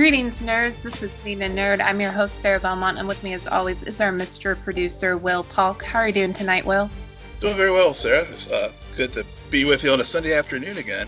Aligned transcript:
Greetings, 0.00 0.40
nerds. 0.40 0.80
This 0.80 1.02
is 1.02 1.10
Cine 1.10 1.36
Nerd. 1.40 1.82
I'm 1.84 2.00
your 2.00 2.10
host, 2.10 2.40
Sarah 2.40 2.58
Belmont, 2.58 2.96
and 2.96 3.06
with 3.06 3.22
me, 3.22 3.34
as 3.34 3.46
always, 3.46 3.82
is 3.82 4.00
our 4.00 4.10
Mr. 4.10 4.58
Producer, 4.58 5.18
Will 5.18 5.44
Polk. 5.44 5.84
How 5.84 5.98
are 5.98 6.06
you 6.06 6.14
doing 6.14 6.32
tonight, 6.32 6.64
Will? 6.64 6.88
Doing 7.40 7.54
very 7.54 7.70
well, 7.70 7.92
Sarah. 7.92 8.22
It's 8.22 8.50
uh, 8.50 8.72
good 8.96 9.12
to 9.12 9.26
be 9.50 9.66
with 9.66 9.84
you 9.84 9.90
on 9.90 10.00
a 10.00 10.04
Sunday 10.04 10.32
afternoon 10.32 10.78
again. 10.78 11.06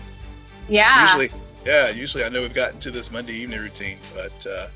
Yeah. 0.69 1.17
Usually, 1.17 1.41
yeah. 1.65 1.89
Usually, 1.89 2.23
I 2.23 2.29
know 2.29 2.41
we've 2.41 2.53
gotten 2.53 2.79
to 2.81 2.91
this 2.91 3.11
Monday 3.11 3.33
evening 3.33 3.61
routine, 3.61 3.97
but 4.13 4.45
uh, 4.47 4.67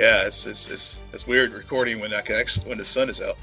yeah, 0.00 0.26
it's, 0.26 0.44
it's 0.44 0.68
it's 0.68 1.00
it's 1.12 1.28
weird 1.28 1.52
recording 1.52 2.00
when 2.00 2.12
I 2.12 2.22
can 2.22 2.34
actually 2.34 2.68
when 2.68 2.78
the 2.78 2.84
sun 2.84 3.08
is 3.08 3.22
out. 3.22 3.36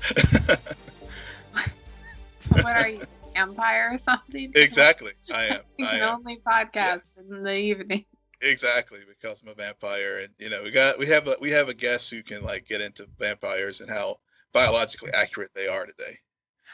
what 2.62 2.66
are 2.66 2.89
you, 2.89 3.00
Empire 3.34 3.91
or 3.94 4.00
something? 4.00 4.52
exactly, 4.55 5.14
I 5.34 5.45
am. 5.45 5.62
I 5.80 5.86
can 5.86 6.02
am. 6.02 6.16
only 6.17 6.41
podcast 6.45 7.03
in 7.17 7.44
the 7.44 7.55
evening. 7.55 8.03
Exactly, 8.45 8.99
because 9.08 9.41
I'm 9.41 9.49
a 9.49 9.55
vampire, 9.55 10.20
and 10.22 10.30
you 10.38 10.49
know 10.49 10.62
we 10.63 10.72
got 10.72 10.99
we 10.99 11.08
have 11.08 11.27
a 11.27 11.36
we 11.41 11.49
have 11.49 11.67
a 11.67 11.73
guest 11.73 12.12
who 12.12 12.22
can 12.22 12.44
like 12.44 12.67
get 12.67 12.80
into 12.80 13.08
vampires 13.20 13.81
and 13.81 13.90
how 13.90 14.17
biologically 14.53 15.12
accurate 15.13 15.49
they 15.55 15.67
are 15.67 15.86
today. 15.86 16.17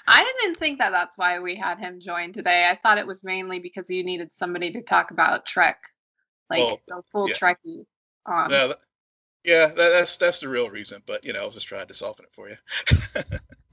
I 0.07 0.23
didn't 0.23 0.57
think 0.57 0.79
that 0.79 0.89
that's 0.89 1.17
why 1.17 1.39
we 1.39 1.55
had 1.55 1.79
him 1.79 1.99
join 1.99 2.33
today. 2.33 2.67
I 2.69 2.75
thought 2.75 2.97
it 2.97 3.07
was 3.07 3.23
mainly 3.23 3.59
because 3.59 3.89
you 3.89 4.03
needed 4.03 4.31
somebody 4.31 4.71
to 4.73 4.81
talk 4.81 5.11
about 5.11 5.45
Trek, 5.45 5.79
like 6.49 6.59
Well, 6.59 6.81
the 6.87 7.01
full 7.11 7.29
yeah. 7.29 7.35
Trekkie. 7.35 7.85
Um, 8.25 8.47
No, 8.49 8.67
that- 8.69 8.77
yeah, 9.43 9.67
that, 9.67 9.75
that's 9.75 10.17
that's 10.17 10.39
the 10.39 10.49
real 10.49 10.69
reason. 10.69 11.01
But 11.07 11.25
you 11.25 11.33
know, 11.33 11.41
I 11.41 11.45
was 11.45 11.55
just 11.55 11.67
trying 11.67 11.87
to 11.87 11.93
soften 11.93 12.25
it 12.25 12.33
for 12.33 12.49
you. 12.49 12.55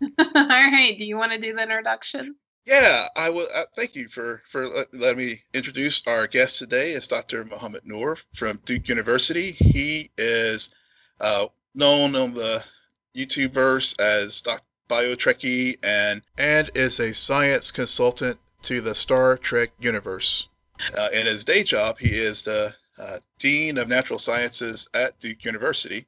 All 0.34 0.46
right. 0.46 0.96
Do 0.96 1.04
you 1.04 1.16
want 1.16 1.32
to 1.32 1.38
do 1.38 1.54
the 1.54 1.62
introduction? 1.62 2.36
Yeah, 2.68 3.06
I 3.16 3.30
will. 3.30 3.46
Uh, 3.54 3.64
thank 3.74 3.96
you 3.96 4.08
for 4.08 4.42
for 4.46 4.68
let, 4.68 4.92
letting 4.92 5.16
me 5.16 5.42
introduce 5.54 6.06
our 6.06 6.26
guest 6.26 6.58
today. 6.58 6.90
It's 6.90 7.08
Dr. 7.08 7.42
Mohammed 7.44 7.86
Noor 7.86 8.18
from 8.34 8.60
Duke 8.66 8.90
University. 8.90 9.52
He 9.52 10.10
is 10.18 10.68
uh, 11.18 11.46
known 11.74 12.14
on 12.14 12.34
the 12.34 12.62
YouTubeverse 13.16 13.98
as 14.02 14.42
Dr. 14.42 14.60
Bio 14.86 15.14
Trekkie 15.14 15.78
and 15.82 16.20
and 16.36 16.70
is 16.74 17.00
a 17.00 17.14
science 17.14 17.70
consultant 17.70 18.38
to 18.64 18.82
the 18.82 18.94
Star 18.94 19.38
Trek 19.38 19.70
universe. 19.80 20.46
Uh, 20.94 21.08
in 21.14 21.24
his 21.24 21.46
day 21.46 21.62
job, 21.62 21.98
he 21.98 22.10
is 22.10 22.42
the 22.42 22.74
uh, 22.98 23.16
dean 23.38 23.78
of 23.78 23.88
natural 23.88 24.18
sciences 24.18 24.90
at 24.92 25.18
Duke 25.20 25.42
University 25.42 26.06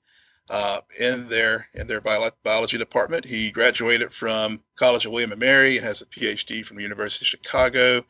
uh, 0.50 0.80
in 0.98 1.28
their 1.28 1.68
in 1.74 1.86
their 1.86 2.00
bio- 2.00 2.30
biology 2.42 2.76
department. 2.76 3.24
He 3.24 3.50
graduated 3.50 4.12
from 4.12 4.62
College 4.76 5.06
of 5.06 5.12
William 5.12 5.30
and 5.30 5.40
Mary, 5.40 5.76
and 5.76 5.86
has 5.86 6.02
a 6.02 6.06
PhD 6.06 6.66
from 6.66 6.76
the 6.76 6.82
University 6.82 7.24
of 7.24 7.28
Chicago. 7.28 8.04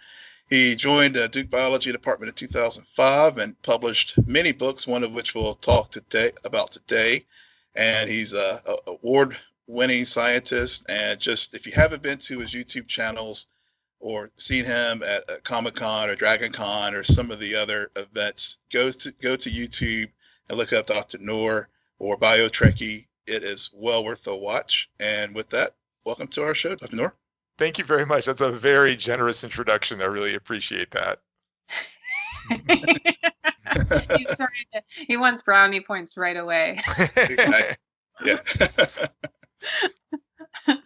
He 0.48 0.74
joined 0.74 1.14
the 1.14 1.28
Duke 1.28 1.50
Biology 1.50 1.92
Department 1.92 2.30
in 2.30 2.34
2005 2.34 3.38
and 3.38 3.60
published 3.62 4.14
many 4.26 4.50
books, 4.50 4.86
one 4.86 5.04
of 5.04 5.12
which 5.12 5.34
we'll 5.34 5.54
talk 5.54 5.92
today 5.92 6.32
about 6.44 6.72
today. 6.72 7.24
And 7.76 8.10
he's 8.10 8.32
a, 8.32 8.58
a 8.66 8.76
award-winning 8.88 10.06
scientist. 10.06 10.90
And 10.90 11.20
just 11.20 11.54
if 11.54 11.66
you 11.66 11.72
haven't 11.72 12.02
been 12.02 12.18
to 12.18 12.40
his 12.40 12.52
YouTube 12.52 12.88
channels 12.88 13.46
or 14.00 14.30
seen 14.34 14.64
him 14.64 15.04
at, 15.04 15.30
at 15.30 15.44
Comic 15.44 15.74
Con 15.74 16.10
or 16.10 16.16
Dragon 16.16 16.50
Con 16.50 16.94
or 16.96 17.04
some 17.04 17.30
of 17.30 17.38
the 17.38 17.54
other 17.54 17.92
events, 17.94 18.58
go 18.72 18.90
to 18.90 19.12
go 19.22 19.36
to 19.36 19.50
YouTube 19.50 20.10
and 20.48 20.58
look 20.58 20.72
up 20.72 20.86
Dr. 20.86 21.18
Noor 21.18 21.68
or 22.00 22.16
Bio 22.16 22.48
Trekkie. 22.48 23.06
It 23.26 23.44
is 23.44 23.70
well 23.72 24.04
worth 24.04 24.26
a 24.26 24.36
watch. 24.36 24.90
And 24.98 25.34
with 25.34 25.48
that, 25.50 25.72
welcome 26.04 26.26
to 26.28 26.42
our 26.42 26.54
show, 26.54 26.74
Dr. 26.74 26.96
Noor. 26.96 27.14
Thank 27.58 27.78
you 27.78 27.84
very 27.84 28.06
much. 28.06 28.24
That's 28.24 28.40
a 28.40 28.50
very 28.50 28.96
generous 28.96 29.44
introduction. 29.44 30.00
I 30.00 30.06
really 30.06 30.34
appreciate 30.34 30.90
that. 30.90 31.20
To, 33.70 34.48
he 35.06 35.16
wants 35.16 35.42
brownie 35.42 35.80
points 35.80 36.16
right 36.16 36.36
away. 36.36 36.80
Exactly. 37.16 37.76
Yeah. 38.24 38.38
All 40.68 40.76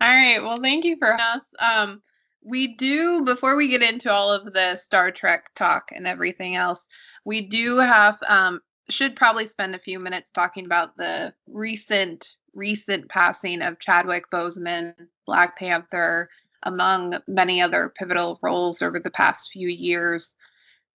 right. 0.00 0.38
Well, 0.42 0.56
thank 0.60 0.84
you 0.84 0.96
for 0.98 1.14
us. 1.14 1.42
Um, 1.58 2.02
we 2.44 2.74
do 2.76 3.24
before 3.24 3.56
we 3.56 3.68
get 3.68 3.82
into 3.82 4.12
all 4.12 4.30
of 4.30 4.52
the 4.52 4.76
Star 4.76 5.10
Trek 5.10 5.50
talk 5.54 5.90
and 5.94 6.06
everything 6.06 6.56
else, 6.56 6.86
we 7.24 7.40
do 7.40 7.78
have 7.78 8.18
um, 8.28 8.60
should 8.88 9.16
probably 9.16 9.46
spend 9.46 9.74
a 9.74 9.80
few 9.80 9.98
minutes 9.98 10.30
talking 10.30 10.64
about 10.64 10.96
the 10.96 11.32
recent 11.48 12.36
recent 12.54 13.08
passing 13.10 13.60
of 13.60 13.78
Chadwick 13.80 14.30
Boseman, 14.30 14.94
Black 15.26 15.58
Panther, 15.58 16.30
among 16.62 17.14
many 17.26 17.60
other 17.60 17.92
pivotal 17.98 18.38
roles 18.42 18.80
over 18.80 18.98
the 18.98 19.10
past 19.10 19.50
few 19.52 19.68
years. 19.68 20.34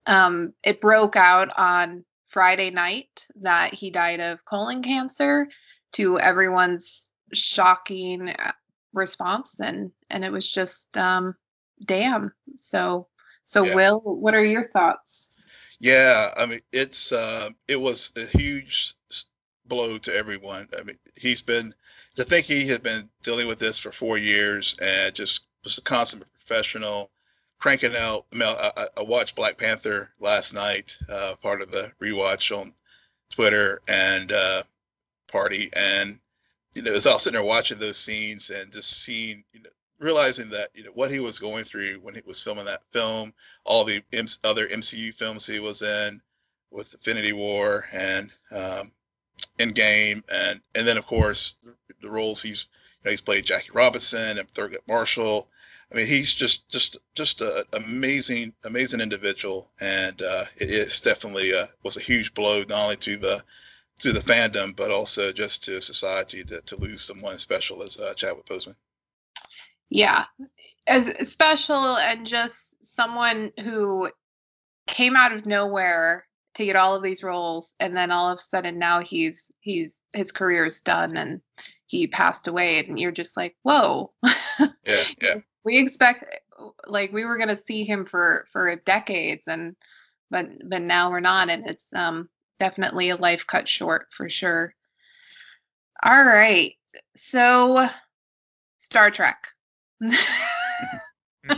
Um, 0.06 0.52
it 0.64 0.80
broke 0.80 1.14
out 1.14 1.50
on 1.56 2.04
Friday 2.26 2.70
night 2.70 3.26
that 3.36 3.74
he 3.74 3.90
died 3.90 4.18
of 4.20 4.44
colon 4.44 4.82
cancer 4.82 5.46
to 5.92 6.18
everyone's 6.18 7.10
shocking 7.32 8.30
uh, 8.30 8.52
response 8.94 9.60
and 9.60 9.90
and 10.10 10.24
it 10.24 10.32
was 10.32 10.50
just 10.50 10.94
um 10.96 11.34
damn 11.86 12.32
so 12.56 13.06
so 13.44 13.64
Yeah. 13.64 13.74
will 13.74 14.00
what 14.00 14.34
are 14.34 14.44
your 14.44 14.64
thoughts 14.64 15.31
Yeah, 15.82 16.32
I 16.36 16.46
mean, 16.46 16.60
it's 16.72 17.10
uh, 17.12 17.50
it 17.66 17.80
was 17.80 18.12
a 18.16 18.24
huge 18.38 18.94
blow 19.66 19.98
to 19.98 20.14
everyone. 20.14 20.68
I 20.78 20.84
mean, 20.84 20.98
he's 21.16 21.42
been 21.42 21.74
to 22.14 22.22
think 22.22 22.46
he 22.46 22.68
had 22.68 22.84
been 22.84 23.10
dealing 23.24 23.48
with 23.48 23.58
this 23.58 23.80
for 23.80 23.90
four 23.90 24.16
years 24.16 24.76
and 24.80 25.12
just 25.14 25.46
was 25.64 25.78
a 25.78 25.82
consummate 25.82 26.32
professional, 26.34 27.10
cranking 27.58 27.96
out. 27.96 28.26
I, 28.32 28.36
mean, 28.36 28.48
I, 28.48 28.86
I- 28.98 29.02
watched 29.02 29.34
Black 29.34 29.58
Panther 29.58 30.12
last 30.20 30.54
night, 30.54 30.96
uh, 31.10 31.34
part 31.42 31.62
of 31.62 31.72
the 31.72 31.92
rewatch 32.00 32.56
on 32.56 32.74
Twitter 33.30 33.82
and 33.88 34.30
uh, 34.32 34.62
party, 35.28 35.70
and 35.76 36.20
you 36.74 36.82
know, 36.82 36.92
I 36.92 36.94
was 36.94 37.06
all 37.08 37.18
sitting 37.18 37.38
there 37.38 37.46
watching 37.48 37.78
those 37.80 37.98
scenes 37.98 38.50
and 38.50 38.72
just 38.72 39.02
seeing, 39.04 39.44
you 39.52 39.62
know, 39.62 39.70
realizing 40.02 40.48
that 40.50 40.68
you 40.74 40.84
know 40.84 40.90
what 40.94 41.10
he 41.10 41.20
was 41.20 41.38
going 41.38 41.64
through 41.64 41.94
when 42.02 42.14
he 42.14 42.22
was 42.26 42.42
filming 42.42 42.64
that 42.64 42.82
film 42.90 43.32
all 43.64 43.84
the 43.84 44.02
M- 44.12 44.26
other 44.44 44.66
MCU 44.68 45.14
films 45.14 45.46
he 45.46 45.60
was 45.60 45.82
in 45.82 46.20
with 46.70 46.92
Infinity 46.92 47.32
War 47.32 47.86
and 47.92 48.30
um, 48.50 48.92
Endgame, 49.58 50.22
and 50.32 50.60
and 50.74 50.86
then 50.86 50.96
of 50.96 51.06
course 51.06 51.56
the 52.00 52.10
roles 52.10 52.42
he's 52.42 52.68
you 52.72 53.08
know, 53.08 53.10
he's 53.12 53.20
played 53.20 53.44
Jackie 53.44 53.70
Robinson 53.72 54.38
and 54.38 54.52
Thurgood 54.54 54.86
Marshall. 54.88 55.48
I 55.90 55.94
mean, 55.94 56.06
he's 56.06 56.32
just 56.34 56.68
just 56.68 56.96
just 57.14 57.40
an 57.40 57.64
amazing 57.74 58.54
amazing 58.64 59.00
individual, 59.00 59.70
and 59.80 60.20
uh, 60.22 60.44
it 60.56 60.70
is 60.70 61.00
definitely 61.00 61.52
a, 61.52 61.68
was 61.84 61.96
a 61.96 62.00
huge 62.02 62.34
blow 62.34 62.60
not 62.68 62.84
only 62.84 62.96
to 62.96 63.16
the 63.16 63.42
to 64.00 64.12
the 64.12 64.20
fandom 64.20 64.74
but 64.74 64.90
also 64.90 65.32
just 65.32 65.64
to 65.64 65.80
society 65.80 66.42
to, 66.42 66.60
to 66.62 66.76
lose 66.76 67.02
someone 67.02 67.38
special 67.38 67.82
as 67.82 68.00
uh, 68.00 68.12
Chadwick 68.14 68.46
Boseman. 68.46 68.76
Yeah. 69.92 70.24
As 70.86 71.10
special 71.28 71.96
and 71.96 72.26
just 72.26 72.74
someone 72.84 73.52
who 73.60 74.10
came 74.86 75.16
out 75.16 75.32
of 75.32 75.46
nowhere 75.46 76.26
to 76.54 76.64
get 76.64 76.76
all 76.76 76.94
of 76.94 77.02
these 77.02 77.22
roles 77.22 77.74
and 77.78 77.96
then 77.96 78.10
all 78.10 78.28
of 78.28 78.36
a 78.38 78.42
sudden 78.42 78.78
now 78.78 79.00
he's 79.00 79.50
he's 79.60 79.94
his 80.12 80.32
career 80.32 80.66
is 80.66 80.82
done 80.82 81.16
and 81.16 81.40
he 81.86 82.06
passed 82.06 82.48
away 82.48 82.84
and 82.84 82.98
you're 82.98 83.12
just 83.12 83.36
like 83.36 83.54
whoa. 83.62 84.12
Yeah, 84.84 85.04
yeah. 85.20 85.34
we 85.64 85.78
expect 85.78 86.38
like 86.86 87.12
we 87.12 87.24
were 87.24 87.36
going 87.36 87.48
to 87.48 87.56
see 87.56 87.84
him 87.84 88.04
for 88.04 88.46
for 88.50 88.74
decades 88.76 89.44
and 89.46 89.76
but 90.30 90.46
but 90.68 90.82
now 90.82 91.10
we're 91.10 91.20
not 91.20 91.48
and 91.48 91.66
it's 91.66 91.86
um 91.94 92.28
definitely 92.58 93.10
a 93.10 93.16
life 93.16 93.46
cut 93.46 93.68
short 93.68 94.06
for 94.10 94.28
sure. 94.28 94.74
All 96.02 96.24
right. 96.24 96.74
So 97.16 97.88
star 98.78 99.10
trek 99.10 99.48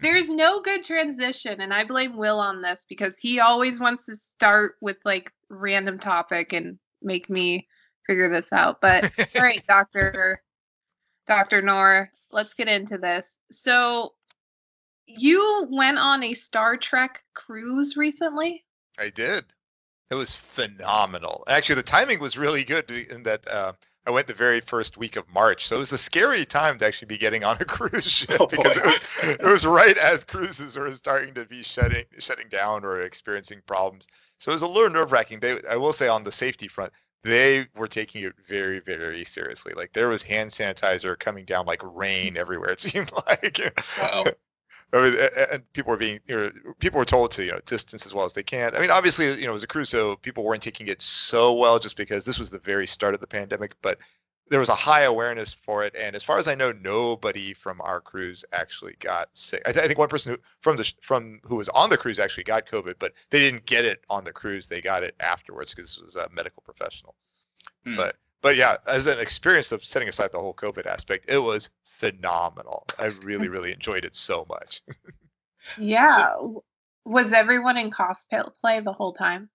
there's 0.00 0.28
no 0.28 0.60
good 0.60 0.84
transition 0.84 1.60
and 1.60 1.72
i 1.72 1.84
blame 1.84 2.16
will 2.16 2.38
on 2.38 2.62
this 2.62 2.86
because 2.88 3.16
he 3.16 3.40
always 3.40 3.80
wants 3.80 4.06
to 4.06 4.16
start 4.16 4.76
with 4.80 4.96
like 5.04 5.32
random 5.48 5.98
topic 5.98 6.52
and 6.52 6.78
make 7.02 7.28
me 7.28 7.66
figure 8.06 8.28
this 8.28 8.52
out 8.52 8.80
but 8.80 9.04
all 9.36 9.42
right 9.42 9.64
dr 9.68 10.40
dr 11.26 11.62
Noor, 11.62 12.10
let's 12.30 12.54
get 12.54 12.68
into 12.68 12.98
this 12.98 13.38
so 13.50 14.14
you 15.06 15.66
went 15.70 15.98
on 15.98 16.22
a 16.22 16.34
star 16.34 16.76
trek 16.76 17.22
cruise 17.34 17.96
recently 17.96 18.64
I 18.98 19.10
did. 19.10 19.44
It 20.10 20.14
was 20.14 20.34
phenomenal. 20.34 21.44
Actually, 21.46 21.76
the 21.76 21.82
timing 21.82 22.18
was 22.18 22.36
really 22.36 22.64
good 22.64 22.90
in 22.90 23.22
that 23.24 23.46
uh, 23.48 23.72
I 24.08 24.10
went 24.10 24.26
the 24.26 24.32
very 24.32 24.60
first 24.62 24.96
week 24.96 25.16
of 25.16 25.28
March, 25.34 25.66
so 25.66 25.76
it 25.76 25.80
was 25.80 25.92
a 25.92 25.98
scary 25.98 26.46
time 26.46 26.78
to 26.78 26.86
actually 26.86 27.08
be 27.08 27.18
getting 27.18 27.44
on 27.44 27.58
a 27.60 27.64
cruise 27.66 28.06
ship 28.10 28.38
Oh, 28.40 28.46
because 28.46 28.74
it 28.78 28.84
was, 28.84 29.38
it 29.40 29.46
was 29.46 29.66
right 29.66 29.98
as 29.98 30.24
cruises 30.24 30.78
were 30.78 30.90
starting 30.92 31.34
to 31.34 31.44
be 31.44 31.62
shutting 31.62 32.06
shutting 32.18 32.48
down 32.48 32.86
or 32.86 33.02
experiencing 33.02 33.60
problems. 33.66 34.08
So 34.38 34.50
it 34.50 34.54
was 34.54 34.62
a 34.62 34.66
little 34.66 34.88
nerve 34.88 35.12
wracking. 35.12 35.40
They, 35.40 35.60
I 35.68 35.76
will 35.76 35.92
say, 35.92 36.08
on 36.08 36.24
the 36.24 36.32
safety 36.32 36.68
front, 36.68 36.90
they 37.22 37.66
were 37.76 37.86
taking 37.86 38.24
it 38.24 38.32
very, 38.46 38.80
very 38.80 39.26
seriously. 39.26 39.74
Like 39.76 39.92
there 39.92 40.08
was 40.08 40.22
hand 40.22 40.48
sanitizer 40.50 41.18
coming 41.18 41.44
down 41.44 41.66
like 41.66 41.82
rain 41.84 42.38
everywhere. 42.38 42.70
It 42.70 42.80
seemed 42.88 43.12
like. 43.26 43.60
Wow. 44.00 44.24
I 44.92 45.00
mean, 45.00 45.14
and 45.52 45.72
people 45.74 45.90
were 45.90 45.98
being, 45.98 46.18
you 46.26 46.36
know, 46.36 46.50
people 46.78 46.98
were 46.98 47.04
told 47.04 47.30
to, 47.32 47.44
you 47.44 47.52
know, 47.52 47.60
distance 47.66 48.06
as 48.06 48.14
well 48.14 48.24
as 48.24 48.32
they 48.32 48.42
can. 48.42 48.74
I 48.74 48.80
mean, 48.80 48.90
obviously, 48.90 49.38
you 49.38 49.46
know, 49.46 49.54
as 49.54 49.62
a 49.62 49.66
crew, 49.66 49.84
so 49.84 50.16
people 50.16 50.44
weren't 50.44 50.62
taking 50.62 50.88
it 50.88 51.02
so 51.02 51.52
well 51.52 51.78
just 51.78 51.96
because 51.96 52.24
this 52.24 52.38
was 52.38 52.48
the 52.48 52.58
very 52.58 52.86
start 52.86 53.14
of 53.14 53.20
the 53.20 53.26
pandemic, 53.26 53.72
but 53.82 53.98
there 54.50 54.60
was 54.60 54.70
a 54.70 54.74
high 54.74 55.02
awareness 55.02 55.52
for 55.52 55.84
it. 55.84 55.94
And 55.94 56.16
as 56.16 56.24
far 56.24 56.38
as 56.38 56.48
I 56.48 56.54
know, 56.54 56.72
nobody 56.72 57.52
from 57.52 57.80
our 57.82 58.00
cruise 58.00 58.46
actually 58.52 58.96
got 59.00 59.28
sick. 59.34 59.62
I, 59.66 59.72
th- 59.72 59.84
I 59.84 59.86
think 59.86 59.98
one 59.98 60.08
person 60.08 60.32
who, 60.32 60.38
from 60.60 60.76
the 60.76 60.92
from 61.02 61.40
who 61.44 61.56
was 61.56 61.68
on 61.70 61.90
the 61.90 61.98
cruise 61.98 62.18
actually 62.18 62.44
got 62.44 62.66
COVID, 62.66 62.94
but 62.98 63.12
they 63.30 63.40
didn't 63.40 63.66
get 63.66 63.84
it 63.84 64.00
on 64.08 64.24
the 64.24 64.32
cruise. 64.32 64.66
They 64.66 64.80
got 64.80 65.02
it 65.02 65.14
afterwards 65.20 65.74
because 65.74 65.94
this 65.94 66.00
was 66.00 66.16
a 66.16 66.28
medical 66.30 66.62
professional. 66.62 67.14
Hmm. 67.84 67.96
But 67.96 68.16
but 68.40 68.56
yeah, 68.56 68.76
as 68.86 69.06
an 69.06 69.18
experience 69.18 69.72
of 69.72 69.84
setting 69.84 70.08
aside 70.08 70.32
the 70.32 70.38
whole 70.38 70.54
COVID 70.54 70.86
aspect, 70.86 71.26
it 71.28 71.38
was 71.38 71.70
phenomenal. 71.84 72.86
I 72.98 73.06
really 73.06 73.48
really 73.54 73.72
enjoyed 73.72 74.04
it 74.04 74.14
so 74.14 74.46
much. 74.48 74.82
yeah. 75.78 76.08
So, 76.08 76.64
was 77.04 77.32
everyone 77.32 77.76
in 77.76 77.90
cosplay 77.90 78.84
the 78.84 78.92
whole 78.92 79.12
time? 79.12 79.48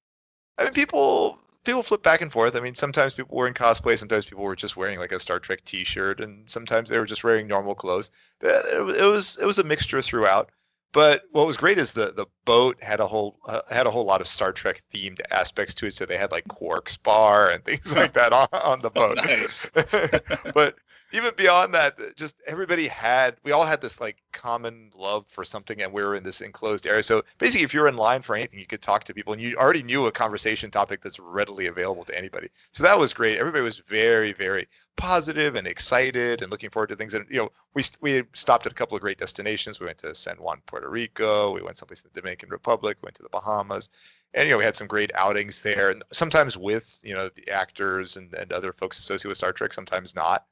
I 0.58 0.66
mean, 0.66 0.74
people 0.74 1.40
people 1.64 1.84
flip 1.84 2.04
back 2.04 2.22
and 2.22 2.32
forth. 2.32 2.56
I 2.56 2.60
mean, 2.60 2.76
sometimes 2.76 3.14
people 3.14 3.38
were 3.38 3.48
in 3.48 3.54
cosplay, 3.54 3.98
sometimes 3.98 4.26
people 4.26 4.44
were 4.44 4.56
just 4.56 4.76
wearing 4.76 5.00
like 5.00 5.12
a 5.12 5.20
Star 5.20 5.40
Trek 5.40 5.64
T-shirt, 5.64 6.20
and 6.20 6.50
sometimes 6.50 6.90
they 6.90 7.00
were 7.00 7.06
just 7.06 7.24
wearing 7.24 7.48
normal 7.48 7.76
clothes. 7.76 8.12
But 8.40 8.66
It, 8.66 9.06
was 9.06 9.38
it 9.42 9.46
was 9.46 9.60
a 9.60 9.64
mixture 9.64 10.02
throughout. 10.02 10.50
But 10.94 11.24
what 11.32 11.48
was 11.48 11.58
great 11.58 11.80
is 11.80 11.92
the 11.92 12.14
the 12.14 12.28
boat 12.46 12.82
had 12.82 13.00
a 13.00 13.08
whole 13.08 13.40
uh, 13.48 13.62
had 13.70 13.88
a 13.88 13.92
whole 13.92 14.06
lot 14.06 14.22
of 14.22 14.28
Star 14.28 14.54
Trek 14.54 14.84
themed 14.94 15.20
aspects 15.32 15.74
to 15.76 15.88
it. 15.88 15.96
So 15.96 16.06
they 16.06 16.18
had 16.18 16.32
like 16.32 16.48
Quark's 16.48 16.98
bar 16.98 17.50
and 17.50 17.66
things 17.66 17.94
like 17.96 18.14
that 18.14 18.32
on, 18.32 18.48
on 18.54 18.80
the 18.82 18.92
boat. 18.92 19.18
nice. 19.18 19.70
but 20.54 20.76
even 21.14 21.32
beyond 21.38 21.76
that, 21.76 22.00
just 22.18 22.42
everybody 22.48 22.88
had 22.88 23.36
we 23.44 23.52
all 23.52 23.66
had 23.66 23.82
this 23.82 24.02
like 24.02 24.22
common 24.32 24.92
love 24.96 25.26
for 25.28 25.46
something, 25.46 25.82
and 25.82 25.94
we 25.94 26.02
were 26.02 26.16
in 26.16 26.24
this 26.24 26.42
enclosed 26.42 26.88
area. 26.88 27.04
So 27.04 27.22
basically, 27.38 27.64
if 27.64 27.74
you're 27.74 27.88
in 27.88 27.96
line 27.96 28.24
for 28.24 28.36
anything, 28.36 28.60
you 28.60 28.66
could 28.66 28.82
talk 28.82 29.04
to 29.06 29.14
people, 29.14 29.32
and 29.32 29.42
you 29.42 29.56
already 29.56 29.84
knew 29.84 30.08
a 30.08 30.12
conversation 30.12 30.72
topic 30.72 31.02
that's 31.02 31.20
readily 31.20 31.68
available 31.68 32.04
to 32.06 32.18
anybody. 32.18 32.50
So 32.72 32.84
that 32.84 32.98
was 32.98 33.14
great. 33.14 33.38
Everybody 33.38 33.64
was 33.64 33.80
very, 33.88 34.34
very 34.34 34.68
positive 34.96 35.56
and 35.56 35.68
excited 35.68 36.42
and 36.42 36.52
looking 36.52 36.72
forward 36.72 36.90
to 36.90 36.96
things. 36.96 37.14
And 37.14 37.26
you 37.30 37.38
know, 37.38 37.52
we 37.76 37.84
we 38.02 38.24
stopped 38.34 38.66
at 38.66 38.72
a 38.72 38.76
couple 38.76 38.98
of 38.98 39.02
great 39.02 39.20
destinations. 39.20 39.80
We 39.80 39.86
went 39.86 40.00
to 40.00 40.16
San 40.16 40.38
Juan, 40.38 40.62
Puerto 40.66 40.90
Rico. 40.90 41.54
We 41.54 41.62
went 41.62 41.78
someplace 41.78 42.02
in 42.02 42.10
the 42.12 42.20
Dominican 42.20 42.50
Republic. 42.50 42.98
We 43.02 43.08
went 43.08 43.16
to 43.18 43.24
the 43.24 43.30
Bahamas 43.30 43.90
and 44.34 44.48
you 44.48 44.54
know 44.54 44.58
we 44.58 44.64
had 44.64 44.76
some 44.76 44.88
great 44.88 45.12
outings 45.14 45.60
there 45.60 45.92
and 45.92 46.04
sometimes 46.12 46.58
with 46.58 47.00
you 47.04 47.14
know 47.14 47.30
the 47.36 47.50
actors 47.52 48.16
and, 48.16 48.34
and 48.34 48.52
other 48.52 48.74
folks 48.74 48.98
associated 48.98 49.30
with 49.30 49.38
star 49.38 49.54
trek 49.54 49.74
sometimes 49.74 50.16
not 50.16 50.46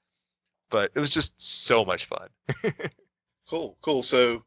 but 0.71 0.91
it 0.95 0.99
was 0.99 1.11
just 1.11 1.41
so 1.41 1.85
much 1.85 2.05
fun. 2.05 2.29
cool, 3.49 3.77
cool. 3.81 4.01
So, 4.01 4.43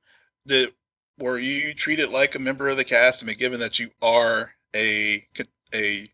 the 0.47 0.73
were 1.19 1.39
you 1.39 1.75
treated 1.75 2.11
like 2.11 2.35
a 2.35 2.41
member 2.41 2.69
of 2.69 2.77
the 2.77 2.85
cast? 2.85 3.23
I 3.23 3.27
mean, 3.27 3.37
given 3.37 3.61
that 3.61 3.79
you 3.79 3.91
are 4.03 4.53
a 4.75 5.27
a 5.75 6.09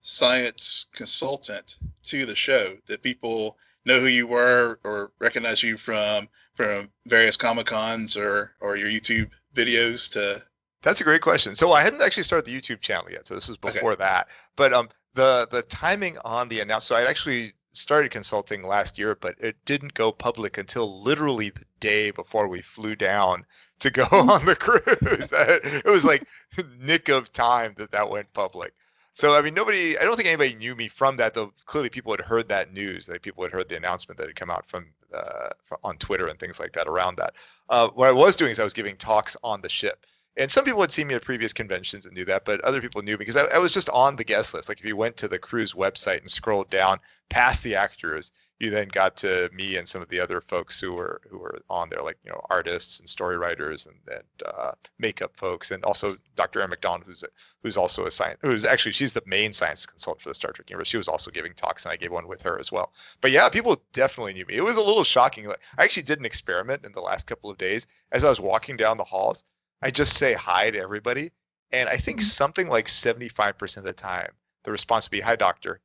science 0.00 0.86
consultant 0.94 1.78
to 2.04 2.26
the 2.26 2.36
show, 2.36 2.76
that 2.86 3.02
people 3.02 3.58
know 3.84 3.98
who 3.98 4.06
you 4.06 4.26
were 4.26 4.78
or 4.84 5.12
recognize 5.18 5.62
you 5.62 5.76
from 5.76 6.28
from 6.54 6.88
various 7.08 7.36
comic 7.36 7.66
cons 7.66 8.16
or 8.16 8.54
or 8.60 8.76
your 8.76 8.88
YouTube 8.88 9.30
videos 9.54 10.10
to 10.12 10.42
that's 10.82 11.00
a 11.00 11.04
great 11.04 11.22
question. 11.22 11.56
So 11.56 11.72
I 11.72 11.82
hadn't 11.82 12.02
actually 12.02 12.24
started 12.24 12.44
the 12.44 12.60
YouTube 12.60 12.80
channel 12.80 13.10
yet, 13.10 13.26
so 13.26 13.34
this 13.34 13.48
was 13.48 13.56
before 13.56 13.92
okay. 13.92 14.04
that. 14.04 14.28
But 14.54 14.74
um, 14.74 14.90
the 15.14 15.48
the 15.50 15.62
timing 15.62 16.18
on 16.24 16.48
the 16.48 16.60
announcement. 16.60 16.82
So 16.82 16.96
I 16.96 17.08
actually 17.08 17.54
started 17.74 18.10
consulting 18.10 18.66
last 18.66 18.98
year, 18.98 19.14
but 19.14 19.34
it 19.38 19.56
didn't 19.64 19.94
go 19.94 20.10
public 20.10 20.56
until 20.58 21.02
literally 21.02 21.50
the 21.50 21.64
day 21.80 22.10
before 22.10 22.48
we 22.48 22.62
flew 22.62 22.96
down 22.96 23.44
to 23.80 23.90
go 23.90 24.04
hmm. 24.06 24.30
on 24.30 24.46
the 24.46 24.56
cruise. 24.56 25.28
it 25.32 25.84
was 25.84 26.04
like 26.04 26.26
nick 26.80 27.08
of 27.08 27.32
time 27.32 27.74
that 27.76 27.90
that 27.90 28.08
went 28.08 28.32
public. 28.32 28.72
So 29.12 29.36
I 29.36 29.42
mean, 29.42 29.54
nobody. 29.54 29.96
I 29.96 30.02
don't 30.02 30.16
think 30.16 30.28
anybody 30.28 30.56
knew 30.56 30.74
me 30.74 30.88
from 30.88 31.16
that. 31.18 31.34
Though 31.34 31.52
clearly, 31.66 31.88
people 31.88 32.12
had 32.12 32.20
heard 32.20 32.48
that 32.48 32.72
news. 32.72 33.06
That 33.06 33.22
people 33.22 33.44
had 33.44 33.52
heard 33.52 33.68
the 33.68 33.76
announcement 33.76 34.18
that 34.18 34.26
had 34.26 34.34
come 34.34 34.50
out 34.50 34.66
from 34.66 34.86
uh, 35.14 35.50
on 35.84 35.96
Twitter 35.98 36.26
and 36.26 36.38
things 36.38 36.58
like 36.58 36.72
that 36.72 36.88
around 36.88 37.16
that. 37.18 37.34
Uh, 37.68 37.88
what 37.94 38.08
I 38.08 38.12
was 38.12 38.34
doing 38.34 38.50
is 38.50 38.58
I 38.58 38.64
was 38.64 38.74
giving 38.74 38.96
talks 38.96 39.36
on 39.44 39.60
the 39.60 39.68
ship 39.68 40.04
and 40.36 40.50
some 40.50 40.64
people 40.64 40.80
had 40.80 40.90
seen 40.90 41.06
me 41.06 41.14
at 41.14 41.22
previous 41.22 41.52
conventions 41.52 42.06
and 42.06 42.14
knew 42.14 42.24
that, 42.24 42.44
but 42.44 42.60
other 42.62 42.80
people 42.80 43.02
knew 43.02 43.12
me 43.12 43.18
because 43.18 43.36
I, 43.36 43.44
I, 43.44 43.58
was 43.58 43.72
just 43.72 43.88
on 43.90 44.16
the 44.16 44.24
guest 44.24 44.52
list. 44.52 44.68
Like 44.68 44.80
if 44.80 44.84
you 44.84 44.96
went 44.96 45.16
to 45.18 45.28
the 45.28 45.38
cruise 45.38 45.74
website 45.74 46.20
and 46.20 46.30
scrolled 46.30 46.70
down 46.70 46.98
past 47.28 47.62
the 47.62 47.76
actors, 47.76 48.32
you 48.60 48.70
then 48.70 48.88
got 48.88 49.16
to 49.18 49.50
me 49.52 49.76
and 49.76 49.88
some 49.88 50.00
of 50.00 50.08
the 50.08 50.20
other 50.20 50.40
folks 50.40 50.80
who 50.80 50.92
were 50.92 51.20
who 51.28 51.38
were 51.38 51.60
on 51.68 51.88
there, 51.88 52.02
like 52.02 52.18
you 52.24 52.30
know 52.30 52.40
artists 52.50 53.00
and 53.00 53.08
story 53.08 53.36
writers 53.36 53.86
and, 53.86 53.96
and 54.08 54.24
uh, 54.46 54.72
makeup 54.98 55.36
folks, 55.36 55.70
and 55.70 55.84
also 55.84 56.16
Dr. 56.36 56.60
Erin 56.60 56.70
Macdonald, 56.70 57.04
who's 57.04 57.24
who's 57.62 57.76
also 57.76 58.06
a 58.06 58.10
science, 58.10 58.38
who's 58.42 58.64
actually 58.64 58.92
she's 58.92 59.12
the 59.12 59.22
main 59.26 59.52
science 59.52 59.86
consultant 59.86 60.22
for 60.22 60.28
the 60.30 60.34
Star 60.34 60.52
Trek 60.52 60.70
universe. 60.70 60.88
She 60.88 60.96
was 60.96 61.08
also 61.08 61.30
giving 61.30 61.52
talks, 61.54 61.84
and 61.84 61.92
I 61.92 61.96
gave 61.96 62.12
one 62.12 62.28
with 62.28 62.42
her 62.42 62.58
as 62.58 62.70
well. 62.70 62.92
But 63.20 63.32
yeah, 63.32 63.48
people 63.48 63.82
definitely 63.92 64.34
knew 64.34 64.46
me. 64.46 64.54
It 64.54 64.64
was 64.64 64.76
a 64.76 64.82
little 64.82 65.04
shocking. 65.04 65.46
Like 65.46 65.60
I 65.76 65.84
actually 65.84 66.04
did 66.04 66.20
an 66.20 66.24
experiment 66.24 66.84
in 66.84 66.92
the 66.92 67.00
last 67.00 67.26
couple 67.26 67.50
of 67.50 67.58
days 67.58 67.86
as 68.12 68.24
I 68.24 68.28
was 68.28 68.40
walking 68.40 68.76
down 68.76 68.96
the 68.96 69.04
halls. 69.04 69.44
I 69.84 69.90
just 69.90 70.16
say 70.16 70.32
hi 70.32 70.70
to 70.70 70.80
everybody. 70.80 71.30
And 71.70 71.90
I 71.90 71.98
think 71.98 72.18
mm-hmm. 72.20 72.24
something 72.24 72.68
like 72.68 72.86
75% 72.86 73.76
of 73.76 73.84
the 73.84 73.92
time, 73.92 74.30
the 74.64 74.72
response 74.72 75.04
would 75.06 75.10
be, 75.10 75.20
Hi, 75.20 75.36
doctor. 75.36 75.80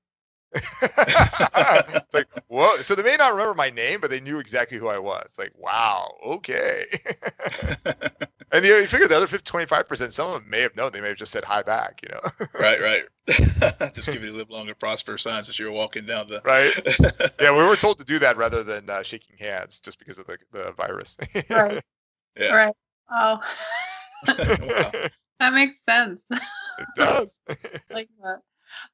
like, 2.13 2.27
whoa. 2.47 2.77
So 2.77 2.95
they 2.95 3.03
may 3.03 3.17
not 3.17 3.33
remember 3.33 3.53
my 3.53 3.69
name, 3.69 3.99
but 3.99 4.09
they 4.09 4.21
knew 4.21 4.39
exactly 4.39 4.77
who 4.77 4.87
I 4.87 4.99
was. 4.99 5.33
Like, 5.37 5.51
wow, 5.57 6.15
okay. 6.25 6.85
and 8.51 8.63
you, 8.63 8.71
know, 8.71 8.77
you 8.77 8.87
figure 8.87 9.07
the 9.07 9.17
other 9.17 9.27
25%, 9.27 10.11
some 10.13 10.27
of 10.27 10.41
them 10.41 10.49
may 10.49 10.61
have 10.61 10.75
known. 10.77 10.93
They 10.93 11.01
may 11.01 11.09
have 11.09 11.17
just 11.17 11.33
said 11.33 11.43
hi 11.43 11.61
back, 11.61 12.01
you 12.01 12.09
know? 12.09 12.47
right, 12.59 12.79
right. 12.79 13.03
just 13.93 14.11
give 14.11 14.23
you 14.23 14.31
a 14.31 14.37
live 14.37 14.49
longer, 14.49 14.73
prosper 14.75 15.17
signs 15.17 15.49
as 15.49 15.59
you're 15.59 15.73
walking 15.73 16.05
down 16.05 16.29
the. 16.29 16.41
right. 16.45 16.71
Yeah, 17.39 17.51
we 17.51 17.67
were 17.67 17.75
told 17.75 17.99
to 17.99 18.05
do 18.05 18.17
that 18.19 18.37
rather 18.37 18.63
than 18.63 18.89
uh, 18.89 19.03
shaking 19.03 19.37
hands 19.37 19.81
just 19.81 19.99
because 19.99 20.17
of 20.17 20.25
the, 20.25 20.37
the 20.53 20.71
virus. 20.77 21.17
right. 21.49 21.83
Yeah. 22.39 22.55
Right. 22.55 22.75
Oh. 23.11 23.39
That 24.25 25.53
makes 25.53 25.83
sense. 25.83 26.23
It 26.31 26.39
does. 26.95 27.39
like 27.89 28.09
that. 28.21 28.41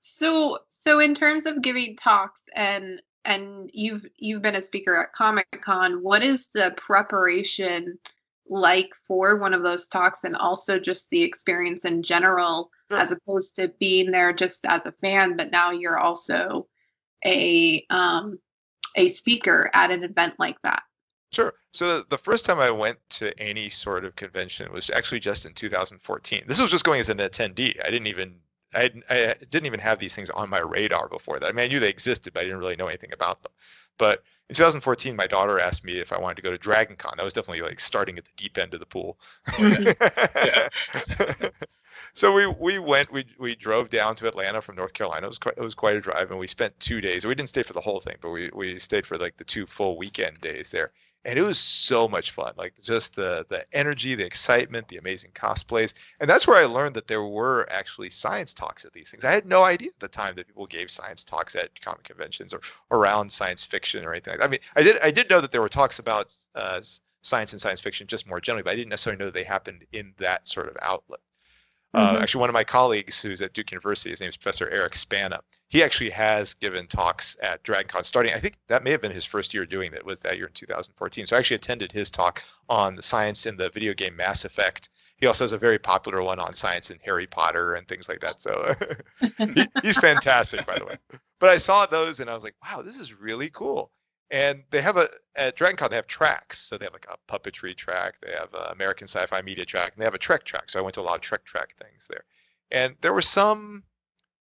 So 0.02 0.60
so 0.70 1.00
in 1.00 1.16
terms 1.16 1.46
of 1.46 1.62
giving 1.62 1.96
talks 1.98 2.42
and 2.56 3.02
and 3.26 3.70
you've 3.74 4.06
you've 4.18 4.42
been 4.42 4.56
a 4.56 4.62
speaker 4.62 4.96
at 4.96 5.14
Comic 5.14 5.48
Con, 5.62 6.04
what 6.04 6.24
is 6.24 6.50
the 6.54 6.74
preparation 6.78 7.98
like 8.48 8.92
for 9.08 9.38
one 9.38 9.54
of 9.54 9.64
those 9.64 9.88
talks 9.88 10.24
and 10.24 10.36
also 10.36 10.80
just 10.80 11.10
the 11.10 11.24
experience 11.24 11.84
in 11.84 12.04
general 12.04 12.70
sure. 12.92 13.00
as 13.00 13.12
opposed 13.12 13.56
to 13.56 13.74
being 13.80 14.12
there 14.12 14.32
just 14.32 14.66
as 14.66 14.86
a 14.86 14.94
fan, 15.04 15.36
but 15.36 15.52
now 15.52 15.72
you're 15.72 15.98
also 15.98 16.68
a 17.26 17.84
um 17.90 18.38
a 18.96 19.10
speaker 19.10 19.70
at 19.74 19.92
an 19.92 20.04
event 20.04 20.36
like 20.40 20.62
that? 20.64 20.84
Sure. 21.36 21.54
So 21.72 22.02
the 22.04 22.18
first 22.18 22.46
time 22.46 22.60
I 22.60 22.72
went 22.72 22.98
to 23.10 23.38
any 23.38 23.70
sort 23.70 24.06
of 24.06 24.16
convention 24.16 24.72
was 24.72 24.90
actually 24.90 25.20
just 25.20 25.46
in 25.46 25.54
2014. 25.54 26.46
This 26.48 26.62
was 26.62 26.72
just 26.72 26.86
going 26.86 27.02
as 27.02 27.10
an 27.10 27.18
attendee. 27.18 27.78
I 27.86 27.92
didn't 27.92 28.08
even 28.08 28.40
I, 28.74 28.90
I 29.10 29.36
didn't 29.50 29.66
even 29.66 29.82
have 29.82 30.00
these 30.00 30.16
things 30.16 30.30
on 30.30 30.50
my 30.50 30.60
radar 30.60 31.10
before 31.10 31.40
that. 31.40 31.48
I 31.48 31.52
mean, 31.52 31.66
I 31.66 31.68
knew 31.68 31.82
they 31.82 31.90
existed, 31.90 32.34
but 32.34 32.40
I 32.40 32.44
didn't 32.44 32.60
really 32.60 32.78
know 32.78 32.88
anything 32.88 33.12
about 33.12 33.44
them. 33.44 33.52
But 33.98 34.24
in 34.48 34.56
2014, 34.56 35.14
my 35.14 35.28
daughter 35.28 35.60
asked 35.60 35.84
me 35.84 35.98
if 35.98 36.14
I 36.14 36.20
wanted 36.20 36.36
to 36.36 36.42
go 36.42 36.52
to 36.52 36.58
Dragon 36.58 36.96
Con. 36.96 37.16
That 37.18 37.26
was 37.26 37.34
definitely 37.34 37.68
like 37.68 37.82
starting 37.82 38.18
at 38.18 38.24
the 38.24 38.32
deep 38.38 38.58
end 38.58 38.74
of 38.74 38.80
the 38.80 38.86
pool. 38.86 39.20
so 42.14 42.34
we 42.34 42.48
we 42.48 42.80
went. 42.80 43.12
We 43.12 43.26
we 43.38 43.56
drove 43.56 43.90
down 43.90 44.16
to 44.18 44.28
Atlanta 44.30 44.62
from 44.62 44.78
North 44.78 44.94
Carolina. 44.94 45.26
It 45.26 45.30
was 45.30 45.40
quite 45.40 45.58
it 45.58 45.64
was 45.64 45.76
quite 45.76 45.98
a 45.98 46.02
drive, 46.02 46.32
and 46.32 46.40
we 46.40 46.48
spent 46.48 46.80
two 46.80 47.02
days. 47.02 47.28
We 47.28 47.36
didn't 47.36 47.50
stay 47.50 47.64
for 47.64 47.74
the 47.74 47.82
whole 47.82 48.00
thing, 48.00 48.16
but 48.22 48.30
we 48.30 48.50
we 48.54 48.80
stayed 48.80 49.06
for 49.06 49.18
like 49.18 49.36
the 49.36 49.44
two 49.44 49.66
full 49.66 49.98
weekend 49.98 50.40
days 50.40 50.72
there 50.72 50.94
and 51.26 51.40
it 51.40 51.42
was 51.42 51.60
so 51.60 52.08
much 52.08 52.32
fun 52.32 52.54
like 52.58 52.74
just 52.82 53.16
the 53.16 53.46
the 53.50 53.66
energy 53.76 54.16
the 54.16 54.26
excitement 54.26 54.88
the 54.88 54.98
amazing 54.98 55.32
cosplays. 55.32 55.94
And 56.20 56.30
that's 56.30 56.48
where 56.48 56.62
i 56.62 56.66
learned 56.66 56.96
that 56.96 57.08
there 57.08 57.24
were 57.24 57.68
actually 57.70 58.10
science 58.10 58.54
talks 58.54 58.86
at 58.86 58.94
these 58.94 59.10
things. 59.10 59.26
I 59.26 59.32
had 59.32 59.46
no 59.46 59.64
idea 59.64 59.90
at 59.90 60.00
the 60.00 60.08
time 60.08 60.36
that 60.36 60.48
people 60.48 60.68
gave 60.68 60.90
science 60.92 61.24
talks 61.24 61.56
at 61.56 61.82
comic 61.82 62.04
conventions 62.04 62.54
or 62.54 62.62
around 62.92 63.32
science 63.32 63.66
fiction 63.66 64.06
or 64.06 64.14
anything 64.14 64.34
like 64.34 64.40
that. 64.40 64.46
i 64.46 64.50
mean 64.50 64.60
i 64.76 64.82
did 64.82 64.98
i 65.02 65.12
did 65.12 65.30
know 65.30 65.42
that 65.42 65.52
there 65.52 65.62
were 65.62 65.70
talks 65.70 66.00
about 66.00 66.34
uh, 66.56 66.80
science 67.24 67.52
and 67.54 67.62
science 67.62 67.82
fiction 67.82 68.08
just 68.08 68.28
more 68.28 68.40
generally 68.40 68.64
but 68.64 68.72
i 68.72 68.76
didn't 68.76 68.90
necessarily 68.90 69.18
know 69.20 69.26
that 69.26 69.34
they 69.34 69.44
happened 69.44 69.84
in 69.92 70.14
that 70.18 70.46
sort 70.48 70.70
of 70.70 70.78
outlet 70.82 71.20
uh, 71.96 72.14
mm-hmm. 72.14 72.24
actually, 72.24 72.42
one 72.42 72.50
of 72.50 72.54
my 72.54 72.64
colleagues 72.64 73.22
who's 73.22 73.42
at 73.42 73.54
Duke 73.54 73.72
University, 73.72 74.10
his 74.10 74.20
name 74.20 74.28
is 74.28 74.36
Professor 74.36 74.70
Eric 74.70 74.96
Spana. 74.96 75.40
He 75.70 75.82
actually 75.82 76.10
has 76.10 76.54
given 76.54 76.88
talks 76.88 77.38
at 77.42 77.64
DragonCon 77.64 78.04
starting. 78.04 78.34
I 78.34 78.40
think 78.40 78.58
that 78.68 78.84
may 78.84 78.92
have 78.92 79.02
been 79.02 79.14
his 79.14 79.24
first 79.24 79.54
year 79.54 79.66
doing 79.66 79.92
that. 79.92 80.06
Was 80.06 80.20
that 80.20 80.36
year 80.36 80.48
in 80.48 80.52
2014? 80.52 81.26
So 81.26 81.36
I 81.36 81.40
actually 81.40 81.56
attended 81.56 81.94
his 81.94 82.12
talk 82.12 82.44
on 82.68 82.96
the 82.96 83.02
science 83.02 83.46
in 83.46 83.56
the 83.56 83.70
video 83.70 83.94
game 83.94 84.18
Mass 84.18 84.44
Effect. 84.44 84.90
He 85.16 85.26
also 85.26 85.46
has 85.46 85.54
a 85.54 85.58
very 85.58 85.80
popular 85.80 86.22
one 86.22 86.38
on 86.40 86.54
science 86.54 86.92
in 86.92 87.00
Harry 87.06 87.28
Potter 87.28 87.76
and 87.76 87.88
things 87.88 88.10
like 88.10 88.20
that. 88.20 88.42
So 88.42 88.76
he, 89.38 89.66
he's 89.82 89.98
fantastic, 89.98 90.66
by 90.66 90.78
the 90.78 90.86
way. 90.86 90.96
But 91.42 91.50
I 91.50 91.58
saw 91.58 91.86
those 91.86 92.22
and 92.22 92.30
I 92.30 92.34
was 92.34 92.46
like, 92.46 92.56
wow, 92.66 92.82
this 92.82 92.98
is 92.98 93.14
really 93.14 93.50
cool. 93.50 93.92
And 94.32 94.64
they 94.72 94.82
have 94.82 94.98
a 94.98 95.08
at 95.36 95.56
DragonCon 95.56 95.90
they 95.90 95.96
have 95.96 96.08
tracks. 96.08 96.60
So 96.60 96.78
they 96.78 96.86
have 96.86 96.94
like 96.94 97.08
a 97.10 97.32
puppetry 97.32 97.76
track, 97.76 98.16
they 98.22 98.32
have 98.32 98.54
an 98.54 98.72
American 98.72 99.08
Sci-Fi 99.08 99.42
Media 99.42 99.66
track, 99.66 99.94
and 99.94 100.02
they 100.02 100.06
have 100.06 100.16
a 100.16 100.20
Trek 100.20 100.44
track. 100.46 100.70
So 100.70 100.80
I 100.80 100.82
went 100.82 100.96
to 100.96 101.02
a 101.02 101.04
lot 101.04 101.16
of 101.16 101.22
Trek 101.22 101.46
track 101.46 101.76
things 101.82 102.08
there. 102.10 102.24
And 102.72 102.96
there 103.02 103.14
were 103.14 103.22
some 103.22 103.84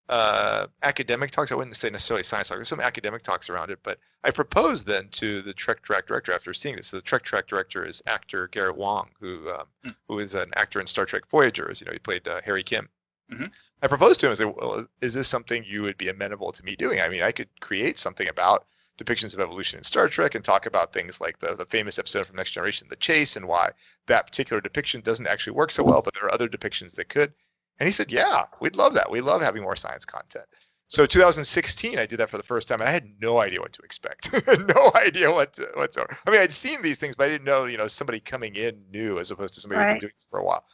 uh, 0.08 0.66
academic 0.82 1.30
talks. 1.30 1.52
I 1.52 1.54
wouldn't 1.54 1.76
say 1.76 1.90
necessarily 1.90 2.24
science 2.24 2.48
talks. 2.48 2.58
There's 2.58 2.68
some 2.68 2.80
academic 2.80 3.22
talks 3.22 3.48
around 3.48 3.70
it, 3.70 3.78
but 3.82 3.98
I 4.22 4.30
proposed 4.30 4.86
then 4.86 5.08
to 5.12 5.42
the 5.42 5.52
Trek 5.52 5.82
Track 5.82 6.06
director 6.06 6.32
after 6.32 6.52
seeing 6.52 6.76
this. 6.76 6.88
So 6.88 6.96
the 6.96 7.02
Trek 7.02 7.22
Track 7.22 7.46
director 7.46 7.84
is 7.84 8.02
actor 8.06 8.48
Garrett 8.48 8.76
Wang, 8.76 9.10
who 9.18 9.50
um, 9.50 9.66
mm. 9.84 9.96
who 10.08 10.18
is 10.18 10.34
an 10.34 10.50
actor 10.56 10.80
in 10.80 10.86
Star 10.86 11.06
Trek 11.06 11.28
Voyagers. 11.30 11.80
You 11.80 11.86
know, 11.86 11.92
he 11.92 11.98
played 11.98 12.26
uh, 12.28 12.40
Harry 12.44 12.62
Kim. 12.62 12.88
Mm-hmm. 13.32 13.46
I 13.82 13.86
proposed 13.86 14.20
to 14.20 14.26
him 14.26 14.32
I 14.32 14.34
said, 14.34 14.54
"Well, 14.54 14.86
is 15.00 15.14
this 15.14 15.28
something 15.28 15.64
you 15.66 15.82
would 15.82 15.96
be 15.96 16.08
amenable 16.08 16.52
to 16.52 16.64
me 16.64 16.76
doing? 16.76 17.00
I 17.00 17.08
mean, 17.08 17.22
I 17.22 17.32
could 17.32 17.48
create 17.60 17.98
something 17.98 18.28
about 18.28 18.66
depictions 18.98 19.34
of 19.34 19.40
evolution 19.40 19.78
in 19.78 19.84
Star 19.84 20.08
Trek 20.08 20.34
and 20.34 20.44
talk 20.44 20.66
about 20.66 20.92
things 20.92 21.20
like 21.20 21.38
the, 21.40 21.54
the 21.54 21.66
famous 21.66 21.98
episode 21.98 22.26
from 22.26 22.36
Next 22.36 22.52
Generation, 22.52 22.86
The 22.88 22.96
Chase, 22.96 23.36
and 23.36 23.48
why 23.48 23.70
that 24.06 24.26
particular 24.26 24.60
depiction 24.60 25.00
doesn't 25.00 25.26
actually 25.26 25.54
work 25.54 25.72
so 25.72 25.82
well, 25.82 26.02
but 26.02 26.14
there 26.14 26.24
are 26.24 26.34
other 26.34 26.48
depictions 26.48 26.94
that 26.94 27.08
could. 27.08 27.32
And 27.78 27.88
he 27.88 27.92
said, 27.92 28.12
Yeah, 28.12 28.44
we'd 28.60 28.76
love 28.76 28.94
that. 28.94 29.10
We 29.10 29.20
love 29.20 29.42
having 29.42 29.62
more 29.62 29.76
science 29.76 30.04
content. 30.04 30.46
So 30.88 31.06
2016, 31.06 31.98
I 31.98 32.06
did 32.06 32.20
that 32.20 32.30
for 32.30 32.36
the 32.36 32.42
first 32.42 32.68
time, 32.68 32.80
and 32.80 32.88
I 32.88 32.92
had 32.92 33.08
no 33.20 33.38
idea 33.38 33.60
what 33.60 33.72
to 33.72 33.82
expect. 33.82 34.30
no 34.46 34.92
idea 34.94 35.32
what 35.32 35.54
to, 35.54 35.68
whatsoever. 35.74 36.16
I 36.26 36.30
mean, 36.30 36.40
I'd 36.40 36.52
seen 36.52 36.82
these 36.82 36.98
things, 36.98 37.16
but 37.16 37.24
I 37.24 37.28
didn't 37.30 37.44
know, 37.44 37.64
you 37.64 37.78
know, 37.78 37.88
somebody 37.88 38.20
coming 38.20 38.54
in 38.54 38.84
new 38.90 39.18
as 39.18 39.30
opposed 39.30 39.54
to 39.54 39.60
somebody 39.60 39.80
right. 39.80 39.86
who'd 39.88 39.94
been 39.94 40.00
doing 40.08 40.12
this 40.16 40.26
for 40.30 40.38
a 40.38 40.44
while. 40.44 40.64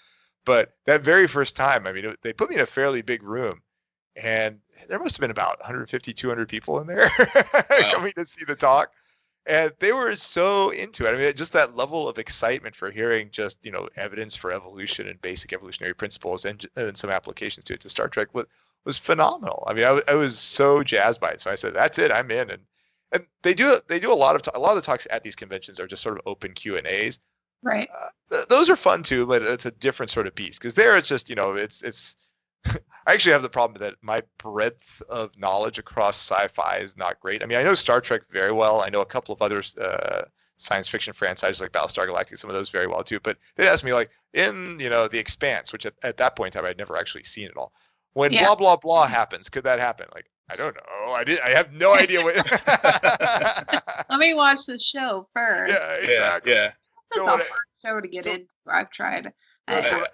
But 0.45 0.75
that 0.87 1.03
very 1.03 1.27
first 1.27 1.57
time, 1.57 1.87
I 1.87 1.93
mean, 1.93 2.05
it, 2.05 2.19
they 2.23 2.33
put 2.33 2.51
me 2.51 2.57
in 2.57 2.63
a 2.63 2.67
fairly 2.67 3.03
big 3.03 3.23
room, 3.23 3.63
and 4.17 4.59
there 4.89 4.99
must 4.99 5.17
have 5.17 5.21
been 5.21 5.31
about 5.31 5.61
150, 5.61 6.13
200 6.13 6.49
people 6.49 6.81
in 6.81 6.87
there 6.87 7.09
coming 7.93 8.13
to 8.17 8.25
see 8.25 8.45
the 8.45 8.57
talk 8.57 8.93
and 9.47 9.73
they 9.79 9.93
were 9.93 10.15
so 10.17 10.71
into 10.71 11.07
it. 11.07 11.15
I 11.15 11.19
mean, 11.19 11.35
just 11.35 11.53
that 11.55 11.77
level 11.77 12.09
of 12.09 12.19
excitement 12.19 12.77
for 12.77 12.91
hearing 12.91 13.31
just 13.31 13.65
you 13.65 13.73
know 13.73 13.89
evidence 13.97 14.37
for 14.37 14.53
evolution 14.53 15.09
and 15.09 15.21
basic 15.23 15.53
evolutionary 15.53 15.95
principles 15.95 16.45
and, 16.45 16.65
and 16.77 16.97
some 16.97 17.11
applications 17.11 17.65
to 17.67 17.75
it 17.75 17.81
to 17.81 17.89
Star 17.89 18.09
Trek 18.09 18.29
was 18.35 18.47
was 18.85 18.99
phenomenal. 18.99 19.65
I 19.67 19.75
mean, 19.75 19.85
I, 19.85 20.01
I 20.09 20.15
was 20.15 20.39
so 20.39 20.83
jazzed 20.83 21.21
by 21.21 21.31
it. 21.31 21.41
So 21.41 21.51
I 21.51 21.55
said, 21.55 21.75
"That's 21.75 21.99
it, 21.99 22.13
I'm 22.13 22.31
in." 22.31 22.51
And 22.51 22.63
and 23.13 23.27
they 23.43 23.55
do 23.55 23.79
they 23.89 23.99
do 23.99 24.13
a 24.13 24.15
lot 24.15 24.37
of 24.37 24.43
t- 24.43 24.51
a 24.55 24.61
lot 24.61 24.71
of 24.71 24.77
the 24.77 24.83
talks 24.83 25.07
at 25.11 25.25
these 25.25 25.37
conventions 25.37 25.81
are 25.81 25.87
just 25.87 26.03
sort 26.03 26.19
of 26.19 26.23
open 26.27 26.53
Q 26.53 26.77
and 26.77 26.87
A's. 26.87 27.19
Right. 27.63 27.89
Uh, 27.99 28.09
th- 28.31 28.49
those 28.49 28.71
are 28.71 28.77
fun 28.77 29.03
too, 29.03 29.27
but 29.27 29.43
it's 29.43 29.67
a 29.67 29.71
different 29.73 30.11
sort 30.11 30.27
of 30.27 30.35
beast 30.35 30.61
because 30.61 30.75
there 30.75 30.97
it's 30.97 31.09
just 31.09 31.29
you 31.29 31.35
know 31.35 31.55
it's 31.55 31.83
it's 31.83 32.17
I 33.07 33.15
actually 33.15 33.33
have 33.33 33.43
the 33.43 33.49
problem 33.49 33.81
that 33.81 33.97
my 34.03 34.23
breadth 34.39 35.03
of 35.09 35.37
knowledge 35.39 35.79
across 35.79 36.17
sci-fi 36.17 36.79
is 36.79 36.97
not 36.97 37.21
great. 37.21 37.43
I 37.43 37.47
mean, 37.47 37.59
I 37.59 37.63
know 37.63 37.75
Star 37.75 38.01
Trek 38.01 38.23
very 38.31 38.53
well. 38.53 38.83
I 38.83 38.89
know 38.89 39.01
a 39.01 39.07
couple 39.07 39.35
of 39.35 39.43
other 39.43 39.63
uh, 39.81 40.23
science 40.61 40.89
fiction 40.89 41.13
franchises 41.13 41.61
like 41.61 41.73
Battlestar 41.73 42.07
Galactica, 42.07 42.39
some 42.39 42.51
of 42.51 42.55
those 42.55 42.69
very 42.69 42.87
well 42.87 43.03
too. 43.03 43.19
But 43.21 43.39
they 43.57 43.67
asked 43.67 43.85
me 43.85 43.95
like 43.95 44.11
in 44.35 44.79
you 44.79 44.91
know 44.91 45.09
The 45.09 45.19
Expanse, 45.19 45.73
which 45.73 45.87
at, 45.87 45.95
at 46.03 46.19
that 46.19 46.37
point 46.37 46.55
in 46.55 46.61
time 46.61 46.69
I'd 46.69 46.79
never 46.79 46.97
actually 46.97 47.25
seen 47.25 47.47
it 47.47 47.57
all. 47.57 47.73
When 48.13 48.33
yeah. 48.33 48.45
blah 48.45 48.55
blah 48.55 48.77
blah 48.77 49.07
happens, 49.07 49.49
could 49.49 49.65
that 49.65 49.79
happen? 49.79 50.07
Like 50.15 50.31
I 50.51 50.57
don't 50.57 50.77
know. 50.77 51.13
I 51.13 51.25
did. 51.25 51.41
I 51.41 51.51
have 51.51 51.73
no 51.73 51.95
idea 51.99 52.23
what. 52.23 52.37
Let 54.11 54.21
me 54.21 54.35
watch 54.35 54.67
the 54.67 54.79
show 54.79 55.29
first. 55.35 55.73
Yeah, 55.73 55.95
exactly. 55.95 56.53
Yeah, 56.53 56.59
yeah. 56.59 56.73
It's 57.07 57.17
so 57.17 57.27
a 57.27 57.31
hard 57.31 57.43
show 57.85 58.01
to 58.01 58.09
get 58.09 58.25
so, 58.25 58.33
in. 58.35 58.47
I've 58.69 58.91
tried. 58.91 59.33
Uh, 59.69 59.83
so, 59.83 60.05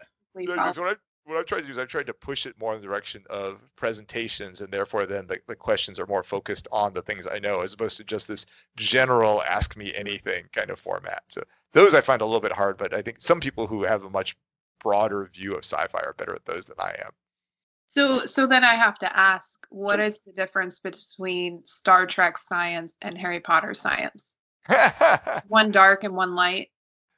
so, 0.73 0.95
what 1.27 1.39
I've 1.39 1.47
tried 1.47 1.63
to 1.63 1.67
do 1.67 1.73
is 1.73 1.79
I've 1.79 1.89
tried 1.89 2.07
to 2.07 2.15
push 2.15 2.47
it 2.47 2.59
more 2.59 2.73
in 2.75 2.81
the 2.81 2.87
direction 2.87 3.25
of 3.29 3.61
presentations, 3.75 4.61
and 4.61 4.73
therefore 4.73 5.07
then 5.07 5.27
the, 5.27 5.41
the 5.49 5.57
questions 5.57 5.99
are 5.99 6.07
more 6.07 6.23
focused 6.23 6.69
on 6.71 6.95
the 6.95 7.03
things 7.03 7.27
I 7.27 7.41
know, 7.41 7.63
as 7.63 7.75
opposed 7.75 7.97
to 7.97 8.05
just 8.05 8.29
this 8.29 8.47
general 8.77 9.43
ask 9.43 9.77
me 9.77 9.93
anything 9.95 10.45
kind 10.53 10.71
of 10.71 10.79
format. 10.79 11.25
So 11.29 11.43
those 11.73 11.95
I 11.95 12.01
find 12.01 12.23
a 12.23 12.25
little 12.25 12.41
bit 12.41 12.53
hard, 12.53 12.79
but 12.79 12.95
I 12.95 13.03
think 13.03 13.17
some 13.21 13.41
people 13.41 13.67
who 13.67 13.83
have 13.83 14.05
a 14.05 14.11
much 14.11 14.37
broader 14.81 15.29
view 15.35 15.55
of 15.55 15.65
sci-fi 15.65 15.99
are 15.99 16.15
better 16.17 16.35
at 16.35 16.45
those 16.45 16.67
than 16.67 16.77
I 16.79 16.95
am. 17.05 17.11
So, 17.87 18.25
so 18.25 18.47
then 18.47 18.63
I 18.63 18.75
have 18.75 18.99
to 19.01 19.17
ask, 19.17 19.67
what 19.71 19.99
is 19.99 20.21
the 20.21 20.33
difference 20.33 20.79
between 20.79 21.65
Star 21.65 22.07
Trek 22.07 22.39
science 22.39 22.95
and 23.03 23.19
Harry 23.19 23.41
Potter 23.41 23.75
science? 23.75 24.37
one 25.49 25.73
dark 25.73 26.05
and 26.05 26.15
one 26.15 26.37
light. 26.37 26.71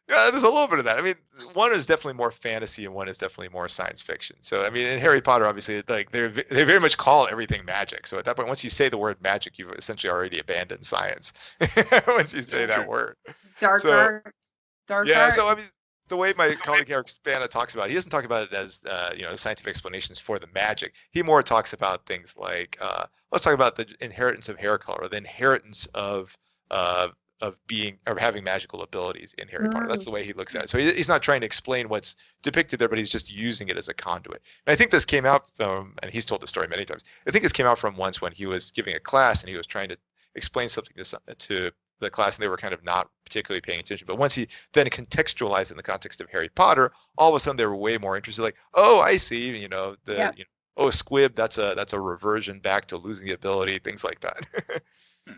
Yeah, 0.09 0.31
there's 0.31 0.43
a 0.43 0.49
little 0.49 0.67
bit 0.67 0.79
of 0.79 0.87
that. 0.87 0.99
I 0.99 1.03
mean, 1.03 1.17
one 1.53 1.73
is 1.73 1.85
definitely 1.85 2.15
more 2.15 2.31
fantasy, 2.31 2.87
and 2.87 2.95
one 2.95 3.09
is 3.09 3.19
definitely 3.19 3.51
more 3.51 3.69
science 3.69 4.01
fiction. 4.01 4.37
So, 4.41 4.65
I 4.65 4.71
mean, 4.71 4.87
in 4.87 4.99
Harry 4.99 5.21
Potter, 5.21 5.47
obviously, 5.47 5.83
like 5.87 6.11
they 6.13 6.29
they 6.29 6.65
very 6.65 6.81
much 6.81 6.97
call 6.97 7.29
everything 7.29 7.63
magic. 7.67 8.07
So 8.07 8.19
at 8.19 8.25
that 8.25 8.35
point, 8.35 8.49
once 8.49 8.65
you 8.65 8.71
say 8.71 8.89
the 8.89 8.97
word 8.97 9.21
magic, 9.21 9.59
you've 9.59 9.73
essentially 9.73 10.11
already 10.11 10.39
abandoned 10.39 10.87
science. 10.87 11.35
once 12.09 12.33
you 12.33 12.41
say 12.41 12.65
that 12.65 12.89
word. 12.89 13.17
Dark 13.61 13.81
so, 13.81 13.93
arts. 13.93 14.51
Dark 14.87 15.09
yeah, 15.09 15.25
arts. 15.25 15.37
so 15.37 15.47
I 15.47 15.57
mean, 15.57 15.67
the 16.09 16.17
way 16.17 16.33
my 16.39 16.55
colleague 16.63 16.91
Eric 16.91 17.09
Spana 17.09 17.47
talks 17.47 17.75
about 17.75 17.87
it, 17.87 17.91
he 17.91 17.95
doesn't 17.95 18.11
talk 18.11 18.25
about 18.25 18.45
it 18.45 18.55
as 18.55 18.81
uh, 18.89 19.13
you 19.15 19.25
know 19.25 19.37
scientific 19.37 19.69
explanations 19.69 20.19
for 20.19 20.39
the 20.39 20.49
magic. 20.55 20.95
He 21.11 21.23
more 21.23 21.43
talks 21.43 21.75
about 21.75 22.07
things 22.07 22.35
like 22.37 22.79
uh, 22.81 23.05
let's 23.31 23.45
talk 23.45 23.55
about 23.55 23.77
the 23.77 23.87
inheritance 24.01 24.49
of 24.49 24.57
hair 24.57 24.79
color, 24.79 25.03
or 25.03 25.09
the 25.09 25.19
inheritance 25.19 25.87
of 25.95 26.35
uh, 26.71 27.09
of 27.41 27.57
being 27.67 27.99
or 28.07 28.17
having 28.19 28.43
magical 28.43 28.83
abilities 28.83 29.35
in 29.35 29.49
Harry 29.49 29.69
Potter. 29.69 29.87
That's 29.87 30.05
the 30.05 30.11
mm. 30.11 30.15
way 30.15 30.25
he 30.25 30.33
looks 30.33 30.55
at 30.55 30.65
it. 30.65 30.71
So 30.71 30.79
he, 30.79 30.93
he's 30.93 31.09
not 31.09 31.23
trying 31.23 31.41
to 31.41 31.47
explain 31.47 31.89
what's 31.89 32.17
depicted 32.43 32.79
there, 32.79 32.89
but 32.89 32.99
he's 32.99 33.09
just 33.09 33.33
using 33.33 33.69
it 33.69 33.77
as 33.77 33.89
a 33.89 33.95
conduit. 33.95 34.43
And 34.67 34.73
I 34.73 34.77
think 34.77 34.91
this 34.91 35.05
came 35.05 35.25
out 35.25 35.49
from, 35.57 35.95
and 36.03 36.13
he's 36.13 36.25
told 36.25 36.41
the 36.41 36.47
story 36.47 36.67
many 36.69 36.85
times. 36.85 37.05
I 37.27 37.31
think 37.31 37.43
this 37.43 37.53
came 37.53 37.67
out 37.67 37.79
from 37.79 37.97
once 37.97 38.21
when 38.21 38.33
he 38.33 38.47
was 38.47 38.73
giving 38.73 38.95
a 38.95 39.01
class 39.01 39.43
and 39.43 39.51
he 39.51 39.57
was 39.57 39.67
trying 39.67 39.89
to 39.91 39.99
explain 40.35 40.69
something 40.69 40.97
to, 41.03 41.21
to 41.35 41.71
the 42.01 42.11
class 42.11 42.37
and 42.37 42.43
they 42.43 42.49
were 42.49 42.57
kind 42.57 42.75
of 42.75 42.85
not 42.85 43.09
particularly 43.25 43.61
paying 43.61 43.81
attention. 43.81 44.07
But 44.07 44.19
once 44.19 44.35
he 44.35 44.49
then 44.73 44.87
contextualized 44.89 45.71
in 45.71 45.77
the 45.77 45.83
context 45.83 46.21
of 46.21 46.29
Harry 46.31 46.49
Potter, 46.49 46.93
all 47.17 47.29
of 47.29 47.35
a 47.35 47.41
sudden 47.41 47.57
they 47.57 47.67
were 47.67 47.77
way 47.77 47.99
more 47.99 48.17
interested. 48.17 48.43
Like, 48.43 48.57
oh, 48.75 49.01
I 49.01 49.17
see. 49.17 49.57
You 49.57 49.69
know, 49.69 49.97
the 50.05 50.15
yeah. 50.15 50.33
you 50.37 50.45
know, 50.45 50.85
oh, 50.87 50.91
squib. 50.91 51.35
That's 51.35 51.59
a 51.59 51.75
that's 51.77 51.93
a 51.93 52.01
reversion 52.01 52.61
back 52.61 52.87
to 52.87 52.97
losing 52.97 53.27
the 53.27 53.35
ability. 53.35 53.79
Things 53.79 54.05
like 54.05 54.21
that. 54.21 54.39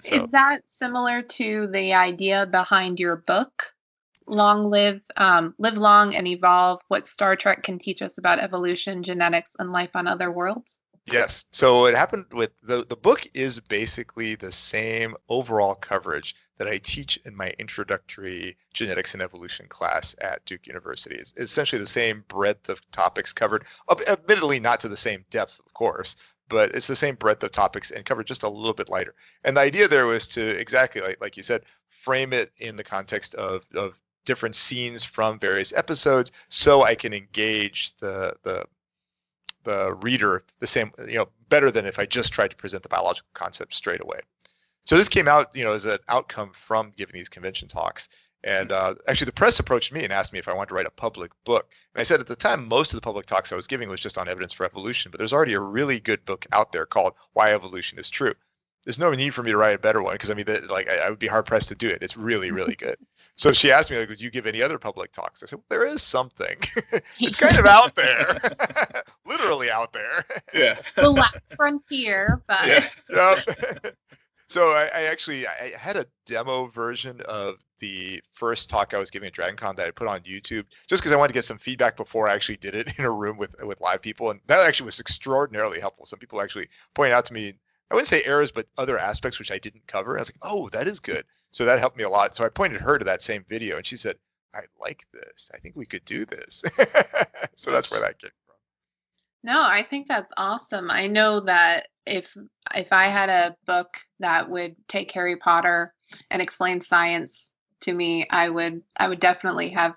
So. 0.00 0.14
Is 0.14 0.30
that 0.30 0.61
similar 0.68 1.23
to 1.23 1.66
the 1.68 1.94
idea 1.94 2.47
behind 2.47 3.00
your 3.00 3.16
book? 3.16 3.75
Long 4.26 4.61
live, 4.62 5.00
um, 5.16 5.54
live 5.59 5.76
long 5.76 6.14
and 6.14 6.26
evolve. 6.28 6.80
What 6.88 7.06
Star 7.06 7.35
Trek 7.35 7.64
can 7.64 7.78
teach 7.78 8.00
us 8.00 8.16
about 8.18 8.38
evolution, 8.38 9.02
genetics, 9.02 9.56
and 9.59 9.73
life 9.73 9.90
on 9.94 10.06
other 10.06 10.30
worlds. 10.30 10.80
Yes. 11.06 11.47
So 11.50 11.87
it 11.87 11.97
happened 11.97 12.26
with 12.32 12.52
the 12.62 12.85
the 12.85 12.97
book 12.97 13.26
is 13.35 13.59
basically 13.59 14.35
the 14.35 14.52
same 14.52 15.16
overall 15.28 15.75
coverage 15.75 16.37
that 16.59 16.68
I 16.68 16.78
teach 16.78 17.16
in 17.25 17.35
my 17.35 17.54
introductory 17.59 18.56
genetics 18.75 19.14
and 19.14 19.23
evolution 19.23 19.66
class 19.68 20.14
at 20.20 20.44
Duke 20.44 20.66
University. 20.66 21.16
It's 21.16 21.32
essentially 21.37 21.80
the 21.80 21.87
same 21.87 22.25
breadth 22.28 22.68
of 22.68 22.88
topics 22.90 23.32
covered, 23.32 23.64
admittedly 24.09 24.61
not 24.61 24.78
to 24.80 24.88
the 24.88 24.97
same 24.97 25.25
depth, 25.30 25.59
of 25.64 25.73
course, 25.73 26.16
but 26.50 26.75
it's 26.75 26.88
the 26.88 26.97
same 26.97 27.14
breadth 27.14 27.42
of 27.42 27.52
topics 27.52 27.90
and 27.90 28.04
covered 28.04 28.26
just 28.26 28.42
a 28.42 28.49
little 28.49 28.75
bit 28.75 28.90
lighter. 28.90 29.14
And 29.45 29.57
the 29.57 29.62
idea 29.62 29.88
there 29.88 30.07
was 30.07 30.28
to 30.28 30.42
exactly 30.59 31.00
like 31.00 31.19
like 31.21 31.37
you 31.37 31.42
said, 31.42 31.62
frame 31.88 32.33
it 32.35 32.52
in 32.59 32.76
the 32.76 32.85
context 32.85 33.35
of 33.37 33.64
of 33.75 33.99
different 34.26 34.54
scenes 34.54 35.02
from 35.04 35.38
various 35.38 35.73
episodes, 35.73 36.33
so 36.49 36.83
I 36.83 36.95
can 36.95 37.14
engage 37.14 37.97
the 37.99 38.35
the 38.42 38.66
the 39.64 39.95
reader 39.95 40.45
the 40.59 40.66
same 40.66 40.92
you 41.07 41.14
know 41.14 41.28
better 41.49 41.71
than 41.71 41.87
if 41.87 41.99
I 41.99 42.07
just 42.07 42.33
tried 42.33 42.50
to 42.50 42.57
present 42.57 42.83
the 42.83 42.88
biological 42.88 43.30
concept 43.35 43.75
straight 43.75 44.02
away. 44.02 44.21
So 44.85 44.97
this 44.97 45.09
came 45.09 45.28
out 45.28 45.54
you 45.54 45.64
know 45.64 45.73
as 45.73 45.85
an 45.85 45.99
outcome 46.09 46.50
from 46.54 46.92
giving 46.97 47.14
these 47.14 47.28
convention 47.28 47.69
talks, 47.69 48.09
and 48.42 48.73
uh, 48.73 48.94
actually, 49.06 49.26
the 49.26 49.32
press 49.32 49.59
approached 49.59 49.92
me 49.92 50.02
and 50.02 50.12
asked 50.12 50.32
me 50.32 50.38
if 50.38 50.49
I 50.49 50.54
wanted 50.54 50.68
to 50.68 50.75
write 50.75 50.87
a 50.87 50.90
public 50.90 51.30
book. 51.44 51.70
And 51.94 52.00
I 52.00 52.04
said 52.04 52.20
at 52.20 52.26
the 52.26 52.37
time, 52.37 52.68
most 52.68 52.92
of 52.92 52.97
the 52.97 53.04
public 53.04 53.26
talks 53.26 53.52
I 53.52 53.56
was 53.56 53.66
giving 53.66 53.88
was 53.88 54.00
just 54.00 54.16
on 54.16 54.28
evidence 54.28 54.52
for 54.52 54.64
evolution, 54.64 55.11
but 55.11 55.18
there's 55.18 55.32
already 55.32 55.52
a 55.54 55.61
really 55.61 56.00
good 56.00 56.25
book 56.25 56.47
out 56.52 56.73
there 56.73 56.87
called 56.87 57.14
Why 57.35 57.52
Evolution 57.52 57.99
is 57.99 58.09
True. 58.09 58.32
There's 58.85 58.99
no 58.99 59.12
need 59.12 59.35
for 59.35 59.42
me 59.42 59.50
to 59.50 59.59
write 59.59 59.75
a 59.75 59.78
better 59.78 60.02
one 60.02 60.14
because 60.14 60.30
I 60.30 60.35
mean, 60.35 60.47
the, 60.47 60.62
like, 60.70 60.88
I, 60.88 60.97
I, 60.97 61.11
would 61.11 61.18
be 61.18 61.26
hard 61.26 61.44
pressed 61.44 61.68
to 61.68 61.75
do 61.75 61.88
it. 61.90 62.02
It's 62.02 62.16
really, 62.16 62.50
really 62.50 62.75
good. 62.75 62.97
So 63.37 63.52
she 63.52 63.70
asked 63.70 63.90
me, 63.90 63.99
like, 63.99 64.09
would 64.09 64.23
you 64.23 64.30
give 64.30 64.47
any 64.47 64.62
other 64.62 64.78
public 64.78 65.12
talks? 65.12 65.42
I 65.42 65.47
said, 65.47 65.59
well, 65.59 65.66
there 65.68 65.85
is 65.85 66.02
something. 66.02 66.56
it's 67.20 67.37
kind 67.37 67.59
of 67.59 67.66
out 67.66 67.94
there, 67.94 68.38
literally 69.26 69.70
out 69.70 69.92
there. 69.92 70.25
Yeah. 70.54 70.76
The 70.94 71.11
last 71.11 71.40
frontier, 71.56 72.42
but. 72.47 72.66
Yeah. 72.66 72.88
Yep. 73.11 73.97
so 74.47 74.70
I, 74.70 74.88
I 74.94 75.02
actually 75.04 75.47
I 75.47 75.73
had 75.78 75.99
a 75.99 76.06
demo 76.25 76.66
version 76.66 77.20
of 77.28 77.56
the 77.80 78.22
first 78.32 78.70
talk 78.70 78.94
I 78.94 78.99
was 78.99 79.10
giving 79.10 79.26
at 79.26 79.34
DragonCon 79.34 79.76
that 79.76 79.88
I 79.88 79.90
put 79.90 80.06
on 80.06 80.20
YouTube, 80.20 80.64
just 80.87 81.02
because 81.02 81.12
I 81.12 81.16
wanted 81.16 81.28
to 81.28 81.34
get 81.34 81.44
some 81.44 81.58
feedback 81.58 81.96
before 81.96 82.28
I 82.28 82.34
actually 82.34 82.58
did 82.58 82.75
it 82.75 82.92
in 82.99 83.04
a 83.04 83.10
room 83.10 83.37
with 83.37 83.54
with 83.62 83.80
live 83.80 84.02
people, 84.02 84.30
and 84.30 84.40
that 84.46 84.60
actually 84.60 84.87
was 84.87 85.00
extraordinarily 85.00 85.80
helpful. 85.80 86.06
Some 86.06 86.18
people 86.18 86.40
actually 86.40 86.68
pointed 86.94 87.14
out 87.14 87.26
to 87.26 87.32
me, 87.32 87.54
I 87.90 87.94
wouldn't 87.94 88.08
say 88.08 88.22
errors, 88.25 88.52
but 88.52 88.68
other 88.78 88.99
aspects 88.99 89.38
which 89.38 89.50
I 89.50 89.58
didn't 89.58 89.87
cover. 89.87 90.16
I 90.16 90.20
was 90.20 90.28
like, 90.28 90.40
oh, 90.42 90.68
that 90.70 90.87
is 90.87 91.00
good. 91.00 91.25
So 91.50 91.64
that 91.64 91.80
helped 91.80 91.96
me 91.96 92.04
a 92.04 92.08
lot. 92.08 92.37
So 92.37 92.44
I 92.44 92.49
pointed 92.49 92.80
her 92.80 92.99
to 92.99 93.04
that 93.06 93.22
same 93.22 93.44
video, 93.49 93.76
and 93.76 93.87
she 93.87 93.96
said, 93.96 94.16
I 94.54 94.62
like 94.80 95.06
this. 95.12 95.50
I 95.54 95.58
think 95.58 95.76
we 95.76 95.87
could 95.87 96.04
do 96.04 96.25
this. 96.25 96.64
so 97.54 97.70
that's 97.70 97.90
where 97.90 98.00
that 98.00 98.18
came 98.20 98.30
from. 98.46 98.56
No, 99.42 99.62
I 99.64 99.82
think 99.82 100.06
that's 100.06 100.32
awesome. 100.37 100.90
I 100.90 101.06
know 101.06 101.40
that 101.40 101.88
if 102.06 102.37
if 102.75 102.92
I 102.92 103.04
had 103.04 103.28
a 103.28 103.56
book 103.66 103.96
that 104.18 104.49
would 104.49 104.76
take 104.88 105.10
Harry 105.12 105.37
Potter 105.37 105.94
and 106.30 106.42
explain 106.42 106.80
science 106.80 107.52
to 107.82 107.92
me, 107.92 108.26
I 108.30 108.49
would 108.49 108.82
I 108.99 109.08
would 109.08 109.20
definitely 109.20 109.70
have 109.70 109.94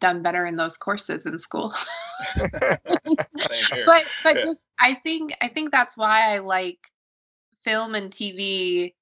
done 0.00 0.22
better 0.22 0.44
in 0.46 0.56
those 0.56 0.76
courses 0.76 1.26
in 1.26 1.38
school. 1.38 1.74
but 2.38 2.80
but 4.22 4.36
yeah. 4.36 4.44
just, 4.44 4.66
I 4.78 4.94
think 4.94 5.34
I 5.40 5.48
think 5.48 5.70
that's 5.70 5.96
why 5.96 6.34
I 6.34 6.38
like 6.38 6.78
film 7.64 7.94
and 7.94 8.10
TV 8.10 8.92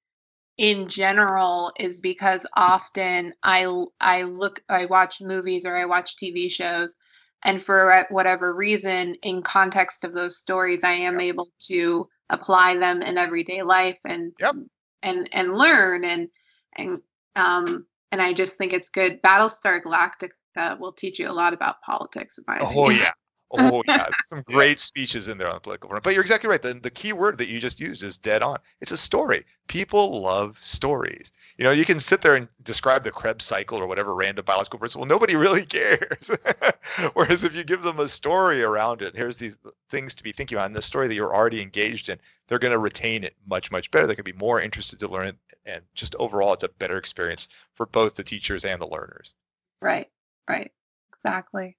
in 0.57 0.87
general 0.87 1.71
is 1.79 1.99
because 1.99 2.45
often 2.55 3.33
I 3.43 3.65
I 3.99 4.23
look 4.23 4.61
I 4.69 4.85
watch 4.85 5.21
movies 5.21 5.65
or 5.65 5.75
I 5.75 5.85
watch 5.85 6.15
TV 6.17 6.51
shows 6.51 6.95
and 7.43 7.61
for 7.61 8.05
whatever 8.09 8.53
reason 8.53 9.15
in 9.23 9.41
context 9.41 10.03
of 10.03 10.13
those 10.13 10.37
stories 10.37 10.81
I 10.83 10.91
am 10.91 11.13
yep. 11.13 11.21
able 11.21 11.49
to 11.67 12.07
apply 12.29 12.77
them 12.77 13.01
in 13.01 13.17
everyday 13.17 13.63
life 13.63 13.97
and 14.05 14.31
yep. 14.39 14.55
and 15.01 15.27
and 15.31 15.57
learn 15.57 16.05
and 16.05 16.29
and 16.75 16.99
um 17.35 17.85
and 18.11 18.21
I 18.21 18.33
just 18.33 18.57
think 18.57 18.73
it's 18.73 18.89
good. 18.89 19.21
Battlestar 19.21 19.81
Galactica 19.81 20.79
will 20.79 20.93
teach 20.93 21.19
you 21.19 21.29
a 21.29 21.31
lot 21.31 21.53
about 21.53 21.81
politics. 21.81 22.37
oh 22.61 22.89
yeah, 22.89 23.11
Oh 23.53 23.83
yeah, 23.87 24.07
some 24.27 24.43
great 24.43 24.79
speeches 24.79 25.27
in 25.27 25.37
there 25.37 25.47
on 25.47 25.55
the 25.55 25.59
political 25.59 25.89
front. 25.89 26.03
But 26.03 26.13
you're 26.13 26.21
exactly 26.21 26.49
right. 26.49 26.61
The, 26.61 26.73
the 26.73 26.89
key 26.89 27.13
word 27.13 27.37
that 27.37 27.49
you 27.49 27.59
just 27.59 27.79
used 27.79 28.03
is 28.03 28.17
dead 28.17 28.41
on. 28.41 28.57
It's 28.79 28.91
a 28.91 28.97
story. 28.97 29.45
People 29.67 30.21
love 30.21 30.59
stories. 30.61 31.31
You 31.57 31.65
know, 31.65 31.71
you 31.71 31.85
can 31.85 31.99
sit 31.99 32.21
there 32.21 32.35
and 32.35 32.47
describe 32.63 33.03
the 33.03 33.11
Krebs 33.11 33.45
cycle 33.45 33.77
or 33.77 33.87
whatever 33.87 34.15
random 34.15 34.45
biological 34.45 34.79
principle. 34.79 35.05
Nobody 35.05 35.35
really 35.37 35.65
cares. 35.65 36.31
Whereas 37.13 37.43
if 37.43 37.55
you 37.55 37.63
give 37.63 37.83
them 37.83 37.99
a 37.99 38.07
story 38.07 38.63
around 38.63 39.01
it, 39.01 39.15
here's 39.15 39.37
these 39.37 39.57
things 39.89 40.15
to 40.15 40.23
be 40.23 40.31
thinking 40.31 40.57
about 40.57 40.67
in 40.67 40.73
the 40.73 40.81
story 40.81 41.07
that 41.07 41.15
you're 41.15 41.35
already 41.35 41.61
engaged 41.61 42.09
in, 42.09 42.17
they're 42.47 42.59
going 42.59 42.71
to 42.71 42.79
retain 42.79 43.23
it 43.23 43.35
much, 43.45 43.71
much 43.71 43.91
better. 43.91 44.07
They're 44.07 44.15
going 44.15 44.25
to 44.25 44.33
be 44.33 44.45
more 44.45 44.61
interested 44.61 44.99
to 44.99 45.07
learn 45.07 45.27
it. 45.27 45.35
And 45.65 45.81
just 45.93 46.15
overall, 46.15 46.53
it's 46.53 46.63
a 46.63 46.69
better 46.69 46.97
experience 46.97 47.47
for 47.75 47.85
both 47.85 48.15
the 48.15 48.23
teachers 48.23 48.65
and 48.65 48.81
the 48.81 48.87
learners. 48.87 49.35
Right, 49.81 50.07
right. 50.49 50.71
Exactly. 51.13 51.77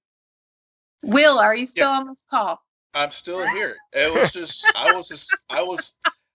Will, 1.02 1.38
are 1.38 1.54
you 1.54 1.66
still 1.66 1.90
yeah. 1.90 1.98
on 1.98 2.08
this 2.08 2.22
call? 2.30 2.62
I'm 2.94 3.10
still 3.10 3.46
here. 3.48 3.76
It 3.92 4.14
was 4.14 4.30
just 4.30 4.70
I 4.76 4.92
was 4.92 5.08
just 5.08 5.34
I 5.50 5.62
was 5.62 5.94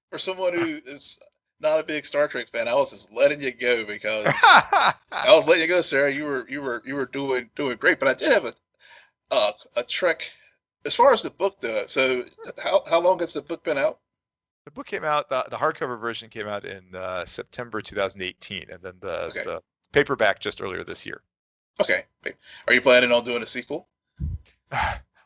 for 0.09 0.17
someone 0.17 0.53
who 0.53 0.81
is 0.85 1.19
not 1.59 1.79
a 1.79 1.83
big 1.83 2.05
Star 2.05 2.27
Trek 2.27 2.49
fan, 2.49 2.67
I 2.67 2.75
was 2.75 2.91
just 2.91 3.11
letting 3.11 3.41
you 3.41 3.51
go 3.51 3.83
because 3.85 4.25
I 4.27 4.93
was 5.29 5.47
letting 5.47 5.63
you 5.63 5.67
go, 5.69 5.81
Sarah. 5.81 6.11
You 6.11 6.25
were 6.25 6.45
you 6.49 6.61
were 6.61 6.83
you 6.85 6.95
were 6.95 7.05
doing 7.05 7.49
doing 7.55 7.77
great, 7.77 7.99
but 7.99 8.07
I 8.07 8.13
did 8.13 8.31
have 8.31 8.45
a 8.45 8.53
uh, 9.31 9.51
a 9.77 9.83
Trek 9.83 10.29
as 10.85 10.95
far 10.95 11.11
as 11.13 11.21
the 11.21 11.31
book 11.31 11.59
though. 11.59 11.83
So 11.87 12.23
how 12.63 12.83
how 12.89 13.01
long 13.01 13.19
has 13.19 13.33
the 13.33 13.41
book 13.41 13.63
been 13.63 13.77
out? 13.77 13.99
The 14.65 14.71
book 14.71 14.87
came 14.87 15.05
out. 15.05 15.29
The, 15.29 15.45
the 15.49 15.55
hardcover 15.55 15.99
version 15.99 16.29
came 16.29 16.47
out 16.47 16.65
in 16.65 16.83
uh, 16.93 17.25
September 17.25 17.81
2018, 17.81 18.65
and 18.69 18.81
then 18.81 18.93
the 18.99 19.25
okay. 19.25 19.43
the 19.43 19.61
paperback 19.93 20.39
just 20.39 20.61
earlier 20.61 20.83
this 20.83 21.05
year. 21.05 21.21
Okay. 21.81 22.01
Are 22.67 22.73
you 22.73 22.81
planning 22.81 23.11
on 23.11 23.23
doing 23.23 23.41
a 23.41 23.45
sequel? 23.45 23.87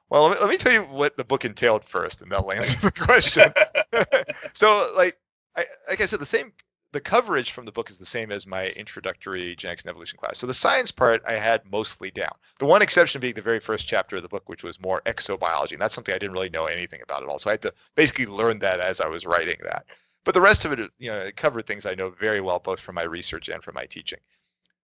Well, 0.10 0.28
let 0.28 0.50
me, 0.50 0.58
tell 0.58 0.74
you 0.74 0.82
what 0.82 1.16
the 1.16 1.24
book 1.24 1.46
entailed 1.46 1.86
first, 1.86 2.22
and 2.22 2.30
that'll 2.30 2.52
answer 2.52 2.82
the 2.82 2.92
question. 3.06 3.54
so, 4.54 4.92
like, 4.98 5.18
I, 5.56 5.64
like 5.88 6.02
I 6.02 6.06
said, 6.06 6.20
the 6.20 6.26
same 6.26 6.52
the 6.92 7.00
coverage 7.00 7.52
from 7.52 7.66
the 7.66 7.72
book 7.72 7.90
is 7.90 7.98
the 7.98 8.06
same 8.06 8.32
as 8.32 8.46
my 8.46 8.68
introductory 8.70 9.56
genetics 9.56 9.84
and 9.84 9.90
evolution 9.90 10.18
class. 10.18 10.38
So 10.38 10.48
the 10.48 10.54
science 10.54 10.92
part 10.92 11.24
I 11.26 11.34
had 11.34 11.62
mostly 11.72 12.12
down. 12.12 12.34
The 12.60 12.66
one 12.66 12.82
exception 12.82 13.22
being 13.22 13.34
the 13.34 13.42
very 13.42 13.60
first 13.60 13.88
chapter 13.88 14.18
of 14.18 14.24
the 14.24 14.30
book, 14.30 14.50
which 14.50 14.64
was 14.64 14.82
more 14.82 15.02
exobiology, 15.06 15.72
and 15.74 15.82
that's 15.82 15.94
something 15.94 16.14
I 16.14 16.18
didn't 16.18 16.34
really 16.34 16.50
know 16.50 16.66
anything 16.66 17.02
about 17.02 17.24
at 17.24 17.30
all. 17.30 17.40
So 17.40 17.50
I 17.50 17.54
had 17.54 17.62
to 17.62 17.74
basically 17.96 18.26
learn 18.26 18.60
that 18.60 18.80
as 18.80 19.00
I 19.00 19.08
was 19.08 19.26
writing 19.26 19.58
that. 19.64 19.86
But 20.24 20.34
the 20.34 20.42
rest 20.42 20.66
of 20.66 20.74
it, 20.74 20.92
you 21.00 21.10
know, 21.10 21.20
it 21.20 21.38
covered 21.38 21.66
things 21.66 21.86
I 21.86 21.96
know 21.96 22.10
very 22.10 22.42
well, 22.42 22.60
both 22.60 22.80
from 22.80 22.96
my 22.96 23.04
research 23.04 23.48
and 23.48 23.64
from 23.64 23.76
my 23.76 23.86
teaching. 23.86 24.20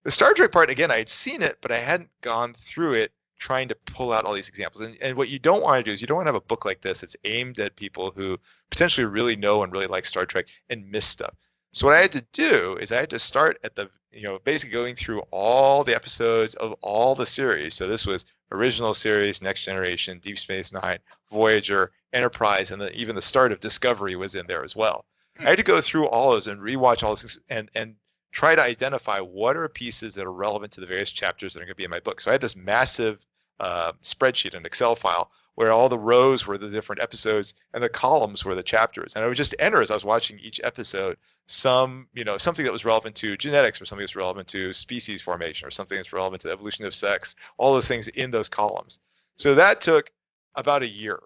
The 0.04 0.12
Star 0.12 0.34
Trek 0.34 0.52
part, 0.52 0.70
again, 0.70 0.91
I 0.91 0.98
had 0.98 1.10
seen 1.10 1.41
it, 1.41 1.58
but 1.62 1.72
I 1.72 1.80
hadn't 1.80 2.10
gone 2.22 2.56
through 2.58 2.93
it 2.93 3.12
trying 3.38 3.67
to 3.67 3.76
pull 3.86 4.12
out 4.12 4.26
all 4.26 4.34
these 4.34 4.50
examples. 4.50 4.84
And, 4.84 4.97
and 5.02 5.17
what 5.17 5.30
you 5.30 5.39
don't 5.39 5.62
want 5.62 5.80
to 5.80 5.84
do 5.84 5.93
is 5.93 6.02
you 6.02 6.08
don't 6.08 6.17
want 6.17 6.28
to 6.28 6.34
have 6.34 6.41
a 6.41 6.45
book 6.45 6.65
like 6.65 6.82
this 6.82 7.02
that's 7.02 7.15
aimed 7.23 7.60
at 7.60 7.76
people 7.76 8.12
who 8.12 8.39
potentially 8.69 9.06
really 9.06 9.36
know 9.36 9.63
and 9.63 9.71
really 9.71 9.88
like 9.88 10.06
Star 10.06 10.26
Trek 10.26 10.47
and 10.69 10.89
miss 10.89 11.06
stuff. 11.06 11.34
So 11.73 11.86
what 11.86 11.95
I 11.95 12.02
had 12.02 12.12
to 12.13 12.26
do 12.34 12.78
is 12.82 12.91
I 12.91 13.00
had 13.00 13.10
to 13.12 13.19
start 13.19 13.60
at 13.63 13.76
the 13.76 13.89
you 14.12 14.23
know 14.23 14.39
basically 14.39 14.73
going 14.73 14.95
through 14.95 15.21
all 15.32 15.84
the 15.84 15.95
episodes 15.95 16.56
of 16.56 16.73
all 16.82 17.13
the 17.13 17.26
series. 17.26 17.76
So 17.76 17.88
this 17.88 18.08
was 18.08 18.26
original 18.52 18.93
series, 18.93 19.41
Next 19.41 19.65
Generation, 19.65 20.19
Deep 20.19 20.39
Space 20.39 20.73
Nine, 20.73 21.00
Voyager, 21.32 21.91
Enterprise, 22.13 22.71
and 22.71 22.82
the, 22.82 22.91
even 22.95 23.15
the 23.15 23.21
start 23.21 23.52
of 23.52 23.60
Discovery 23.60 24.15
was 24.15 24.34
in 24.34 24.47
there 24.47 24.63
as 24.63 24.76
well. 24.76 25.06
Hmm. 25.38 25.47
I 25.47 25.50
had 25.52 25.60
to 25.60 25.63
go 25.63 25.82
through 25.82 26.08
all 26.08 26.32
those 26.32 26.47
and 26.47 26.60
rewatch 26.62 27.04
all 27.04 27.15
this 27.15 27.38
and 27.50 27.69
and 27.76 27.95
try 28.32 28.56
to 28.56 28.62
identify 28.62 29.20
what 29.20 29.58
are 29.58 29.68
pieces 29.68 30.13
that 30.16 30.26
are 30.26 30.34
relevant 30.34 30.72
to 30.74 30.82
the 30.82 30.88
various 30.88 31.12
chapters 31.12 31.54
that 31.54 31.60
are 31.60 31.66
going 31.66 31.74
to 31.74 31.76
be 31.76 31.84
in 31.84 31.90
my 31.90 32.00
book. 32.00 32.22
So 32.22 32.32
I 32.32 32.34
had 32.34 32.42
this 32.42 32.56
massive 32.56 33.26
uh, 33.60 33.94
spreadsheet, 34.02 34.54
an 34.54 34.66
Excel 34.66 34.96
file, 34.96 35.32
where 35.56 35.72
all 35.72 35.90
the 35.90 35.98
rows 35.98 36.46
were 36.46 36.58
the 36.58 36.70
different 36.70 37.02
episodes 37.02 37.56
and 37.74 37.84
the 37.84 37.90
columns 37.90 38.46
were 38.46 38.54
the 38.54 38.62
chapters. 38.62 39.16
And 39.16 39.26
I 39.26 39.28
would 39.28 39.38
just 39.38 39.56
enter 39.58 39.82
as 39.82 39.90
I 39.90 39.96
was 39.96 40.06
watching 40.06 40.38
each 40.40 40.62
episode 40.63 41.18
some, 41.48 42.08
you 42.13 42.24
know, 42.24 42.38
something 42.38 42.63
that 42.63 42.72
was 42.72 42.86
relevant 42.86 43.16
to 43.16 43.36
genetics 43.38 43.82
or 43.82 43.86
something 43.86 44.04
that's 44.04 44.16
relevant 44.16 44.48
to 44.50 44.72
species 44.72 45.22
formation 45.22 45.68
or 45.68 45.72
something 45.72 45.98
that's 45.98 46.13
relevant 46.13 46.42
to 46.42 46.48
the 46.48 46.54
evolution 46.54 46.86
of 46.86 46.94
sex, 46.94 47.36
all 47.58 47.74
those 47.74 47.88
things 47.88 48.08
in 48.10 48.30
those 48.30 48.50
columns. 48.50 49.00
So 49.36 49.56
that 49.56 49.82
took 49.82 50.12
about 50.54 50.84
a 50.84 50.88
year. 50.88 51.22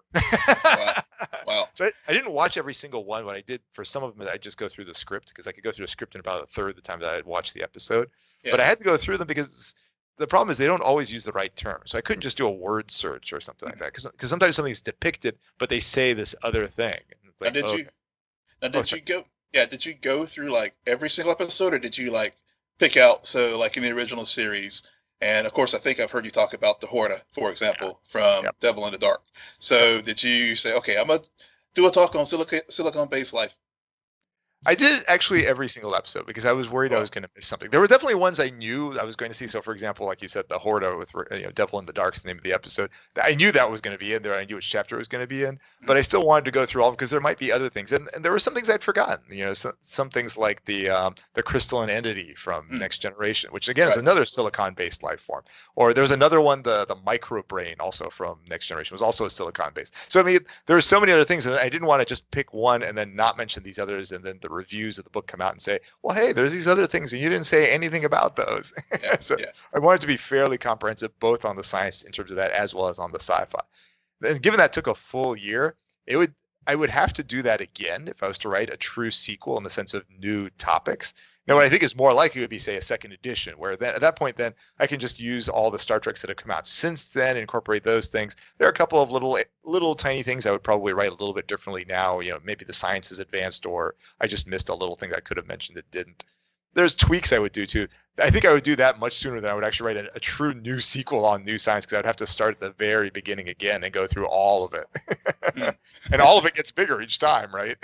wow. 0.64 0.92
wow. 1.46 1.68
So 1.74 1.86
I, 1.86 1.92
I, 2.08 2.12
didn't 2.12 2.32
watch 2.32 2.56
every 2.56 2.74
single 2.74 3.04
one. 3.04 3.24
What 3.24 3.36
I 3.36 3.40
did 3.40 3.60
for 3.72 3.84
some 3.84 4.02
of 4.02 4.16
them, 4.16 4.28
I 4.32 4.36
just 4.36 4.58
go 4.58 4.68
through 4.68 4.84
the 4.84 4.94
script 4.94 5.28
because 5.28 5.46
I 5.46 5.52
could 5.52 5.64
go 5.64 5.70
through 5.70 5.84
a 5.84 5.88
script 5.88 6.14
in 6.14 6.20
about 6.20 6.42
a 6.42 6.46
third 6.46 6.70
of 6.70 6.76
the 6.76 6.82
time 6.82 7.00
that 7.00 7.10
I 7.10 7.14
had 7.14 7.26
watched 7.26 7.54
the 7.54 7.62
episode. 7.62 8.10
Yeah. 8.42 8.52
But 8.52 8.60
I 8.60 8.66
had 8.66 8.78
to 8.78 8.84
go 8.84 8.96
through 8.96 9.18
them 9.18 9.28
because 9.28 9.74
the 10.18 10.26
problem 10.26 10.50
is 10.50 10.58
they 10.58 10.66
don't 10.66 10.82
always 10.82 11.12
use 11.12 11.24
the 11.24 11.32
right 11.32 11.54
term. 11.56 11.82
So 11.84 11.98
I 11.98 12.00
couldn't 12.00 12.22
just 12.22 12.36
do 12.36 12.46
a 12.46 12.50
word 12.50 12.90
search 12.90 13.32
or 13.32 13.40
something 13.40 13.68
like 13.68 13.76
mm-hmm. 13.76 13.84
that 13.84 14.12
because 14.12 14.30
sometimes 14.30 14.56
something's 14.56 14.80
depicted, 14.80 15.38
but 15.58 15.68
they 15.68 15.80
say 15.80 16.12
this 16.12 16.34
other 16.42 16.66
thing. 16.66 16.98
Like, 17.40 17.54
now 17.54 17.68
did 17.68 17.78
you? 17.78 17.86
Now 18.60 18.68
did 18.68 18.76
oh, 18.76 18.84
oh 18.92 18.96
you 18.96 19.02
go? 19.02 19.24
Yeah, 19.52 19.66
did 19.66 19.84
you 19.84 19.94
go 19.94 20.24
through 20.26 20.50
like 20.50 20.74
every 20.86 21.10
single 21.10 21.32
episode, 21.32 21.74
or 21.74 21.78
did 21.78 21.98
you 21.98 22.10
like 22.10 22.36
pick 22.78 22.96
out? 22.96 23.26
So 23.26 23.58
like 23.58 23.76
in 23.76 23.82
the 23.82 23.90
original 23.90 24.24
series, 24.24 24.82
and 25.22 25.46
of 25.46 25.54
course, 25.54 25.72
I 25.72 25.78
think 25.78 26.00
I've 26.00 26.10
heard 26.10 26.24
you 26.24 26.32
talk 26.32 26.52
about 26.52 26.80
the 26.80 26.88
Horta, 26.88 27.22
for 27.32 27.50
example, 27.50 28.00
from 28.08 28.44
yep. 28.44 28.56
Devil 28.60 28.84
in 28.86 28.92
the 28.92 28.98
Dark. 28.98 29.22
So 29.60 30.02
did 30.02 30.22
you 30.22 30.56
say, 30.56 30.76
okay, 30.76 30.98
I'm 30.98 31.06
gonna 31.06 31.20
do 31.74 31.86
a 31.86 31.90
talk 31.90 32.14
on 32.16 32.26
silicon 32.26 32.60
silicon 32.68 33.08
based 33.08 33.32
life? 33.32 33.56
I 34.64 34.76
did 34.76 35.02
actually 35.08 35.46
every 35.46 35.68
single 35.68 35.96
episode 35.96 36.24
because 36.26 36.46
I 36.46 36.52
was 36.52 36.70
worried 36.70 36.92
I 36.92 37.00
was 37.00 37.10
going 37.10 37.24
to 37.24 37.30
miss 37.34 37.46
something. 37.46 37.70
There 37.70 37.80
were 37.80 37.88
definitely 37.88 38.14
ones 38.14 38.38
I 38.38 38.50
knew 38.50 38.96
I 38.98 39.04
was 39.04 39.16
going 39.16 39.30
to 39.30 39.36
see. 39.36 39.48
So, 39.48 39.60
for 39.60 39.72
example, 39.72 40.06
like 40.06 40.22
you 40.22 40.28
said, 40.28 40.48
the 40.48 40.58
Horta 40.58 40.96
with 40.96 41.12
you 41.32 41.44
know 41.44 41.50
Devil 41.50 41.80
in 41.80 41.86
the 41.86 41.92
Dark's 41.92 42.22
the 42.22 42.28
name 42.28 42.36
of 42.36 42.44
the 42.44 42.52
episode. 42.52 42.90
I 43.20 43.34
knew 43.34 43.50
that 43.50 43.68
was 43.68 43.80
going 43.80 43.96
to 43.96 43.98
be 43.98 44.14
in 44.14 44.22
there. 44.22 44.36
I 44.36 44.44
knew 44.44 44.54
which 44.54 44.70
chapter 44.70 44.94
it 44.94 44.98
was 44.98 45.08
going 45.08 45.22
to 45.22 45.26
be 45.26 45.42
in, 45.42 45.58
but 45.86 45.96
I 45.96 46.02
still 46.02 46.24
wanted 46.24 46.44
to 46.44 46.52
go 46.52 46.64
through 46.64 46.84
all 46.84 46.92
because 46.92 47.10
there 47.10 47.20
might 47.20 47.38
be 47.38 47.50
other 47.50 47.68
things, 47.68 47.92
and, 47.92 48.08
and 48.14 48.24
there 48.24 48.30
were 48.30 48.38
some 48.38 48.54
things 48.54 48.70
I'd 48.70 48.84
forgotten. 48.84 49.24
You 49.30 49.46
know, 49.46 49.54
some, 49.54 49.72
some 49.80 50.10
things 50.10 50.36
like 50.36 50.64
the 50.64 50.88
um, 50.90 51.16
the 51.34 51.42
crystalline 51.42 51.90
entity 51.90 52.34
from 52.34 52.68
mm. 52.68 52.78
Next 52.78 52.98
Generation, 52.98 53.50
which 53.50 53.68
again 53.68 53.88
right. 53.88 53.96
is 53.96 54.00
another 54.00 54.24
silicon-based 54.24 55.02
life 55.02 55.20
form. 55.20 55.42
Or 55.74 55.92
there's 55.92 56.12
another 56.12 56.40
one, 56.40 56.62
the 56.62 56.86
the 56.86 56.96
micro 57.04 57.42
brain, 57.42 57.76
also 57.80 58.10
from 58.10 58.38
Next 58.48 58.68
Generation, 58.68 58.94
was 58.94 59.02
also 59.02 59.24
a 59.24 59.30
silicon-based. 59.30 59.92
So 60.08 60.20
I 60.20 60.22
mean, 60.22 60.38
there 60.66 60.76
were 60.76 60.80
so 60.80 61.00
many 61.00 61.10
other 61.10 61.24
things, 61.24 61.46
and 61.46 61.56
I 61.56 61.68
didn't 61.68 61.88
want 61.88 62.00
to 62.00 62.06
just 62.06 62.30
pick 62.30 62.54
one 62.54 62.84
and 62.84 62.96
then 62.96 63.16
not 63.16 63.36
mention 63.36 63.64
these 63.64 63.80
others, 63.80 64.12
and 64.12 64.24
then 64.24 64.38
the 64.40 64.51
reviews 64.52 64.98
of 64.98 65.04
the 65.04 65.10
book 65.10 65.26
come 65.26 65.40
out 65.40 65.52
and 65.52 65.62
say, 65.62 65.80
well, 66.02 66.14
hey, 66.16 66.32
there's 66.32 66.52
these 66.52 66.68
other 66.68 66.86
things, 66.86 67.12
and 67.12 67.22
you 67.22 67.28
didn't 67.28 67.46
say 67.46 67.70
anything 67.70 68.04
about 68.04 68.36
those. 68.36 68.72
Yeah, 69.02 69.16
so 69.20 69.36
yeah. 69.38 69.46
I 69.74 69.78
wanted 69.78 70.02
to 70.02 70.06
be 70.06 70.16
fairly 70.16 70.58
comprehensive, 70.58 71.18
both 71.18 71.44
on 71.44 71.56
the 71.56 71.64
science 71.64 72.02
in 72.02 72.12
terms 72.12 72.30
of 72.30 72.36
that, 72.36 72.52
as 72.52 72.74
well 72.74 72.88
as 72.88 72.98
on 72.98 73.10
the 73.10 73.18
sci-fi. 73.18 73.60
And 74.22 74.42
given 74.42 74.58
that 74.58 74.72
took 74.72 74.86
a 74.86 74.94
full 74.94 75.34
year, 75.34 75.76
it 76.06 76.16
would 76.16 76.34
I 76.66 76.74
would 76.74 76.90
have 76.90 77.12
to 77.14 77.24
do 77.24 77.42
that 77.42 77.60
again 77.60 78.08
if 78.08 78.22
I 78.22 78.28
was 78.28 78.38
to 78.38 78.48
write 78.48 78.72
a 78.72 78.76
true 78.76 79.10
sequel 79.10 79.56
in 79.58 79.64
the 79.64 79.70
sense 79.70 79.94
of 79.94 80.04
new 80.10 80.48
topics. 80.50 81.14
Now, 81.46 81.56
what 81.56 81.64
I 81.64 81.68
think 81.68 81.82
is 81.82 81.96
more 81.96 82.12
likely 82.12 82.40
would 82.40 82.50
be, 82.50 82.60
say, 82.60 82.76
a 82.76 82.80
second 82.80 83.12
edition, 83.12 83.58
where 83.58 83.76
then 83.76 83.96
at 83.96 84.00
that 84.02 84.14
point, 84.14 84.36
then 84.36 84.54
I 84.78 84.86
can 84.86 85.00
just 85.00 85.18
use 85.18 85.48
all 85.48 85.72
the 85.72 85.78
Star 85.78 85.98
Treks 85.98 86.20
that 86.20 86.30
have 86.30 86.36
come 86.36 86.52
out 86.52 86.68
since 86.68 87.04
then, 87.04 87.36
incorporate 87.36 87.82
those 87.82 88.06
things. 88.06 88.36
There 88.58 88.68
are 88.68 88.70
a 88.70 88.74
couple 88.74 89.02
of 89.02 89.10
little, 89.10 89.36
little 89.64 89.96
tiny 89.96 90.22
things 90.22 90.46
I 90.46 90.52
would 90.52 90.62
probably 90.62 90.92
write 90.92 91.08
a 91.08 91.14
little 91.14 91.34
bit 91.34 91.48
differently 91.48 91.84
now. 91.84 92.20
You 92.20 92.30
know, 92.30 92.38
maybe 92.44 92.64
the 92.64 92.72
science 92.72 93.10
is 93.10 93.18
advanced, 93.18 93.66
or 93.66 93.96
I 94.20 94.28
just 94.28 94.46
missed 94.46 94.68
a 94.68 94.74
little 94.74 94.94
thing 94.94 95.10
that 95.10 95.16
I 95.16 95.20
could 95.20 95.36
have 95.36 95.48
mentioned 95.48 95.76
that 95.76 95.90
didn't 95.90 96.24
there's 96.74 96.94
tweaks 96.94 97.32
I 97.32 97.38
would 97.38 97.52
do 97.52 97.66
too. 97.66 97.88
I 98.18 98.30
think 98.30 98.44
I 98.44 98.52
would 98.52 98.62
do 98.62 98.76
that 98.76 98.98
much 98.98 99.14
sooner 99.14 99.40
than 99.40 99.50
I 99.50 99.54
would 99.54 99.64
actually 99.64 99.94
write 99.94 100.04
a, 100.04 100.16
a 100.16 100.20
true 100.20 100.52
new 100.52 100.80
sequel 100.80 101.24
on 101.24 101.44
New 101.44 101.56
Science 101.56 101.86
because 101.86 101.98
I'd 101.98 102.04
have 102.04 102.16
to 102.16 102.26
start 102.26 102.54
at 102.54 102.60
the 102.60 102.70
very 102.70 103.08
beginning 103.08 103.48
again 103.48 103.84
and 103.84 103.92
go 103.92 104.06
through 104.06 104.26
all 104.26 104.64
of 104.64 104.74
it. 104.74 105.76
And 106.10 106.20
all 106.20 106.36
of 106.36 106.44
it 106.46 106.54
gets 106.54 106.70
bigger 106.70 107.00
each 107.00 107.18
time, 107.18 107.54
right? 107.54 107.76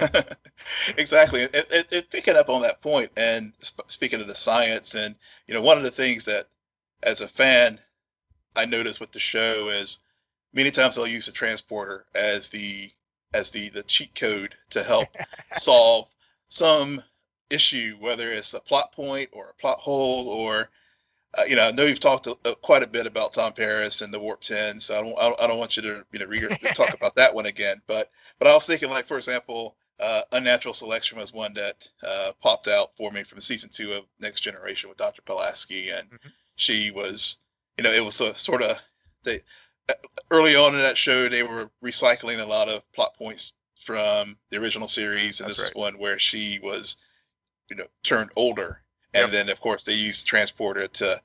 exactly. 0.96 1.42
It, 1.42 1.66
it, 1.70 1.92
it, 1.92 2.10
picking 2.10 2.36
up 2.36 2.48
on 2.48 2.62
that 2.62 2.80
point 2.80 3.10
and 3.16 3.52
sp- 3.60 3.86
speaking 3.86 4.20
of 4.20 4.26
the 4.26 4.34
science, 4.34 4.94
and 4.94 5.14
you 5.46 5.54
know, 5.54 5.60
one 5.60 5.76
of 5.76 5.84
the 5.84 5.90
things 5.90 6.24
that 6.24 6.46
as 7.02 7.20
a 7.20 7.28
fan 7.28 7.78
I 8.56 8.64
notice 8.64 8.98
with 8.98 9.12
the 9.12 9.20
show 9.20 9.68
is 9.68 10.00
many 10.52 10.70
times 10.70 10.96
they'll 10.96 11.06
use 11.06 11.28
a 11.28 11.32
transporter 11.32 12.06
as 12.14 12.48
the 12.48 12.90
as 13.34 13.50
the 13.50 13.68
the 13.70 13.82
cheat 13.84 14.14
code 14.14 14.54
to 14.70 14.82
help 14.82 15.08
solve 15.52 16.08
some 16.48 17.02
issue, 17.50 17.96
whether 18.00 18.30
it's 18.30 18.54
a 18.54 18.60
plot 18.60 18.92
point 18.92 19.30
or 19.32 19.50
a 19.50 19.54
plot 19.54 19.78
hole, 19.78 20.28
or 20.28 20.70
uh, 21.38 21.42
you 21.46 21.56
know, 21.56 21.68
I 21.68 21.72
know 21.72 21.84
you've 21.84 22.00
talked 22.00 22.26
a, 22.26 22.36
a, 22.44 22.54
quite 22.56 22.82
a 22.82 22.88
bit 22.88 23.06
about 23.06 23.34
Tom 23.34 23.52
Paris 23.52 24.00
and 24.00 24.12
the 24.12 24.18
Warp 24.18 24.40
Ten, 24.40 24.80
so 24.80 24.98
I 24.98 25.02
don't, 25.02 25.18
I 25.18 25.28
don't, 25.28 25.42
I 25.42 25.46
don't 25.46 25.58
want 25.58 25.76
you 25.76 25.82
to, 25.82 26.04
you 26.12 26.18
know, 26.18 26.26
re- 26.26 26.40
talk 26.74 26.92
about 26.94 27.14
that 27.16 27.34
one 27.34 27.46
again. 27.46 27.80
But, 27.86 28.10
but 28.38 28.48
I 28.48 28.54
was 28.54 28.66
thinking, 28.66 28.90
like 28.90 29.06
for 29.06 29.16
example, 29.16 29.76
uh, 30.00 30.22
Unnatural 30.32 30.74
Selection 30.74 31.18
was 31.18 31.32
one 31.32 31.52
that 31.54 31.86
uh, 32.06 32.32
popped 32.40 32.68
out 32.68 32.96
for 32.96 33.10
me 33.10 33.22
from 33.22 33.40
season 33.40 33.70
two 33.70 33.92
of 33.92 34.06
Next 34.18 34.40
Generation 34.40 34.88
with 34.88 34.98
Dr. 34.98 35.22
Pulaski, 35.22 35.90
and 35.90 36.08
mm-hmm. 36.08 36.28
she 36.56 36.90
was, 36.90 37.38
you 37.76 37.84
know, 37.84 37.92
it 37.92 38.04
was 38.04 38.20
a 38.20 38.34
sort 38.34 38.62
of 38.62 38.80
they 39.22 39.40
uh, 39.88 39.94
early 40.30 40.56
on 40.56 40.72
in 40.72 40.80
that 40.80 40.96
show 40.96 41.28
they 41.28 41.42
were 41.42 41.70
recycling 41.84 42.40
a 42.40 42.46
lot 42.46 42.68
of 42.68 42.90
plot 42.92 43.14
points 43.16 43.52
from 43.80 44.38
the 44.50 44.60
original 44.60 44.88
series, 44.88 45.40
and 45.40 45.48
That's 45.48 45.58
this 45.58 45.68
right. 45.68 45.76
is 45.76 45.92
one 45.92 45.98
where 45.98 46.18
she 46.18 46.58
was, 46.62 46.96
you 47.70 47.76
know, 47.76 47.86
turned 48.02 48.30
older, 48.36 48.82
and 49.14 49.24
yep. 49.24 49.30
then 49.30 49.48
of 49.48 49.60
course 49.60 49.84
they 49.84 49.94
used 49.94 50.24
the 50.24 50.28
transporter 50.28 50.86
to, 50.86 51.20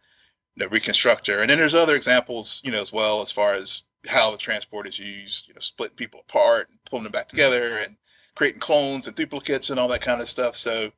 you 0.55 0.63
know, 0.63 0.69
reconstruct 0.69 1.27
her. 1.27 1.41
And 1.41 1.49
then 1.49 1.57
there's 1.57 1.75
other 1.75 1.95
examples, 1.95 2.61
you 2.63 2.71
know, 2.71 2.79
as 2.79 2.93
well 2.93 3.21
as 3.21 3.31
far 3.31 3.53
as 3.53 3.83
how 4.07 4.31
the 4.31 4.37
transport 4.37 4.87
is 4.87 4.99
used, 4.99 5.47
you 5.47 5.53
know, 5.53 5.59
splitting 5.59 5.97
people 5.97 6.21
apart 6.21 6.69
and 6.69 6.77
pulling 6.85 7.03
them 7.03 7.11
back 7.11 7.27
mm-hmm. 7.27 7.37
together, 7.37 7.69
mm-hmm. 7.71 7.83
and 7.83 7.97
creating 8.35 8.59
clones 8.59 9.07
and 9.07 9.15
duplicates 9.15 9.69
and 9.69 9.79
all 9.79 9.87
that 9.87 10.01
kind 10.01 10.21
of 10.21 10.29
stuff. 10.29 10.55
So, 10.55 10.91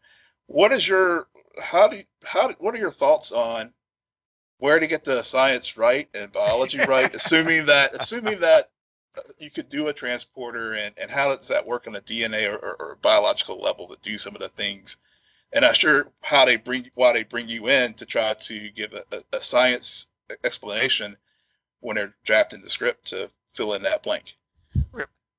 what 0.48 0.72
is 0.72 0.88
your 0.88 1.28
how 1.62 1.88
do 1.88 1.98
you, 1.98 2.04
how 2.24 2.52
what 2.60 2.76
are 2.76 2.80
your 2.80 2.92
thoughts 2.92 3.32
on 3.32 3.74
where 4.60 4.80
to 4.80 4.88
get 4.88 5.04
the 5.04 5.22
science 5.22 5.78
right 5.78 6.08
and 6.14 6.32
biology 6.32 6.80
right, 6.88 7.14
assuming 7.16 7.66
that 7.66 7.94
assuming 7.96 8.40
that 8.40 8.70
uh, 9.18 9.22
you 9.40 9.50
could 9.50 9.70
do 9.70 9.88
a 9.88 9.94
transporter 9.94 10.74
and, 10.74 10.94
and 11.00 11.10
how 11.10 11.28
does 11.28 11.48
that 11.48 11.66
work 11.66 11.88
on 11.88 11.96
a 11.96 12.02
DNA 12.02 12.52
or, 12.52 12.58
or, 12.58 12.76
or 12.80 12.98
biological 13.02 13.60
level 13.60 13.88
to 13.88 13.98
do 14.02 14.18
some 14.18 14.36
of 14.36 14.42
the 14.42 14.50
things 14.50 14.98
and 15.54 15.66
I'm 15.66 15.74
sure 15.74 16.08
how 16.22 16.46
they 16.46 16.58
bring 16.58 16.90
why 16.96 17.14
they 17.14 17.24
bring 17.24 17.48
you 17.48 17.68
in 17.68 17.94
to 17.96 18.06
try 18.06 18.34
to 18.34 18.70
give 18.72 18.94
a, 18.94 19.04
a, 19.16 19.38
a 19.38 19.40
science 19.40 20.08
explanation 20.44 21.16
when 21.80 21.96
they're 21.96 22.16
drafting 22.26 22.62
the 22.62 22.70
script 22.70 23.08
to 23.10 23.30
fill 23.54 23.74
in 23.74 23.82
that 23.84 24.04
blank. 24.04 24.36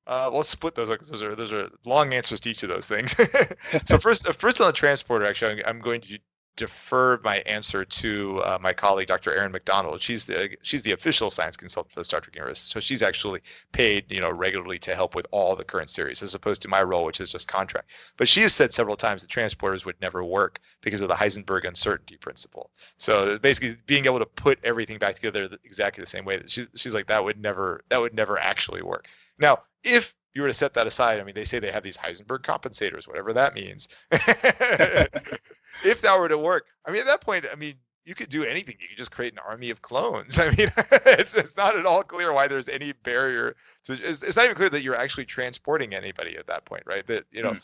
Uh, 0.06 0.30
let's 0.32 0.48
split 0.48 0.74
those 0.74 0.88
because 0.88 1.10
those 1.10 1.20
are 1.20 1.34
those 1.34 1.52
are 1.52 1.68
long 1.84 2.14
answers 2.14 2.40
to 2.40 2.50
each 2.50 2.62
of 2.62 2.70
those 2.70 2.86
things. 2.86 3.14
so 3.86 3.98
first, 3.98 4.26
first 4.34 4.60
on 4.60 4.66
the 4.66 4.72
transporter, 4.72 5.26
actually, 5.26 5.62
I'm, 5.62 5.76
I'm 5.76 5.80
going 5.80 6.00
to 6.00 6.18
defer 6.58 7.20
my 7.22 7.36
answer 7.38 7.84
to 7.84 8.40
uh, 8.40 8.58
my 8.60 8.72
colleague, 8.72 9.06
Dr. 9.06 9.32
Erin 9.32 9.52
Macdonald. 9.52 10.00
She's 10.02 10.26
the 10.26 10.50
she's 10.62 10.82
the 10.82 10.90
official 10.90 11.30
science 11.30 11.56
consultant 11.56 11.94
for 11.94 12.00
the 12.00 12.04
Star 12.04 12.20
Trek 12.20 12.34
universe, 12.34 12.58
so 12.58 12.80
she's 12.80 13.02
actually 13.02 13.40
paid, 13.72 14.10
you 14.10 14.20
know, 14.20 14.30
regularly 14.30 14.78
to 14.80 14.94
help 14.94 15.14
with 15.14 15.26
all 15.30 15.54
the 15.54 15.64
current 15.64 15.88
series, 15.88 16.22
as 16.22 16.34
opposed 16.34 16.60
to 16.62 16.68
my 16.68 16.82
role, 16.82 17.04
which 17.04 17.20
is 17.20 17.30
just 17.30 17.46
contract. 17.46 17.90
But 18.16 18.28
she 18.28 18.42
has 18.42 18.52
said 18.52 18.72
several 18.72 18.96
times 18.96 19.22
that 19.22 19.30
transporters 19.30 19.84
would 19.84 20.00
never 20.02 20.24
work 20.24 20.58
because 20.82 21.00
of 21.00 21.08
the 21.08 21.14
Heisenberg 21.14 21.64
uncertainty 21.66 22.16
principle. 22.16 22.70
So 22.98 23.38
basically, 23.38 23.76
being 23.86 24.06
able 24.06 24.18
to 24.18 24.26
put 24.26 24.58
everything 24.64 24.98
back 24.98 25.14
together 25.14 25.48
exactly 25.64 26.02
the 26.02 26.10
same 26.10 26.24
way 26.24 26.38
that 26.38 26.50
she's 26.50 26.68
she's 26.74 26.94
like 26.94 27.06
that 27.06 27.22
would 27.22 27.40
never 27.40 27.84
that 27.88 28.00
would 28.00 28.14
never 28.14 28.38
actually 28.38 28.82
work. 28.82 29.06
Now, 29.38 29.62
if 29.84 30.16
you 30.34 30.42
were 30.42 30.48
to 30.48 30.54
set 30.54 30.74
that 30.74 30.88
aside, 30.88 31.20
I 31.20 31.24
mean, 31.24 31.36
they 31.36 31.44
say 31.44 31.60
they 31.60 31.70
have 31.70 31.84
these 31.84 31.96
Heisenberg 31.96 32.40
compensators, 32.40 33.06
whatever 33.06 33.32
that 33.32 33.54
means. 33.54 33.88
if 35.84 36.00
that 36.02 36.18
were 36.18 36.28
to 36.28 36.38
work, 36.38 36.66
I 36.84 36.90
mean, 36.90 37.00
at 37.00 37.06
that 37.06 37.20
point, 37.20 37.46
I 37.50 37.56
mean, 37.56 37.74
you 38.04 38.14
could 38.14 38.30
do 38.30 38.42
anything. 38.42 38.76
You 38.80 38.88
could 38.88 38.96
just 38.96 39.10
create 39.10 39.34
an 39.34 39.38
army 39.46 39.70
of 39.70 39.82
clones. 39.82 40.38
I 40.38 40.46
mean, 40.50 40.70
it's, 41.06 41.34
it's 41.34 41.56
not 41.56 41.76
at 41.76 41.86
all 41.86 42.02
clear 42.02 42.32
why 42.32 42.48
there's 42.48 42.68
any 42.68 42.92
barrier 42.92 43.54
to. 43.84 43.92
It's, 43.92 44.22
it's 44.22 44.36
not 44.36 44.46
even 44.46 44.56
clear 44.56 44.70
that 44.70 44.82
you're 44.82 44.96
actually 44.96 45.26
transporting 45.26 45.94
anybody 45.94 46.36
at 46.36 46.46
that 46.46 46.64
point, 46.64 46.84
right? 46.86 47.06
That 47.06 47.24
you 47.30 47.42
know. 47.42 47.50
Mm. 47.50 47.62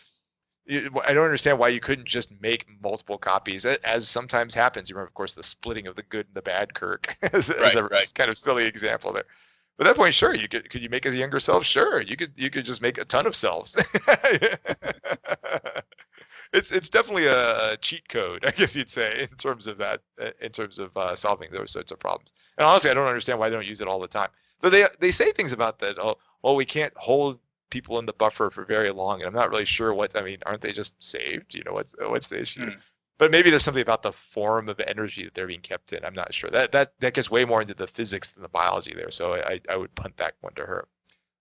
I 0.66 1.12
don't 1.12 1.26
understand 1.26 1.58
why 1.58 1.68
you 1.68 1.78
couldn't 1.78 2.06
just 2.06 2.32
make 2.40 2.64
multiple 2.82 3.18
copies, 3.18 3.66
as 3.66 4.08
sometimes 4.08 4.54
happens. 4.54 4.88
You 4.88 4.96
remember, 4.96 5.08
of 5.08 5.12
course, 5.12 5.34
the 5.34 5.42
splitting 5.42 5.86
of 5.86 5.94
the 5.94 6.04
good 6.04 6.24
and 6.24 6.34
the 6.34 6.40
bad 6.40 6.72
Kirk 6.72 7.14
as, 7.34 7.50
right, 7.50 7.60
as 7.60 7.74
a 7.74 7.84
right. 7.84 8.12
kind 8.14 8.30
of 8.30 8.38
silly 8.38 8.64
example 8.64 9.12
there. 9.12 9.26
But 9.76 9.86
at 9.86 9.90
that 9.90 10.00
point, 10.00 10.14
sure, 10.14 10.34
you 10.34 10.48
could 10.48 10.70
could 10.70 10.80
you 10.80 10.88
make 10.88 11.04
a 11.04 11.14
younger 11.14 11.38
self? 11.38 11.66
Sure, 11.66 12.00
you 12.00 12.16
could 12.16 12.32
you 12.36 12.48
could 12.48 12.64
just 12.64 12.80
make 12.80 12.96
a 12.96 13.04
ton 13.04 13.26
of 13.26 13.36
selves. 13.36 13.76
it's 16.54 16.70
it's 16.70 16.88
definitely 16.88 17.26
a 17.26 17.76
cheat 17.80 18.08
code, 18.08 18.44
I 18.46 18.52
guess 18.52 18.74
you'd 18.76 18.90
say, 18.90 19.22
in 19.22 19.36
terms 19.36 19.66
of 19.66 19.78
that, 19.78 20.00
in 20.40 20.50
terms 20.50 20.78
of 20.78 20.96
uh, 20.96 21.14
solving 21.14 21.50
those 21.50 21.72
sorts 21.72 21.92
of 21.92 21.98
problems. 21.98 22.32
And 22.56 22.66
honestly, 22.66 22.90
I 22.90 22.94
don't 22.94 23.06
understand 23.06 23.38
why 23.38 23.48
they 23.48 23.56
don't 23.56 23.66
use 23.66 23.80
it 23.80 23.88
all 23.88 24.00
the 24.00 24.08
time. 24.08 24.30
So 24.62 24.70
they 24.70 24.86
they 25.00 25.10
say 25.10 25.32
things 25.32 25.52
about 25.52 25.80
that. 25.80 25.98
Oh, 25.98 26.16
well, 26.42 26.56
we 26.56 26.64
can't 26.64 26.94
hold 26.96 27.40
people 27.70 27.98
in 27.98 28.06
the 28.06 28.12
buffer 28.12 28.50
for 28.50 28.64
very 28.64 28.90
long, 28.90 29.20
and 29.20 29.26
I'm 29.26 29.34
not 29.34 29.50
really 29.50 29.64
sure 29.64 29.92
what. 29.92 30.16
I 30.16 30.22
mean, 30.22 30.38
aren't 30.46 30.60
they 30.60 30.72
just 30.72 31.02
saved? 31.02 31.54
You 31.54 31.64
know, 31.64 31.72
what's 31.72 31.94
what's 31.98 32.28
the 32.28 32.40
issue? 32.40 32.66
Mm. 32.66 32.78
But 33.16 33.30
maybe 33.30 33.50
there's 33.50 33.62
something 33.62 33.82
about 33.82 34.02
the 34.02 34.12
form 34.12 34.68
of 34.68 34.80
energy 34.80 35.24
that 35.24 35.34
they're 35.34 35.46
being 35.46 35.60
kept 35.60 35.92
in. 35.92 36.04
I'm 36.04 36.14
not 36.14 36.32
sure. 36.34 36.50
That 36.50 36.72
that 36.72 36.94
that 37.00 37.14
gets 37.14 37.30
way 37.30 37.44
more 37.44 37.62
into 37.62 37.74
the 37.74 37.86
physics 37.86 38.30
than 38.30 38.42
the 38.42 38.48
biology 38.48 38.94
there. 38.94 39.10
So 39.10 39.34
I 39.34 39.60
I 39.68 39.76
would 39.76 39.94
punt 39.94 40.16
that 40.18 40.34
one 40.40 40.54
to 40.54 40.64
her. 40.64 40.88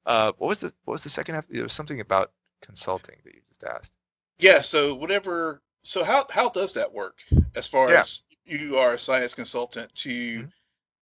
Uh, 0.06 0.34
what 0.38 0.48
was 0.50 0.60
the 0.60 0.74
what 0.86 0.94
was 0.94 1.04
the 1.04 1.10
second 1.10 1.36
half? 1.36 1.48
There 1.48 1.64
was 1.64 1.74
something 1.74 2.00
about 2.00 2.32
consulting 2.62 3.18
that 3.24 3.34
you 3.34 3.42
just 3.48 3.64
asked. 3.64 3.94
Yeah. 4.44 4.62
So 4.62 4.94
whatever. 4.96 5.62
So 5.82 6.04
how 6.04 6.26
how 6.30 6.50
does 6.50 6.74
that 6.74 6.92
work 6.92 7.20
as 7.56 7.68
far 7.68 7.90
yeah. 7.90 8.02
as 8.02 8.24
you 8.46 8.78
are 8.78 8.94
a 8.94 9.00
science 9.00 9.34
consultant 9.34 9.94
to 9.96 10.10
mm-hmm. 10.10 10.48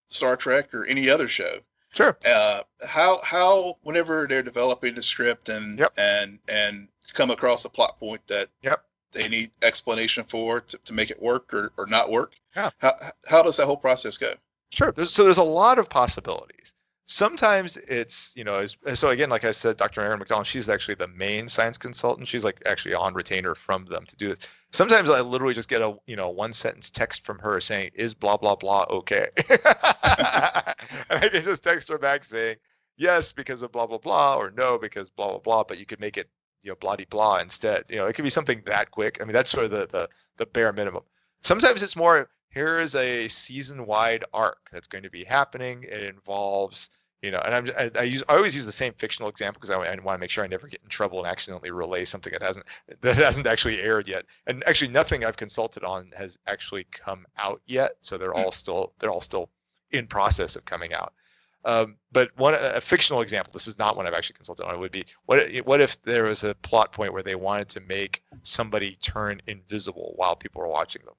Star 0.10 0.36
Trek 0.36 0.74
or 0.74 0.86
any 0.86 1.10
other 1.10 1.28
show? 1.28 1.56
Sure. 1.94 2.18
Uh, 2.26 2.62
how 2.88 3.20
how 3.24 3.78
whenever 3.82 4.28
they're 4.28 4.44
developing 4.44 4.96
the 4.96 5.02
script 5.02 5.50
and 5.50 5.80
yep. 5.80 5.92
and 5.98 6.40
and 6.48 6.88
come 7.14 7.32
across 7.32 7.66
a 7.66 7.70
plot 7.70 8.00
point 8.00 8.26
that 8.28 8.48
yep. 8.62 8.86
they 9.12 9.28
need 9.28 9.52
explanation 9.62 10.24
for 10.24 10.62
to, 10.62 10.78
to 10.78 10.94
make 10.94 11.10
it 11.12 11.22
work 11.22 11.54
or, 11.54 11.74
or 11.78 11.88
not 11.88 12.10
work. 12.10 12.34
Yeah. 12.56 12.70
How 12.80 12.94
how 13.28 13.44
does 13.44 13.58
that 13.58 13.66
whole 13.66 13.78
process 13.78 14.18
go? 14.18 14.32
Sure. 14.70 14.94
so 15.06 15.26
there's 15.26 15.38
a 15.38 15.44
lot 15.44 15.80
of 15.80 15.90
possibilities 15.90 16.74
sometimes 17.12 17.76
it's 17.76 18.34
you 18.38 18.44
know 18.46 18.66
so 18.94 19.10
again 19.10 19.30
like 19.30 19.44
i 19.44 19.52
said 19.52 19.76
dr 19.76 20.00
erin 20.00 20.18
macdonald 20.18 20.48
she's 20.48 20.70
actually 20.70 20.96
the 20.96 21.10
main 21.10 21.50
science 21.50 21.78
consultant. 21.78 22.26
She's 22.26 22.46
like 22.46 22.62
actually 22.66 22.94
on 22.94 23.14
retainer 23.14 23.54
from 23.54 23.84
them 23.86 24.06
to 24.06 24.16
do 24.16 24.30
this. 24.30 24.40
Sometimes 24.72 25.10
i 25.10 25.20
literally 25.20 25.54
just 25.54 25.68
get 25.68 25.82
a 25.82 25.98
you 26.08 26.16
know 26.16 26.30
one 26.30 26.54
sentence 26.54 26.90
text 26.90 27.26
from 27.26 27.38
her 27.40 27.60
saying 27.60 27.92
is 27.96 28.14
blah 28.14 28.38
blah 28.38 28.56
blah 28.56 28.86
okay? 28.90 29.28
And 31.10 31.24
i 31.24 31.28
can 31.30 31.44
just 31.44 31.66
text 31.66 31.90
her 31.90 31.98
back 31.98 32.24
saying 32.24 32.56
yes 32.96 33.34
because 33.34 33.62
of 33.62 33.74
blah 33.74 33.88
blah 33.88 33.98
blah 33.98 34.38
or 34.38 34.52
no 34.52 34.78
because 34.78 35.10
blah 35.10 35.32
blah 35.32 35.40
blah 35.40 35.64
but 35.66 35.80
you 35.80 35.86
could 35.86 36.00
make 36.00 36.16
it 36.18 36.30
you 36.64 36.72
know 36.72 36.78
blah 36.80 36.96
blah 37.10 37.40
instead. 37.40 37.84
You 37.90 37.98
know 37.98 38.06
it 38.06 38.14
could 38.14 38.24
be 38.24 38.30
something 38.30 38.64
that 38.68 38.92
quick. 38.92 39.20
I 39.20 39.26
mean 39.26 39.34
that's 39.34 39.50
sort 39.50 39.66
of 39.66 39.72
the 39.72 39.88
the, 39.92 40.08
the 40.38 40.46
bare 40.46 40.72
minimum. 40.72 41.04
Sometimes 41.42 41.84
it's 41.84 41.98
more 41.98 42.30
here 42.52 42.80
is 42.80 42.96
a 42.96 43.28
season 43.28 43.86
wide 43.86 44.24
arc 44.34 44.70
that's 44.72 44.88
going 44.88 45.04
to 45.04 45.10
be 45.10 45.24
happening. 45.24 45.84
It 45.84 46.04
involves 46.04 46.90
you 47.22 47.32
know 47.32 47.40
and 47.40 47.56
i'm 47.56 47.68
i, 47.78 48.00
I 48.00 48.04
use 48.04 48.24
i 48.28 48.36
always 48.36 48.56
use 48.56 48.66
the 48.66 48.72
same 48.72 48.94
fictional 48.94 49.30
example 49.30 49.60
because 49.60 49.70
I, 49.70 49.76
I 49.76 49.96
want 50.00 50.16
to 50.16 50.20
make 50.20 50.30
sure 50.30 50.44
i 50.44 50.48
never 50.48 50.68
get 50.68 50.82
in 50.84 50.90
trouble 50.90 51.20
and 51.20 51.28
accidentally 51.28 51.72
relay 51.72 52.06
something 52.06 52.34
that 52.34 52.42
hasn't 52.42 52.66
that 53.02 53.18
hasn't 53.18 53.48
actually 53.48 53.80
aired 53.80 54.08
yet. 54.08 54.26
And 54.48 54.64
actually 54.68 54.92
nothing 54.92 55.24
i've 55.24 55.38
consulted 55.38 55.84
on 55.84 56.12
has 56.18 56.38
actually 56.48 56.86
come 56.92 57.26
out 57.38 57.62
yet 57.66 57.92
so 58.02 58.18
they're 58.18 58.34
all 58.34 58.52
still 58.52 58.94
they're 59.00 59.12
all 59.12 59.22
still 59.22 59.50
in 59.92 60.08
process 60.08 60.56
of 60.56 60.66
coming 60.66 60.94
out. 60.94 61.14
Um, 61.64 61.98
but 62.12 62.32
one 62.38 62.56
a 62.56 62.82
fictional 62.82 63.22
example 63.22 63.54
this 63.54 63.68
is 63.68 63.78
not 63.78 63.96
one 63.96 64.08
i've 64.08 64.16
actually 64.16 64.36
consulted 64.36 64.66
on 64.66 64.80
would 64.80 64.92
be 64.92 65.06
what 65.26 65.48
what 65.66 65.80
if 65.80 66.02
there 66.02 66.24
was 66.24 66.44
a 66.44 66.56
plot 66.56 66.92
point 66.92 67.14
where 67.14 67.22
they 67.22 67.36
wanted 67.36 67.70
to 67.70 67.82
make 67.82 68.24
somebody 68.42 68.96
turn 68.96 69.42
invisible 69.46 70.14
while 70.16 70.36
people 70.36 70.62
are 70.64 70.68
watching 70.68 71.04
them? 71.06 71.14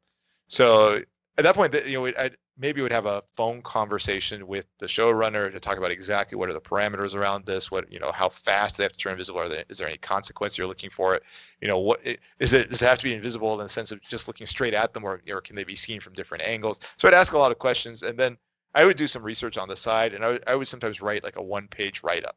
So 0.48 1.02
at 1.38 1.44
that 1.44 1.54
point, 1.54 1.74
you 1.86 1.94
know, 1.94 2.06
I'd, 2.18 2.36
maybe 2.58 2.82
would 2.82 2.92
have 2.92 3.06
a 3.06 3.22
phone 3.34 3.62
conversation 3.62 4.46
with 4.46 4.66
the 4.78 4.86
showrunner 4.86 5.50
to 5.50 5.58
talk 5.58 5.78
about 5.78 5.90
exactly 5.90 6.36
what 6.36 6.48
are 6.48 6.52
the 6.52 6.60
parameters 6.60 7.14
around 7.14 7.46
this. 7.46 7.70
What 7.70 7.90
you 7.90 7.98
know, 7.98 8.12
how 8.12 8.28
fast 8.28 8.76
do 8.76 8.80
they 8.80 8.84
have 8.84 8.92
to 8.92 8.98
turn 8.98 9.12
invisible. 9.12 9.40
Are 9.40 9.48
there, 9.48 9.64
is 9.68 9.78
there 9.78 9.88
any 9.88 9.98
consequence 9.98 10.58
you're 10.58 10.66
looking 10.66 10.90
for 10.90 11.14
it? 11.14 11.22
You 11.60 11.68
know, 11.68 11.78
what 11.78 12.00
is 12.38 12.52
it? 12.52 12.70
Does 12.70 12.82
it 12.82 12.86
have 12.86 12.98
to 12.98 13.04
be 13.04 13.14
invisible 13.14 13.52
in 13.54 13.64
the 13.64 13.68
sense 13.68 13.90
of 13.90 14.00
just 14.02 14.28
looking 14.28 14.46
straight 14.46 14.74
at 14.74 14.92
them, 14.92 15.04
or 15.04 15.22
or 15.28 15.40
can 15.40 15.56
they 15.56 15.64
be 15.64 15.76
seen 15.76 16.00
from 16.00 16.12
different 16.12 16.44
angles? 16.44 16.80
So 16.98 17.08
I'd 17.08 17.14
ask 17.14 17.32
a 17.32 17.38
lot 17.38 17.52
of 17.52 17.58
questions, 17.58 18.02
and 18.02 18.18
then 18.18 18.36
I 18.74 18.84
would 18.84 18.96
do 18.96 19.06
some 19.06 19.22
research 19.22 19.58
on 19.58 19.68
the 19.68 19.76
side, 19.76 20.14
and 20.14 20.24
I 20.24 20.32
would, 20.32 20.44
I 20.46 20.54
would 20.54 20.68
sometimes 20.68 21.02
write 21.02 21.24
like 21.24 21.36
a 21.36 21.42
one-page 21.42 22.02
write-up. 22.02 22.36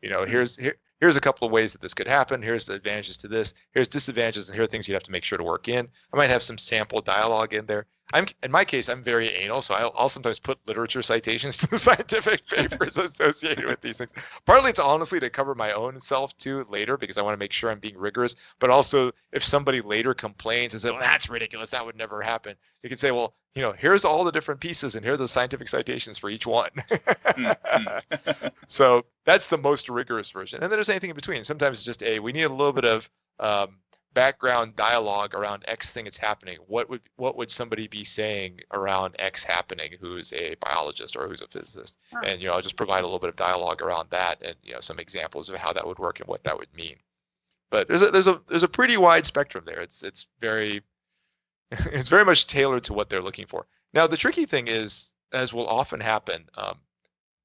You 0.00 0.10
know, 0.10 0.20
mm-hmm. 0.20 0.30
here's 0.30 0.56
here 0.56 0.76
here's 1.00 1.16
a 1.16 1.20
couple 1.20 1.46
of 1.46 1.52
ways 1.52 1.72
that 1.72 1.80
this 1.80 1.94
could 1.94 2.06
happen. 2.06 2.40
Here's 2.40 2.66
the 2.66 2.74
advantages 2.74 3.16
to 3.18 3.28
this. 3.28 3.54
Here's 3.72 3.88
disadvantages, 3.88 4.48
and 4.48 4.54
here 4.54 4.62
are 4.62 4.68
things 4.68 4.86
you'd 4.86 4.94
have 4.94 5.02
to 5.02 5.10
make 5.10 5.24
sure 5.24 5.38
to 5.38 5.44
work 5.44 5.68
in. 5.68 5.88
I 6.12 6.16
might 6.16 6.30
have 6.30 6.44
some 6.44 6.58
sample 6.58 7.00
dialogue 7.00 7.54
in 7.54 7.66
there. 7.66 7.86
I'm 8.12 8.26
in 8.42 8.50
my 8.50 8.64
case, 8.64 8.88
I'm 8.88 9.02
very 9.02 9.28
anal, 9.28 9.62
so 9.62 9.74
I'll, 9.74 9.92
I'll 9.96 10.08
sometimes 10.08 10.38
put 10.38 10.58
literature 10.66 11.02
citations 11.02 11.56
to 11.58 11.66
the 11.68 11.78
scientific 11.78 12.46
papers 12.48 12.98
associated 12.98 13.64
with 13.66 13.80
these 13.80 13.98
things. 13.98 14.12
Partly, 14.44 14.70
it's 14.70 14.80
honestly 14.80 15.20
to 15.20 15.30
cover 15.30 15.54
my 15.54 15.72
own 15.72 15.98
self 16.00 16.36
too 16.38 16.64
later 16.68 16.96
because 16.96 17.18
I 17.18 17.22
want 17.22 17.34
to 17.34 17.38
make 17.38 17.52
sure 17.52 17.70
I'm 17.70 17.78
being 17.78 17.96
rigorous. 17.96 18.36
But 18.58 18.70
also, 18.70 19.12
if 19.32 19.44
somebody 19.44 19.80
later 19.80 20.14
complains 20.14 20.74
and 20.74 20.80
says, 20.80 20.90
"Well, 20.90 21.00
that's 21.00 21.28
ridiculous. 21.28 21.70
That 21.70 21.84
would 21.84 21.96
never 21.96 22.20
happen," 22.22 22.56
you 22.82 22.88
can 22.88 22.98
say, 22.98 23.10
"Well, 23.10 23.34
you 23.54 23.62
know, 23.62 23.72
here's 23.72 24.04
all 24.04 24.24
the 24.24 24.32
different 24.32 24.60
pieces, 24.60 24.94
and 24.94 25.04
here 25.04 25.14
are 25.14 25.18
the 25.18 25.28
scientific 25.28 25.68
citations 25.68 26.18
for 26.18 26.30
each 26.30 26.46
one." 26.46 26.70
Mm-hmm. 26.70 28.46
so 28.66 29.04
that's 29.24 29.46
the 29.46 29.58
most 29.58 29.88
rigorous 29.88 30.30
version. 30.30 30.62
And 30.62 30.70
then 30.70 30.76
there's 30.76 30.88
anything 30.88 31.10
in 31.10 31.16
between. 31.16 31.44
Sometimes 31.44 31.78
it's 31.78 31.86
just 31.86 32.02
a 32.02 32.18
we 32.18 32.32
need 32.32 32.42
a 32.42 32.48
little 32.48 32.72
bit 32.72 32.84
of 32.84 33.10
um, 33.38 33.78
background 34.14 34.76
dialogue 34.76 35.34
around 35.34 35.64
X 35.66 35.90
thing 35.90 36.04
that's 36.04 36.16
happening. 36.16 36.58
What 36.66 36.88
would 36.90 37.00
what 37.16 37.36
would 37.36 37.50
somebody 37.50 37.88
be 37.88 38.04
saying 38.04 38.60
around 38.72 39.16
X 39.18 39.42
happening 39.42 39.92
who's 40.00 40.32
a 40.32 40.54
biologist 40.56 41.16
or 41.16 41.28
who's 41.28 41.42
a 41.42 41.48
physicist? 41.48 41.98
And 42.24 42.40
you 42.40 42.48
know, 42.48 42.54
I'll 42.54 42.62
just 42.62 42.76
provide 42.76 43.00
a 43.00 43.06
little 43.06 43.18
bit 43.18 43.30
of 43.30 43.36
dialogue 43.36 43.82
around 43.82 44.10
that 44.10 44.42
and 44.42 44.56
you 44.62 44.72
know 44.72 44.80
some 44.80 44.98
examples 44.98 45.48
of 45.48 45.56
how 45.56 45.72
that 45.72 45.86
would 45.86 45.98
work 45.98 46.20
and 46.20 46.28
what 46.28 46.44
that 46.44 46.58
would 46.58 46.74
mean. 46.74 46.96
But 47.70 47.88
there's 47.88 48.02
a 48.02 48.10
there's 48.10 48.28
a 48.28 48.40
there's 48.48 48.62
a 48.62 48.68
pretty 48.68 48.96
wide 48.96 49.26
spectrum 49.26 49.64
there. 49.66 49.80
It's 49.80 50.02
it's 50.02 50.26
very 50.40 50.82
it's 51.70 52.08
very 52.08 52.24
much 52.24 52.46
tailored 52.46 52.84
to 52.84 52.92
what 52.92 53.08
they're 53.08 53.22
looking 53.22 53.46
for. 53.46 53.66
Now 53.94 54.06
the 54.06 54.16
tricky 54.16 54.46
thing 54.46 54.68
is, 54.68 55.12
as 55.32 55.52
will 55.52 55.68
often 55.68 56.00
happen, 56.00 56.48
um, 56.56 56.78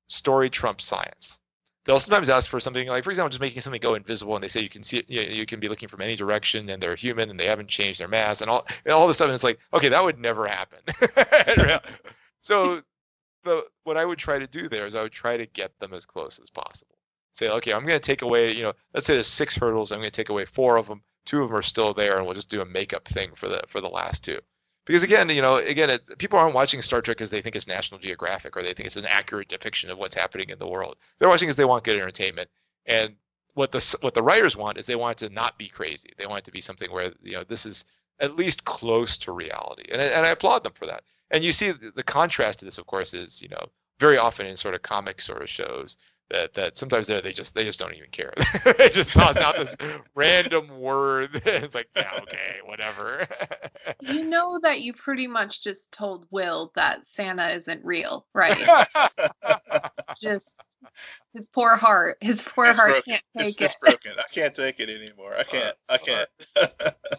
story 0.07 0.49
trumps 0.49 0.85
science 0.85 1.39
they'll 1.87 1.99
sometimes 1.99 2.29
ask 2.29 2.49
for 2.49 2.59
something 2.59 2.87
like, 2.87 3.03
for 3.03 3.09
example, 3.09 3.29
just 3.29 3.41
making 3.41 3.61
something 3.61 3.79
go 3.79 3.95
invisible, 3.95 4.35
and 4.35 4.43
they 4.43 4.49
say 4.49 4.61
you 4.61 4.69
can 4.69 4.83
see 4.83 4.97
it, 4.97 5.09
you, 5.09 5.23
know, 5.23 5.31
you 5.31 5.45
can 5.45 5.59
be 5.59 5.69
looking 5.69 5.87
from 5.87 6.01
any 6.01 6.15
direction, 6.15 6.69
and 6.69 6.83
they're 6.83 6.95
human, 6.95 7.29
and 7.29 7.39
they 7.39 7.47
haven't 7.47 7.69
changed 7.69 7.99
their 7.99 8.09
mass, 8.09 8.41
and 8.41 8.49
all 8.49 8.67
and 8.85 8.93
all 8.93 9.07
this 9.07 9.17
stuff. 9.17 9.27
And 9.27 9.33
it's 9.35 9.43
like, 9.43 9.57
okay, 9.73 9.89
that 9.89 10.03
would 10.03 10.19
never 10.19 10.45
happen. 10.45 10.79
so, 12.41 12.81
the 13.43 13.65
what 13.85 13.97
I 13.97 14.05
would 14.05 14.19
try 14.19 14.37
to 14.37 14.47
do 14.47 14.67
there 14.67 14.85
is 14.85 14.95
I 14.95 15.01
would 15.01 15.13
try 15.13 15.37
to 15.37 15.45
get 15.47 15.79
them 15.79 15.93
as 15.93 16.05
close 16.05 16.39
as 16.39 16.49
possible. 16.49 16.95
Say, 17.31 17.49
okay, 17.49 17.73
I'm 17.73 17.85
going 17.85 17.99
to 17.99 17.99
take 17.99 18.21
away, 18.21 18.51
you 18.51 18.63
know, 18.63 18.73
let's 18.93 19.05
say 19.05 19.13
there's 19.13 19.27
six 19.27 19.55
hurdles, 19.55 19.91
I'm 19.91 19.99
going 19.99 20.11
to 20.11 20.11
take 20.11 20.29
away 20.29 20.45
four 20.45 20.77
of 20.77 20.87
them, 20.87 21.03
two 21.25 21.43
of 21.43 21.49
them 21.49 21.57
are 21.57 21.61
still 21.61 21.93
there, 21.93 22.17
and 22.17 22.25
we'll 22.25 22.35
just 22.35 22.49
do 22.49 22.61
a 22.61 22.65
makeup 22.65 23.07
thing 23.07 23.31
for 23.35 23.47
the 23.47 23.61
for 23.67 23.79
the 23.79 23.87
last 23.87 24.25
two 24.25 24.39
because 24.87 25.03
again, 25.03 25.29
you 25.29 25.41
know, 25.41 25.57
again, 25.57 25.99
people 26.17 26.39
aren't 26.39 26.55
watching 26.55 26.81
Star 26.81 27.01
Trek 27.01 27.17
because 27.17 27.29
they 27.29 27.41
think 27.41 27.55
it's 27.55 27.67
National 27.67 27.99
Geographic 27.99 28.55
or 28.55 28.63
they 28.63 28.73
think 28.73 28.87
it's 28.87 28.95
an 28.95 29.05
accurate 29.05 29.49
depiction 29.49 29.89
of 29.89 29.97
what's 29.97 30.15
happening 30.15 30.49
in 30.49 30.57
the 30.57 30.67
world. 30.67 30.95
They're 31.19 31.27
watching 31.27 31.47
because 31.47 31.57
they 31.57 31.65
want 31.65 31.83
good 31.83 31.97
entertainment, 31.97 32.49
and 32.85 33.15
what 33.53 33.73
the 33.73 33.97
what 34.01 34.13
the 34.13 34.23
writers 34.23 34.55
want 34.55 34.77
is 34.77 34.85
they 34.85 34.95
want 34.95 35.21
it 35.21 35.27
to 35.27 35.33
not 35.33 35.57
be 35.57 35.67
crazy. 35.67 36.09
They 36.17 36.25
want 36.25 36.39
it 36.39 36.45
to 36.45 36.51
be 36.51 36.61
something 36.61 36.91
where 36.91 37.11
you 37.21 37.33
know 37.33 37.43
this 37.43 37.65
is 37.65 37.83
at 38.19 38.37
least 38.37 38.63
close 38.63 39.17
to 39.19 39.33
reality, 39.33 39.83
and 39.91 40.01
and 40.01 40.25
I 40.25 40.29
applaud 40.29 40.63
them 40.63 40.73
for 40.73 40.85
that. 40.85 41.03
And 41.31 41.43
you 41.43 41.51
see 41.51 41.71
the, 41.71 41.91
the 41.91 42.03
contrast 42.03 42.59
to 42.59 42.65
this, 42.65 42.77
of 42.77 42.87
course, 42.87 43.13
is 43.13 43.41
you 43.41 43.49
know 43.49 43.67
very 43.99 44.17
often 44.17 44.45
in 44.45 44.55
sort 44.55 44.73
of 44.73 44.83
comic 44.83 45.19
sort 45.19 45.41
of 45.41 45.49
shows 45.49 45.97
that 46.29 46.53
that 46.55 46.77
sometimes 46.77 47.07
they 47.07 47.21
they 47.21 47.31
just 47.31 47.55
they 47.55 47.63
just 47.63 47.79
don't 47.79 47.93
even 47.93 48.09
care. 48.09 48.33
they 48.77 48.89
just 48.89 49.13
toss 49.13 49.37
out 49.37 49.55
this 49.55 49.75
random 50.15 50.79
word. 50.79 51.29
it's 51.45 51.75
like, 51.75 51.87
yeah, 51.95 52.11
okay, 52.21 52.59
whatever. 52.65 53.25
you 54.01 54.25
know 54.25 54.59
that 54.61 54.81
you 54.81 54.93
pretty 54.93 55.27
much 55.27 55.63
just 55.63 55.91
told 55.91 56.25
Will 56.29 56.71
that 56.75 57.05
Santa 57.05 57.49
isn't 57.49 57.83
real, 57.85 58.25
right? 58.33 58.57
just 60.21 60.65
his 61.33 61.47
poor 61.47 61.75
heart. 61.75 62.17
His 62.19 62.41
poor 62.41 62.65
it's 62.65 62.79
heart 62.79 62.91
broken. 62.91 63.13
can't 63.13 63.23
take 63.37 63.47
it's, 63.47 63.61
it. 63.61 63.63
It's 63.65 63.75
broken. 63.75 64.11
I 64.17 64.23
can't 64.33 64.53
take 64.53 64.79
it 64.79 64.89
anymore. 64.89 65.33
I 65.37 65.43
can't. 65.43 65.75
Oh, 65.89 65.93
I 65.93 65.97
can't. 65.97 66.29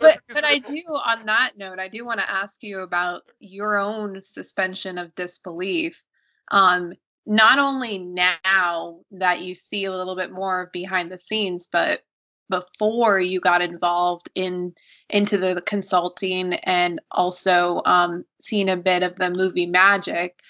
but 0.00 0.20
but 0.28 0.44
I 0.44 0.58
do 0.58 0.82
on 1.04 1.26
that 1.26 1.52
note, 1.56 1.78
I 1.78 1.88
do 1.88 2.04
want 2.04 2.20
to 2.20 2.30
ask 2.30 2.62
you 2.62 2.80
about 2.80 3.22
your 3.40 3.78
own 3.78 4.20
suspension 4.22 4.98
of 4.98 5.14
disbelief. 5.14 6.02
Um, 6.50 6.94
not 7.28 7.58
only 7.58 7.98
now 7.98 9.00
that 9.10 9.42
you 9.42 9.54
see 9.54 9.84
a 9.84 9.94
little 9.94 10.16
bit 10.16 10.32
more 10.32 10.70
behind 10.72 11.12
the 11.12 11.18
scenes, 11.18 11.68
but 11.70 12.00
before 12.48 13.20
you 13.20 13.38
got 13.38 13.60
involved 13.60 14.30
in 14.34 14.74
into 15.10 15.36
the 15.36 15.62
consulting 15.66 16.54
and 16.54 17.00
also 17.10 17.82
um, 17.84 18.24
seeing 18.40 18.70
a 18.70 18.76
bit 18.76 19.02
of 19.02 19.14
the 19.16 19.30
movie 19.30 19.66
magic. 19.66 20.40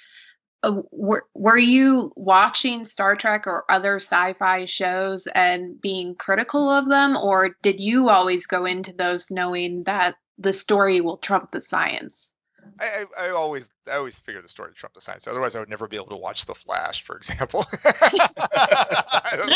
Uh, 0.62 0.82
were, 0.92 1.24
were 1.34 1.58
you 1.58 2.12
watching 2.16 2.84
Star 2.84 3.16
Trek 3.16 3.46
or 3.46 3.64
other 3.68 3.96
sci-fi 3.96 4.64
shows 4.64 5.26
and 5.34 5.80
being 5.80 6.14
critical 6.14 6.68
of 6.68 6.88
them, 6.88 7.16
or 7.16 7.56
did 7.62 7.80
you 7.80 8.08
always 8.08 8.46
go 8.46 8.64
into 8.64 8.92
those 8.92 9.32
knowing 9.32 9.82
that 9.84 10.14
the 10.38 10.52
story 10.52 11.00
will 11.00 11.18
trump 11.18 11.50
the 11.50 11.60
science? 11.60 12.32
I, 12.80 13.04
I, 13.18 13.26
I, 13.26 13.30
always 13.30 13.70
I 13.90 13.96
always 13.96 14.18
figure 14.18 14.42
the 14.42 14.48
story 14.48 14.72
trumped 14.74 14.94
the 14.94 15.00
science. 15.00 15.26
Otherwise, 15.26 15.56
I 15.56 15.60
would 15.60 15.68
never 15.68 15.88
be 15.88 15.96
able 15.96 16.08
to 16.08 16.16
watch 16.16 16.46
The 16.46 16.54
Flash, 16.54 17.02
for 17.02 17.16
example. 17.16 17.66
that's, 17.84 18.02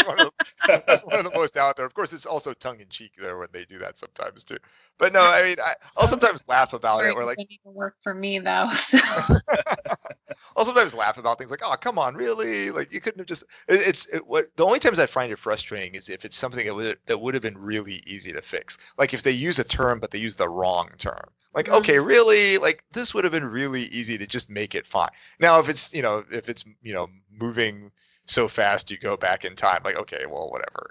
one 0.06 0.20
of 0.20 0.30
the, 0.66 0.82
that's 0.87 1.04
one 1.04 1.18
of 1.18 1.24
the 1.24 1.32
most 1.35 1.56
out 1.56 1.76
there. 1.76 1.87
Of 1.87 1.94
course, 1.94 2.12
it's 2.12 2.26
also 2.26 2.52
tongue 2.52 2.80
in 2.80 2.88
cheek 2.88 3.12
there 3.18 3.38
when 3.38 3.48
they 3.52 3.64
do 3.64 3.78
that 3.78 3.98
sometimes 3.98 4.44
too. 4.44 4.58
But 4.98 5.12
no, 5.12 5.20
I 5.20 5.42
mean, 5.42 5.56
I, 5.64 5.74
will 6.00 6.08
sometimes 6.08 6.44
laugh 6.48 6.72
about 6.72 7.04
it. 7.04 7.14
Or 7.14 7.24
like, 7.24 7.38
work 7.64 7.96
for 8.02 8.14
me 8.14 8.38
though. 8.38 8.68
So. 8.70 8.98
I'll 10.56 10.64
sometimes 10.64 10.94
laugh 10.94 11.18
about 11.18 11.38
things 11.38 11.50
like, 11.50 11.62
"Oh, 11.64 11.76
come 11.80 11.98
on, 11.98 12.14
really? 12.14 12.70
Like 12.70 12.92
you 12.92 13.00
couldn't 13.00 13.20
have 13.20 13.26
just." 13.26 13.44
It, 13.68 13.80
it's 13.88 14.06
it, 14.06 14.26
what 14.26 14.46
the 14.56 14.64
only 14.64 14.78
times 14.78 14.98
I 14.98 15.06
find 15.06 15.32
it 15.32 15.38
frustrating 15.38 15.94
is 15.94 16.08
if 16.08 16.24
it's 16.24 16.36
something 16.36 16.66
that 16.66 16.74
would 16.74 16.98
that 17.06 17.20
would 17.20 17.34
have 17.34 17.42
been 17.42 17.58
really 17.58 18.02
easy 18.06 18.32
to 18.32 18.42
fix. 18.42 18.78
Like 18.98 19.14
if 19.14 19.22
they 19.22 19.30
use 19.32 19.58
a 19.58 19.64
term 19.64 20.00
but 20.00 20.10
they 20.10 20.18
use 20.18 20.36
the 20.36 20.48
wrong 20.48 20.90
term. 20.98 21.30
Like, 21.54 21.66
mm-hmm. 21.66 21.76
okay, 21.76 21.98
really? 21.98 22.58
Like 22.58 22.84
this 22.92 23.14
would 23.14 23.24
have 23.24 23.32
been 23.32 23.44
really 23.44 23.84
easy 23.84 24.18
to 24.18 24.26
just 24.26 24.48
make 24.50 24.74
it 24.74 24.86
fine. 24.86 25.10
Now, 25.40 25.58
if 25.60 25.68
it's 25.68 25.92
you 25.94 26.02
know 26.02 26.24
if 26.30 26.48
it's 26.48 26.64
you 26.82 26.94
know 26.94 27.08
moving 27.30 27.90
so 28.26 28.48
fast 28.48 28.90
you 28.90 28.98
go 28.98 29.16
back 29.16 29.44
in 29.44 29.54
time, 29.56 29.80
like 29.84 29.96
okay, 29.96 30.26
well, 30.26 30.50
whatever. 30.50 30.90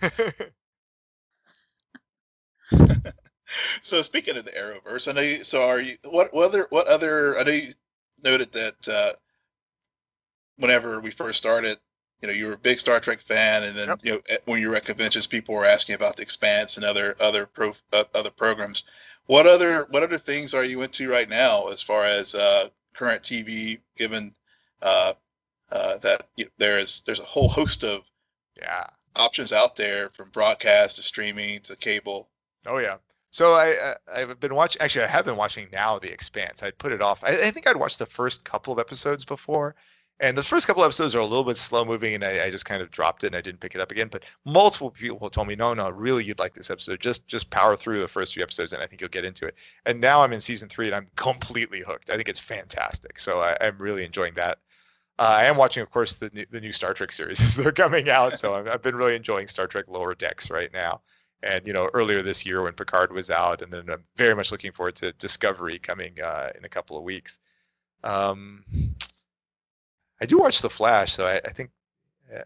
so 3.80 4.02
speaking 4.02 4.36
of 4.36 4.44
the 4.44 4.50
Arrowverse, 4.52 5.08
I 5.08 5.12
know 5.12 5.20
you. 5.20 5.44
So 5.44 5.66
are 5.66 5.80
you? 5.80 5.96
What, 6.04 6.32
what 6.32 6.46
other? 6.46 6.66
What 6.70 6.88
other? 6.88 7.38
I 7.38 7.42
know 7.42 7.52
you 7.52 7.72
noted 8.22 8.52
that 8.52 8.88
uh, 8.88 9.12
whenever 10.58 11.00
we 11.00 11.10
first 11.10 11.38
started, 11.38 11.78
you 12.20 12.28
know, 12.28 12.34
you 12.34 12.46
were 12.46 12.54
a 12.54 12.58
big 12.58 12.80
Star 12.80 13.00
Trek 13.00 13.20
fan, 13.20 13.62
and 13.62 13.76
then 13.76 13.88
yep. 13.88 14.00
you 14.02 14.12
know 14.12 14.20
when 14.46 14.60
you 14.60 14.70
were 14.70 14.76
at 14.76 14.84
conventions, 14.84 15.26
people 15.26 15.54
were 15.54 15.64
asking 15.64 15.94
about 15.94 16.16
the 16.16 16.22
Expanse 16.22 16.76
and 16.76 16.84
other 16.84 17.16
other 17.20 17.46
pro, 17.46 17.72
uh, 17.92 18.04
other 18.14 18.30
programs. 18.30 18.84
What 19.26 19.46
other 19.46 19.86
what 19.90 20.02
other 20.02 20.18
things 20.18 20.54
are 20.54 20.64
you 20.64 20.82
into 20.82 21.10
right 21.10 21.28
now 21.28 21.68
as 21.68 21.82
far 21.82 22.04
as 22.04 22.34
uh, 22.34 22.68
current 22.94 23.22
TV? 23.22 23.80
Given 23.96 24.34
uh, 24.82 25.12
uh, 25.70 25.98
that 25.98 26.26
you 26.36 26.46
know, 26.46 26.50
there 26.58 26.78
is 26.78 27.02
there's 27.02 27.20
a 27.20 27.24
whole 27.24 27.48
host 27.48 27.84
of 27.84 28.10
yeah 28.56 28.86
options 29.16 29.52
out 29.52 29.76
there 29.76 30.08
from 30.10 30.30
broadcast 30.30 30.96
to 30.96 31.02
streaming 31.02 31.60
to 31.60 31.76
cable. 31.76 32.28
Oh 32.66 32.78
yeah. 32.78 32.96
So 33.30 33.54
I 33.54 33.96
I've 34.12 34.40
been 34.40 34.54
watching. 34.54 34.80
Actually, 34.80 35.04
I 35.04 35.08
have 35.08 35.24
been 35.24 35.36
watching 35.36 35.68
now 35.72 35.98
The 35.98 36.12
Expanse. 36.12 36.62
I'd 36.62 36.78
put 36.78 36.92
it 36.92 37.02
off. 37.02 37.22
I, 37.22 37.28
I 37.46 37.50
think 37.50 37.68
I'd 37.68 37.76
watched 37.76 37.98
the 37.98 38.06
first 38.06 38.44
couple 38.44 38.72
of 38.72 38.78
episodes 38.78 39.24
before, 39.24 39.74
and 40.20 40.36
the 40.36 40.42
first 40.42 40.66
couple 40.66 40.82
of 40.82 40.86
episodes 40.86 41.14
are 41.14 41.20
a 41.20 41.26
little 41.26 41.44
bit 41.44 41.56
slow 41.56 41.84
moving, 41.84 42.14
and 42.14 42.24
I, 42.24 42.46
I, 42.46 42.50
just 42.50 42.64
kind 42.64 42.82
of 42.82 42.90
dropped 42.90 43.22
it 43.22 43.28
and 43.28 43.36
I 43.36 43.40
didn't 43.40 43.60
pick 43.60 43.76
it 43.76 43.80
up 43.80 43.92
again. 43.92 44.08
But 44.10 44.24
multiple 44.44 44.90
people 44.90 45.30
told 45.30 45.46
me, 45.46 45.54
no, 45.54 45.74
no, 45.74 45.90
really, 45.90 46.24
you'd 46.24 46.40
like 46.40 46.54
this 46.54 46.70
episode. 46.70 47.00
Just 47.00 47.28
just 47.28 47.50
power 47.50 47.76
through 47.76 48.00
the 48.00 48.08
first 48.08 48.34
few 48.34 48.42
episodes, 48.42 48.72
and 48.72 48.82
I 48.82 48.86
think 48.86 49.00
you'll 49.00 49.10
get 49.10 49.24
into 49.24 49.46
it. 49.46 49.54
And 49.86 50.00
now 50.00 50.22
I'm 50.22 50.32
in 50.32 50.40
season 50.40 50.68
three, 50.68 50.86
and 50.86 50.94
I'm 50.94 51.08
completely 51.16 51.80
hooked. 51.80 52.10
I 52.10 52.16
think 52.16 52.28
it's 52.28 52.40
fantastic. 52.40 53.18
So 53.18 53.40
I, 53.40 53.56
am 53.60 53.78
really 53.78 54.04
enjoying 54.04 54.34
that. 54.34 54.58
Uh, 55.20 55.36
I 55.38 55.44
am 55.44 55.56
watching, 55.56 55.82
of 55.82 55.90
course, 55.90 56.16
the 56.16 56.30
new, 56.32 56.46
the 56.50 56.60
new 56.60 56.72
Star 56.72 56.94
Trek 56.94 57.12
series 57.12 57.56
they're 57.56 57.72
coming 57.72 58.08
out. 58.08 58.32
So 58.38 58.54
I've, 58.54 58.68
I've 58.68 58.82
been 58.82 58.96
really 58.96 59.16
enjoying 59.16 59.46
Star 59.46 59.66
Trek 59.66 59.84
Lower 59.88 60.14
Decks 60.14 60.50
right 60.50 60.72
now. 60.72 61.02
And 61.42 61.66
you 61.66 61.72
know, 61.72 61.88
earlier 61.94 62.22
this 62.22 62.44
year 62.44 62.62
when 62.62 62.72
Picard 62.72 63.12
was 63.12 63.30
out, 63.30 63.62
and 63.62 63.72
then 63.72 63.88
I'm 63.88 64.04
very 64.16 64.34
much 64.34 64.50
looking 64.50 64.72
forward 64.72 64.96
to 64.96 65.12
Discovery 65.12 65.78
coming 65.78 66.20
uh, 66.20 66.50
in 66.56 66.64
a 66.64 66.68
couple 66.68 66.96
of 66.96 67.04
weeks. 67.04 67.38
Um, 68.02 68.64
I 70.20 70.26
do 70.26 70.38
watch 70.38 70.60
The 70.60 70.70
Flash, 70.70 71.12
so 71.12 71.26
I, 71.26 71.36
I 71.36 71.50
think 71.50 71.70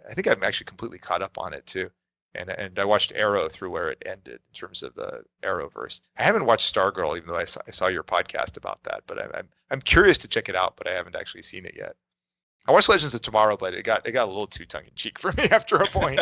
I 0.08 0.14
think 0.14 0.28
I'm 0.28 0.42
actually 0.42 0.66
completely 0.66 0.98
caught 0.98 1.22
up 1.22 1.38
on 1.38 1.54
it 1.54 1.66
too. 1.66 1.90
And 2.34 2.50
and 2.50 2.78
I 2.78 2.84
watched 2.84 3.12
Arrow 3.14 3.48
through 3.48 3.70
where 3.70 3.90
it 3.90 4.02
ended 4.06 4.34
in 4.34 4.54
terms 4.54 4.82
of 4.82 4.94
the 4.94 5.22
Arrowverse. 5.42 6.00
I 6.16 6.22
haven't 6.22 6.46
watched 6.46 6.72
Stargirl, 6.74 7.16
even 7.16 7.28
though 7.28 7.36
I 7.36 7.44
saw, 7.44 7.60
I 7.66 7.70
saw 7.72 7.88
your 7.88 8.02
podcast 8.02 8.56
about 8.56 8.82
that. 8.84 9.02
But 9.06 9.22
I'm, 9.22 9.30
I'm 9.34 9.48
I'm 9.70 9.80
curious 9.82 10.18
to 10.18 10.28
check 10.28 10.48
it 10.48 10.56
out, 10.56 10.76
but 10.76 10.86
I 10.86 10.92
haven't 10.92 11.16
actually 11.16 11.42
seen 11.42 11.66
it 11.66 11.74
yet. 11.76 11.96
I 12.66 12.72
watched 12.72 12.88
Legends 12.88 13.14
of 13.14 13.22
Tomorrow, 13.22 13.56
but 13.56 13.74
it 13.74 13.82
got 13.82 14.06
it 14.06 14.12
got 14.12 14.26
a 14.26 14.30
little 14.30 14.46
too 14.46 14.64
tongue 14.64 14.84
in 14.84 14.94
cheek 14.94 15.18
for 15.18 15.32
me 15.32 15.44
after 15.50 15.76
a 15.76 15.86
point. 15.86 16.20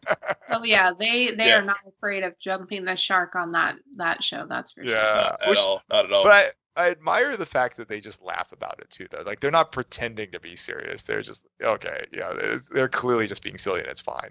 oh 0.50 0.64
yeah, 0.64 0.92
they 0.98 1.30
they 1.32 1.48
yeah. 1.48 1.60
are 1.60 1.64
not 1.64 1.78
afraid 1.86 2.24
of 2.24 2.38
jumping 2.38 2.84
the 2.84 2.96
shark 2.96 3.36
on 3.36 3.52
that 3.52 3.76
that 3.96 4.24
show. 4.24 4.46
That's 4.48 4.72
for 4.72 4.82
yeah, 4.82 4.90
sure. 4.90 5.36
Yeah, 5.46 5.50
at 5.50 5.56
all, 5.58 5.82
not 5.90 6.04
at 6.06 6.12
all. 6.12 6.24
But 6.24 6.32
I, 6.32 6.48
I 6.74 6.90
admire 6.90 7.36
the 7.36 7.44
fact 7.44 7.76
that 7.76 7.88
they 7.88 8.00
just 8.00 8.22
laugh 8.22 8.52
about 8.52 8.78
it 8.80 8.88
too, 8.88 9.06
though. 9.10 9.20
Like 9.20 9.40
they're 9.40 9.50
not 9.50 9.72
pretending 9.72 10.30
to 10.32 10.40
be 10.40 10.56
serious. 10.56 11.02
They're 11.02 11.20
just 11.20 11.46
okay. 11.62 12.06
Yeah, 12.10 12.32
they're 12.72 12.88
clearly 12.88 13.26
just 13.26 13.42
being 13.42 13.58
silly, 13.58 13.80
and 13.80 13.88
it's 13.88 14.00
fine. 14.02 14.30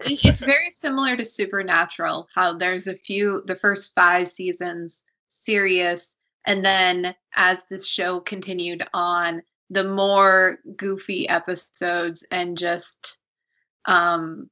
it's 0.00 0.40
very 0.40 0.70
similar 0.72 1.14
to 1.16 1.24
Supernatural. 1.26 2.26
How 2.34 2.54
there's 2.54 2.86
a 2.86 2.94
few, 2.94 3.42
the 3.44 3.56
first 3.56 3.94
five 3.94 4.28
seasons 4.28 5.02
serious, 5.28 6.16
and 6.46 6.64
then 6.64 7.14
as 7.34 7.66
this 7.68 7.86
show 7.86 8.20
continued 8.20 8.86
on, 8.94 9.42
the 9.70 9.84
more 9.84 10.58
goofy 10.76 11.28
episodes 11.28 12.24
and 12.30 12.56
just 12.56 13.18
um 13.86 14.48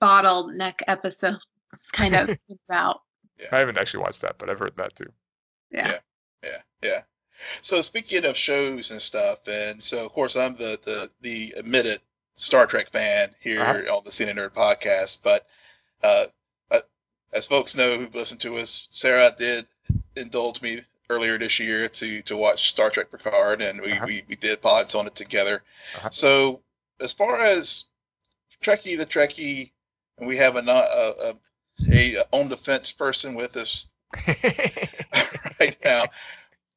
bottleneck 0.00 0.82
episodes 0.86 1.44
kind 1.92 2.14
of 2.14 2.38
about. 2.68 3.02
Yeah. 3.38 3.48
I 3.52 3.58
haven't 3.58 3.78
actually 3.78 4.02
watched 4.02 4.22
that, 4.22 4.36
but 4.38 4.50
I've 4.50 4.58
heard 4.58 4.76
that 4.76 4.96
too. 4.96 5.10
yeah. 5.70 5.88
yeah 5.88 5.98
yeah, 6.42 6.58
yeah. 6.82 7.00
So 7.62 7.80
speaking 7.80 8.24
of 8.24 8.36
shows 8.36 8.90
and 8.90 9.00
stuff, 9.00 9.38
and 9.46 9.82
so 9.82 10.04
of 10.04 10.12
course 10.12 10.36
I'm 10.36 10.54
the 10.54 10.78
the 10.82 11.10
the 11.20 11.54
admitted 11.56 12.00
Star 12.34 12.66
Trek 12.66 12.90
fan 12.90 13.34
here 13.40 13.60
uh-huh. 13.60 13.96
on 13.96 14.04
the 14.04 14.10
Cine 14.10 14.34
Nerd 14.34 14.54
podcast, 14.54 15.22
but 15.22 15.46
uh, 16.02 16.26
uh, 16.70 16.80
as 17.32 17.46
folks 17.46 17.76
know 17.76 17.96
who've 17.96 18.14
listened 18.14 18.40
to 18.42 18.56
us, 18.56 18.88
Sarah 18.90 19.30
did 19.36 19.66
indulge 20.16 20.62
me 20.62 20.80
earlier 21.10 21.38
this 21.38 21.58
year 21.58 21.88
to 21.88 22.22
to 22.22 22.36
watch 22.36 22.68
Star 22.68 22.90
Trek 22.90 23.10
Picard, 23.10 23.62
and 23.62 23.80
we, 23.80 23.92
uh-huh. 23.92 24.04
we, 24.06 24.22
we 24.28 24.36
did 24.36 24.60
pods 24.62 24.94
on 24.94 25.06
it 25.06 25.14
together. 25.14 25.62
Uh-huh. 25.96 26.10
So 26.10 26.60
as 27.00 27.12
far 27.12 27.40
as 27.40 27.84
Trekkie 28.62 28.98
the 28.98 29.06
Trekkie, 29.06 29.70
and 30.18 30.28
we 30.28 30.36
have 30.36 30.56
a 30.56 30.60
a, 30.60 31.12
a, 31.30 31.34
a 31.92 32.24
on 32.32 32.48
the 32.48 32.56
fence 32.56 32.92
person 32.92 33.34
with 33.34 33.56
us 33.56 33.88
right 35.60 35.76
now. 35.84 36.04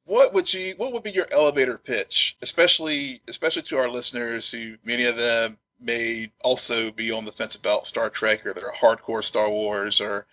What 0.06 0.34
would 0.34 0.54
you 0.54 0.74
what 0.78 0.94
would 0.94 1.04
be 1.04 1.12
your 1.12 1.28
elevator 1.32 1.78
pitch, 1.78 2.38
especially 2.42 3.22
especially 3.28 3.62
to 3.64 3.78
our 3.78 3.88
listeners 3.88 4.52
who 4.52 4.76
many 4.84 5.06
of 5.06 5.18
them 5.18 5.58
may 5.80 6.32
also 6.44 6.92
be 6.92 7.12
on 7.12 7.26
the 7.26 7.32
fence 7.32 7.56
about 7.56 7.86
Star 7.86 8.10
Trek 8.10 8.46
or 8.46 8.54
they're 8.54 8.72
hardcore 8.72 9.24
Star 9.24 9.50
Wars 9.50 10.02
or 10.02 10.28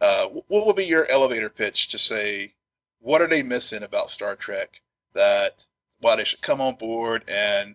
uh, 0.00 0.26
what 0.26 0.66
would 0.66 0.76
be 0.76 0.86
your 0.86 1.06
elevator 1.10 1.50
pitch 1.50 1.88
to 1.88 1.98
say 1.98 2.52
what 3.00 3.20
are 3.20 3.28
they 3.28 3.42
missing 3.42 3.82
about 3.82 4.10
Star 4.10 4.36
Trek 4.36 4.80
that 5.14 5.66
why 6.00 6.16
they 6.16 6.24
should 6.24 6.42
come 6.42 6.60
on 6.60 6.74
board 6.76 7.24
and 7.28 7.74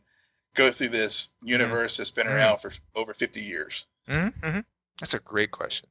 go 0.55 0.71
through 0.71 0.89
this 0.89 1.27
mm-hmm. 1.27 1.49
universe 1.49 1.93
mm-hmm. 1.93 2.01
that's 2.01 2.11
been 2.11 2.27
mm-hmm. 2.27 2.37
around 2.37 2.59
for 2.59 2.71
over 2.95 3.13
50 3.13 3.41
years? 3.41 3.87
Mm-hmm. 4.07 4.45
mm-hmm. 4.45 4.59
That's 4.99 5.13
a 5.13 5.19
great 5.19 5.51
question. 5.51 5.89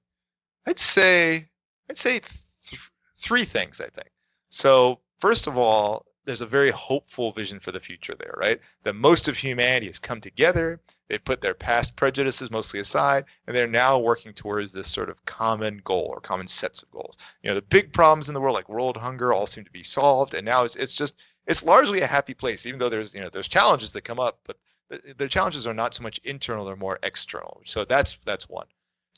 I'd 0.66 0.78
say 0.78 1.46
I'd 1.90 1.98
say 1.98 2.20
th- 2.20 2.90
three 3.18 3.44
things. 3.44 3.80
I 3.80 3.88
think 3.88 4.08
so. 4.50 5.00
First 5.20 5.46
of 5.46 5.56
all, 5.56 6.06
there's 6.24 6.40
a 6.40 6.46
very 6.46 6.70
hopeful 6.70 7.32
vision 7.32 7.60
for 7.60 7.72
the 7.72 7.80
future 7.80 8.14
there, 8.14 8.34
right? 8.36 8.60
That 8.82 8.94
most 8.94 9.28
of 9.28 9.36
humanity 9.36 9.86
has 9.86 9.98
come 9.98 10.20
together. 10.20 10.80
They 11.08 11.18
put 11.18 11.42
their 11.42 11.54
past 11.54 11.96
prejudices 11.96 12.50
mostly 12.50 12.80
aside, 12.80 13.26
and 13.46 13.54
they're 13.54 13.66
now 13.66 13.98
working 13.98 14.32
towards 14.32 14.72
this 14.72 14.90
sort 14.90 15.10
of 15.10 15.24
common 15.26 15.82
goal 15.84 16.06
or 16.08 16.20
common 16.20 16.46
sets 16.46 16.82
of 16.82 16.90
goals. 16.90 17.18
You 17.42 17.50
know, 17.50 17.54
the 17.54 17.62
big 17.62 17.92
problems 17.92 18.28
in 18.28 18.34
the 18.34 18.40
world, 18.40 18.54
like 18.54 18.68
world 18.68 18.96
hunger, 18.96 19.32
all 19.32 19.46
seem 19.46 19.64
to 19.64 19.70
be 19.70 19.82
solved, 19.82 20.34
and 20.34 20.44
now 20.44 20.64
it's 20.64 20.76
it's 20.76 20.94
just 20.94 21.18
it's 21.46 21.62
largely 21.62 22.00
a 22.00 22.06
happy 22.06 22.34
place, 22.34 22.64
even 22.64 22.78
though 22.78 22.88
there's 22.88 23.14
you 23.14 23.20
know 23.20 23.28
there's 23.28 23.48
challenges 23.48 23.92
that 23.92 24.02
come 24.02 24.18
up, 24.18 24.40
but 24.44 24.56
the, 24.88 25.14
the 25.16 25.28
challenges 25.28 25.66
are 25.66 25.74
not 25.74 25.94
so 25.94 26.02
much 26.02 26.18
internal; 26.24 26.64
they're 26.64 26.76
more 26.76 26.98
external. 27.02 27.60
So 27.64 27.84
that's 27.84 28.18
that's 28.24 28.48
one. 28.48 28.66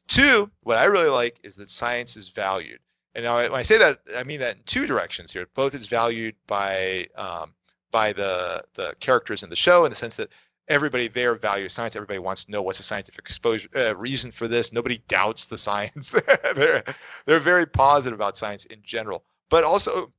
Two, 0.09 0.51
what 0.63 0.79
I 0.79 0.85
really 0.85 1.09
like 1.09 1.39
is 1.43 1.57
that 1.57 1.71
science 1.71 2.17
is 2.17 2.29
valued. 2.29 2.81
And 3.15 3.25
now, 3.25 3.37
when 3.37 3.55
I 3.55 3.63
say 3.63 3.79
that, 3.79 4.01
I 4.15 4.25
mean 4.25 4.41
that 4.41 4.57
in 4.57 4.63
two 4.67 4.87
directions 4.87 5.33
here. 5.33 5.47
Both 5.55 5.75
it's 5.75 5.87
valued 5.87 6.35
by 6.47 7.09
um, 7.17 7.55
by 7.91 8.13
the 8.13 8.65
the 8.75 8.95
characters 9.01 9.43
in 9.43 9.51
the 9.51 9.57
show 9.57 9.85
in 9.85 9.91
the 9.91 9.97
sense 9.97 10.17
that 10.17 10.31
everybody 10.69 11.09
there 11.09 11.35
values 11.35 11.73
science. 11.73 11.97
Everybody 11.97 12.19
wants 12.19 12.45
to 12.45 12.51
know 12.51 12.63
what's 12.63 12.79
the 12.79 12.85
scientific 12.85 13.25
exposure 13.25 13.69
uh, 13.77 13.97
reason 13.97 14.31
for 14.31 14.49
this. 14.49 14.73
Nobody 14.73 14.99
doubts 15.09 15.47
the 15.47 15.59
science. 15.59 16.15
they're 16.57 16.83
they're 17.25 17.39
very 17.39 17.67
positive 17.67 18.19
about 18.19 18.37
science 18.37 18.65
in 18.67 18.81
general. 18.83 19.25
But 19.49 19.65
also, 19.65 20.13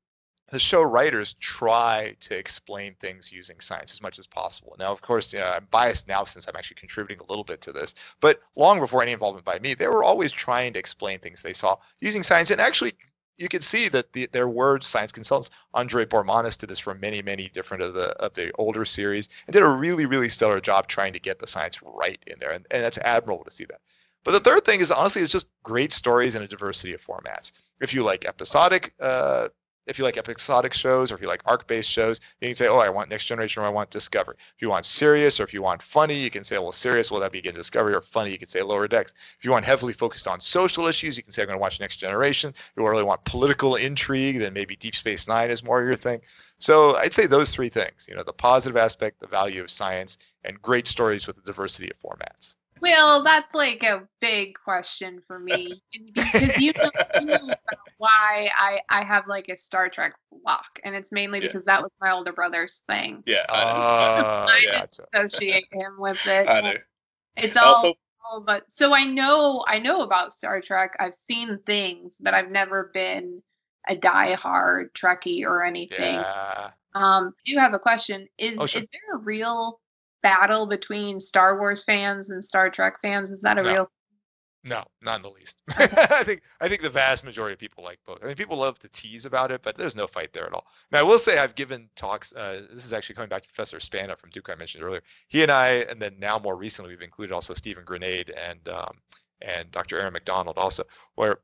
the 0.50 0.60
show 0.60 0.82
writers 0.82 1.34
try 1.42 2.16
to 2.22 2.38
explain 2.38 2.96
things 2.96 3.34
using 3.34 3.60
science 3.60 3.92
as 3.92 4.02
much 4.02 4.18
as 4.18 4.26
possible. 4.26 4.76
Now, 4.80 4.94
of 4.94 5.02
course, 5.02 5.34
you 5.34 5.40
know, 5.40 5.48
I'm 5.48 5.68
biased 5.72 6.08
now 6.08 6.24
since 6.24 6.48
I'm 6.48 6.56
actually 6.56 6.76
contributing 6.76 7.20
a 7.20 7.30
little 7.30 7.44
bit 7.44 7.60
to 7.62 7.74
this, 7.74 7.96
but 8.22 8.40
long 8.56 8.80
before 8.80 9.02
any 9.02 9.12
involvement 9.12 9.46
by 9.46 9.60
me, 9.60 9.74
they 9.74 9.88
were 9.88 10.06
always 10.06 10.32
trying 10.32 10.72
to 10.74 10.80
explain 10.80 11.20
things 11.20 11.42
they 11.42 11.52
saw 11.52 11.76
using 12.00 12.24
science. 12.24 12.50
And 12.50 12.62
actually, 12.62 12.94
you 13.38 13.48
can 13.48 13.62
see 13.62 13.88
that 13.90 14.14
the, 14.14 14.28
there 14.32 14.48
were 14.48 14.80
science 14.80 15.12
consultants. 15.12 15.56
Andre 15.74 16.06
Bormanis 16.06 16.58
did 16.58 16.70
this 16.70 16.80
for 16.80 16.94
many, 16.94 17.22
many 17.22 17.50
different 17.50 17.84
of 17.84 17.94
the 17.94 18.10
of 18.22 18.34
the 18.34 18.52
older 18.54 18.86
series, 18.86 19.30
and 19.46 19.54
did 19.54 19.64
a 19.64 19.68
really, 19.68 20.06
really 20.06 20.30
stellar 20.30 20.60
job 20.60 20.88
trying 20.88 21.14
to 21.14 21.20
get 21.20 21.40
the 21.40 21.48
science 21.48 21.82
right 21.84 22.20
in 22.28 22.40
there, 22.40 22.52
and, 22.52 22.66
and 22.72 22.84
that's 22.84 22.98
admirable 23.00 23.44
to 23.44 23.52
see 23.52 23.66
that. 23.66 23.80
But 24.24 24.32
the 24.32 24.40
third 24.40 24.66
thing 24.66 24.82
is 24.82 24.92
honestly, 24.92 25.22
it's 25.22 25.32
just 25.32 25.48
great 25.64 25.94
stories 25.94 26.36
and 26.36 26.44
a 26.44 26.48
diversity 26.48 26.94
of 26.94 27.06
formats. 27.06 27.52
If 27.80 27.94
you 27.94 28.04
like 28.04 28.26
episodic 28.26 28.94
uh, 29.00 29.50
if 29.88 29.98
you 29.98 30.04
like 30.04 30.18
episodic 30.18 30.74
shows 30.74 31.12
or 31.12 31.16
if 31.16 31.22
you 31.22 31.28
like 31.28 31.42
arc-based 31.46 31.90
shows, 31.90 32.20
you 32.42 32.50
can 32.50 32.56
say, 32.56 32.68
oh, 32.68 32.78
I 32.78 32.90
want 32.90 33.10
Next 33.10 33.26
Generation 33.26 33.64
or 33.64 33.66
I 33.66 33.70
want 33.70 33.90
Discovery. 33.90 34.36
If 34.38 34.62
you 34.62 34.70
want 34.70 34.86
serious 34.86 35.40
or 35.40 35.44
if 35.44 35.54
you 35.54 35.62
want 35.62 35.82
funny, 35.82 36.16
you 36.16 36.30
can 36.30 36.44
say, 36.44 36.58
well, 36.58 36.72
serious, 36.72 37.10
will 37.10 37.20
that 37.22 37.32
be 37.32 37.40
again 37.40 37.54
Discovery 37.54 37.94
or 37.94 38.02
funny? 38.02 38.32
You 38.32 38.38
can 38.38 38.48
say 38.48 38.62
Lower 38.62 38.88
Decks. 38.88 39.14
If 39.38 39.46
you 39.46 39.52
want 39.52 39.66
heavily 39.66 39.94
focused 39.94 40.28
on 40.28 40.40
social 40.40 40.88
issues, 40.88 41.18
you 41.18 41.24
can 41.24 41.32
say, 41.32 41.42
I'm 41.42 41.48
going 41.48 41.58
to 41.58 41.62
watch 41.62 41.80
Next 41.80 41.98
Generation. 41.98 42.50
If 42.50 42.74
you 42.76 42.88
really 42.88 43.04
want 43.04 43.24
political 43.24 43.76
intrigue, 43.76 44.40
then 44.40 44.54
maybe 44.54 44.76
Deep 44.76 44.96
Space 44.96 45.28
Nine 45.28 45.50
is 45.50 45.64
more 45.64 45.84
your 45.84 45.96
thing. 45.96 46.22
So 46.60 46.96
I'd 46.96 47.14
say 47.14 47.28
those 47.28 47.52
three 47.52 47.70
things, 47.70 48.08
you 48.10 48.16
know, 48.16 48.24
the 48.24 48.34
positive 48.34 48.78
aspect, 48.78 49.20
the 49.20 49.28
value 49.28 49.62
of 49.62 49.72
science, 49.72 50.18
and 50.44 50.62
great 50.62 50.88
stories 50.88 51.28
with 51.28 51.38
a 51.38 51.42
diversity 51.42 51.90
of 51.92 52.00
formats. 52.00 52.56
Well, 52.82 53.24
that's 53.24 53.54
like 53.54 53.84
a 53.84 54.08
big 54.22 54.56
question 54.56 55.22
for 55.28 55.40
me 55.40 55.82
because 56.14 56.60
you 56.60 56.74
know, 56.78 56.90
you 57.20 57.26
know 57.26 57.54
why 57.98 58.50
I 58.58 58.80
I 58.90 59.04
have 59.04 59.28
like 59.28 59.50
a 59.50 59.58
Star 59.58 59.90
Trek 59.90 60.14
block, 60.44 60.80
and 60.84 60.96
it's 60.96 61.12
mainly 61.12 61.40
because 61.40 61.64
yeah. 61.68 61.74
that 61.74 61.82
was 61.82 61.92
my 62.02 62.12
older 62.12 62.34
brother's 62.34 62.84
thing. 62.90 63.24
Yeah, 63.26 63.46
I, 63.50 63.62
uh, 63.64 64.48
I 64.50 64.66
yeah. 64.66 64.86
associate 65.14 65.66
him 65.72 65.96
with 65.98 66.26
it. 66.28 66.48
I 66.48 66.62
know. 66.62 66.74
It's 67.36 67.56
all, 67.56 67.66
also, 67.66 67.94
all, 68.30 68.42
but 68.42 68.64
so 68.70 68.94
I 68.94 69.06
know 69.06 69.64
I 69.68 69.80
know 69.80 70.02
about 70.02 70.34
Star 70.34 70.62
Trek. 70.62 70.96
I've 71.00 71.16
seen 71.16 71.60
things, 71.66 72.16
but 72.20 72.34
I've 72.34 72.52
never 72.52 72.92
been 72.94 73.42
a 73.90 73.96
die-hard 73.96 74.94
Trekkie 74.94 75.44
or 75.46 75.64
anything. 75.64 76.16
Yeah. 76.16 76.72
Um, 76.94 77.34
do 77.46 77.52
you 77.52 77.60
have 77.60 77.74
a 77.74 77.80
question? 77.80 78.28
Is 78.38 78.58
oh, 78.60 78.66
sure. 78.66 78.82
is 78.82 78.88
there 78.92 79.16
a 79.16 79.20
real 79.20 79.80
battle 80.22 80.68
between 80.68 81.20
Star 81.20 81.58
Wars 81.58 81.84
fans 81.84 82.30
and 82.30 82.44
Star 82.44 82.70
Trek 82.70 83.00
fans? 83.02 83.32
Is 83.32 83.42
that 83.42 83.58
a 83.58 83.64
no. 83.64 83.70
real? 83.72 83.92
No, 84.64 84.84
not 85.02 85.18
in 85.18 85.22
the 85.22 85.30
least. 85.30 85.62
I 85.78 86.24
think 86.24 86.42
I 86.60 86.68
think 86.68 86.82
the 86.82 86.90
vast 86.90 87.24
majority 87.24 87.54
of 87.54 87.60
people 87.60 87.84
like 87.84 88.00
both. 88.06 88.20
I 88.22 88.28
mean, 88.28 88.36
people 88.36 88.58
love 88.58 88.78
to 88.80 88.90
tease 88.90 89.26
about 89.26 89.52
it, 89.52 89.62
but 89.62 89.78
there's 89.78 89.96
no 89.96 90.08
fight 90.08 90.34
there 90.34 90.46
at 90.46 90.54
all. 90.54 90.66
Now, 90.92 91.00
I 91.00 91.04
will 91.04 91.20
say 91.20 91.38
I've 91.38 91.56
given 91.56 91.90
talks. 91.96 92.34
Uh, 92.34 92.64
this 92.74 92.86
is 92.86 92.92
actually 92.92 93.16
coming 93.16 93.30
back 93.30 93.44
to 93.44 93.48
Professor 93.48 93.80
Spana 93.80 94.18
from 94.18 94.30
Duke 94.32 94.50
I 94.50 94.56
mentioned 94.56 94.84
earlier. 94.84 95.04
He 95.30 95.42
and 95.42 95.52
I, 95.52 95.68
and 95.90 96.02
then 96.02 96.16
now 96.20 96.38
more 96.38 96.58
recently, 96.58 96.92
we've 96.92 97.02
included 97.02 97.34
also 97.34 97.54
Stephen 97.54 97.86
Granade 97.86 98.32
and 98.38 98.68
um, 98.68 98.98
and 99.42 99.72
Dr. 99.72 100.00
Erin 100.00 100.14
Macdonald 100.14 100.58
also, 100.58 100.84
where 101.16 101.40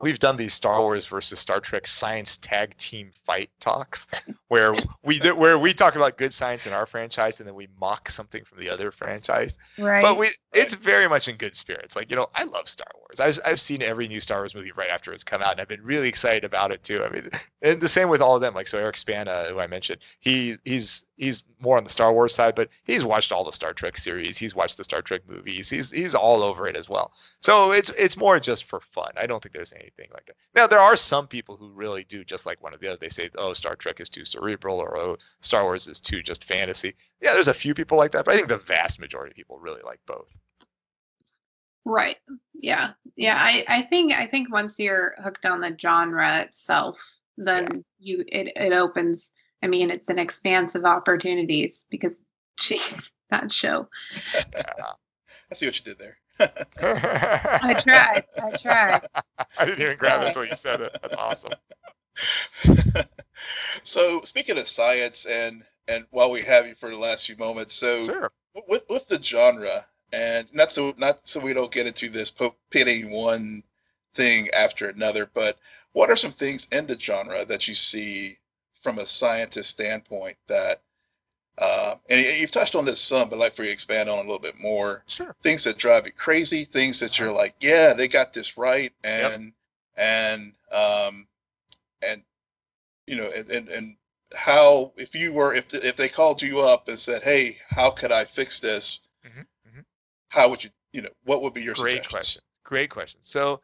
we've 0.00 0.18
done 0.18 0.36
these 0.36 0.52
Star 0.52 0.80
Wars 0.80 1.06
versus 1.06 1.38
Star 1.38 1.60
Trek 1.60 1.86
science 1.86 2.36
tag 2.36 2.76
team 2.76 3.10
fight 3.24 3.50
talks 3.60 4.06
where 4.48 4.74
we 5.02 5.18
where 5.18 5.58
we 5.58 5.72
talk 5.72 5.96
about 5.96 6.18
good 6.18 6.34
science 6.34 6.66
in 6.66 6.72
our 6.72 6.86
franchise 6.86 7.40
and 7.40 7.48
then 7.48 7.54
we 7.54 7.68
mock 7.80 8.08
something 8.08 8.44
from 8.44 8.58
the 8.58 8.68
other 8.68 8.90
franchise. 8.90 9.58
Right. 9.78 10.02
But 10.02 10.18
we 10.18 10.28
it's 10.52 10.74
very 10.74 11.08
much 11.08 11.28
in 11.28 11.36
good 11.36 11.56
spirits. 11.56 11.96
Like, 11.96 12.10
you 12.10 12.16
know, 12.16 12.28
I 12.34 12.44
love 12.44 12.68
Star 12.68 12.86
Wars. 12.94 13.20
I've 13.20 13.38
I've 13.46 13.60
seen 13.60 13.82
every 13.82 14.08
new 14.08 14.20
Star 14.20 14.40
Wars 14.40 14.54
movie 14.54 14.72
right 14.72 14.90
after 14.90 15.12
it's 15.12 15.24
come 15.24 15.42
out 15.42 15.52
and 15.52 15.60
I've 15.60 15.68
been 15.68 15.82
really 15.82 16.08
excited 16.08 16.44
about 16.44 16.72
it 16.72 16.82
too. 16.82 17.02
I 17.04 17.08
mean, 17.10 17.30
and 17.62 17.80
the 17.80 17.88
same 17.88 18.08
with 18.08 18.20
all 18.20 18.34
of 18.34 18.40
them. 18.40 18.54
Like 18.54 18.66
so 18.66 18.78
Eric 18.78 18.96
Spana, 18.96 19.46
who 19.48 19.58
I 19.60 19.66
mentioned, 19.66 20.00
he 20.20 20.56
he's 20.64 21.06
he's 21.16 21.44
more 21.60 21.76
on 21.78 21.84
the 21.84 21.90
Star 21.90 22.12
Wars 22.12 22.34
side, 22.34 22.54
but 22.54 22.68
he's 22.84 23.04
watched 23.04 23.32
all 23.32 23.44
the 23.44 23.52
Star 23.52 23.72
Trek 23.72 23.96
series. 23.96 24.36
He's 24.36 24.54
watched 24.54 24.76
the 24.76 24.84
Star 24.84 25.02
Trek 25.02 25.22
movies. 25.28 25.70
He's 25.70 25.90
he's 25.90 26.14
all 26.14 26.42
over 26.42 26.66
it 26.68 26.76
as 26.76 26.88
well. 26.88 27.12
So 27.40 27.72
it's 27.72 27.90
it's 27.90 28.16
more 28.16 28.38
just 28.38 28.64
for 28.64 28.80
fun. 28.80 29.12
I 29.16 29.26
don't 29.26 29.42
think 29.42 29.54
there's 29.54 29.72
anything 29.84 30.10
like 30.12 30.26
that. 30.26 30.36
Now 30.54 30.66
there 30.66 30.80
are 30.80 30.96
some 30.96 31.26
people 31.26 31.56
who 31.56 31.70
really 31.70 32.04
do 32.04 32.24
just 32.24 32.46
like 32.46 32.62
one 32.62 32.74
of 32.74 32.80
the 32.80 32.88
other. 32.88 32.98
They 33.00 33.08
say, 33.08 33.30
oh, 33.36 33.52
Star 33.52 33.76
Trek 33.76 34.00
is 34.00 34.08
too 34.08 34.24
cerebral, 34.24 34.78
or 34.78 34.96
oh, 34.96 35.16
Star 35.40 35.62
Wars 35.64 35.86
is 35.86 36.00
too 36.00 36.22
just 36.22 36.44
fantasy. 36.44 36.94
Yeah, 37.20 37.32
there's 37.32 37.48
a 37.48 37.54
few 37.54 37.74
people 37.74 37.98
like 37.98 38.12
that, 38.12 38.24
but 38.24 38.34
I 38.34 38.36
think 38.36 38.48
the 38.48 38.58
vast 38.58 39.00
majority 39.00 39.32
of 39.32 39.36
people 39.36 39.58
really 39.58 39.82
like 39.84 40.00
both. 40.06 40.36
Right. 41.84 42.16
Yeah. 42.54 42.92
Yeah. 43.16 43.36
I, 43.38 43.64
I 43.68 43.82
think 43.82 44.12
I 44.12 44.26
think 44.26 44.50
once 44.50 44.78
you're 44.78 45.14
hooked 45.22 45.44
on 45.44 45.60
the 45.60 45.76
genre 45.78 46.40
itself, 46.40 47.02
then 47.36 47.84
yeah. 47.98 48.16
you 48.16 48.24
it, 48.26 48.52
it 48.56 48.72
opens 48.72 49.32
I 49.64 49.66
mean, 49.66 49.90
it's 49.90 50.10
an 50.10 50.18
expanse 50.18 50.74
of 50.74 50.84
opportunities 50.84 51.86
because, 51.90 52.14
jeez, 52.60 53.10
that 53.30 53.50
show. 53.50 53.88
I 54.54 55.54
see 55.54 55.66
what 55.66 55.78
you 55.78 55.84
did 55.84 55.98
there. 55.98 56.18
I 56.40 57.80
tried. 57.82 58.24
I 58.42 58.50
tried. 58.60 59.00
I 59.58 59.64
didn't 59.64 59.80
even 59.80 59.96
grab 59.96 60.22
it 60.22 60.28
until 60.28 60.44
you 60.44 60.56
said 60.56 60.80
it. 60.80 60.96
That's 61.00 61.16
awesome. 61.16 61.52
so, 63.82 64.20
speaking 64.22 64.58
of 64.58 64.66
science, 64.66 65.26
and 65.26 65.64
and 65.88 66.06
while 66.10 66.30
we 66.30 66.42
have 66.42 66.66
you 66.66 66.74
for 66.74 66.90
the 66.90 66.98
last 66.98 67.26
few 67.26 67.36
moments, 67.36 67.74
so 67.74 68.06
sure. 68.06 68.32
with 68.68 68.84
with 68.88 69.06
the 69.08 69.22
genre, 69.22 69.86
and 70.12 70.48
not 70.52 70.72
so 70.72 70.94
not 70.98 71.26
so 71.26 71.40
we 71.40 71.52
don't 71.52 71.72
get 71.72 71.86
into 71.86 72.08
this 72.08 72.32
pitting 72.70 73.10
one 73.10 73.62
thing 74.14 74.48
after 74.56 74.88
another, 74.88 75.28
but 75.34 75.58
what 75.92 76.10
are 76.10 76.16
some 76.16 76.32
things 76.32 76.66
in 76.72 76.86
the 76.86 76.98
genre 76.98 77.44
that 77.44 77.68
you 77.68 77.74
see 77.74 78.36
from 78.82 78.98
a 78.98 79.06
scientist 79.06 79.70
standpoint 79.70 80.36
that 80.48 80.82
uh, 81.58 81.94
and 82.10 82.20
you've 82.40 82.50
touched 82.50 82.74
on 82.74 82.84
this 82.84 83.00
some, 83.00 83.28
but 83.28 83.36
I'd 83.36 83.40
like 83.40 83.54
for 83.54 83.62
you 83.62 83.68
to 83.68 83.72
expand 83.72 84.08
on 84.08 84.18
a 84.18 84.22
little 84.22 84.40
bit 84.40 84.58
more. 84.60 85.04
Sure. 85.06 85.36
Things 85.42 85.62
that 85.64 85.78
drive 85.78 86.06
you 86.06 86.12
crazy, 86.12 86.64
things 86.64 86.98
that 87.00 87.18
you're 87.18 87.32
like, 87.32 87.54
yeah, 87.60 87.94
they 87.94 88.08
got 88.08 88.32
this 88.32 88.58
right, 88.58 88.92
and 89.04 89.44
yep. 89.44 89.52
and 89.96 90.52
um, 90.72 91.28
and 92.06 92.24
you 93.06 93.16
know, 93.16 93.30
and, 93.36 93.50
and 93.50 93.68
and 93.68 93.96
how 94.36 94.92
if 94.96 95.14
you 95.14 95.32
were 95.32 95.54
if 95.54 95.72
if 95.72 95.94
they 95.96 96.08
called 96.08 96.42
you 96.42 96.60
up 96.60 96.88
and 96.88 96.98
said, 96.98 97.22
hey, 97.22 97.58
how 97.68 97.90
could 97.90 98.10
I 98.10 98.24
fix 98.24 98.58
this? 98.58 99.08
Mm-hmm. 99.24 99.40
Mm-hmm. 99.40 99.80
How 100.30 100.48
would 100.48 100.64
you 100.64 100.70
you 100.92 101.02
know 101.02 101.10
what 101.24 101.42
would 101.42 101.54
be 101.54 101.62
your 101.62 101.74
great 101.74 102.08
question? 102.08 102.42
Great 102.64 102.90
question. 102.90 103.20
So 103.22 103.60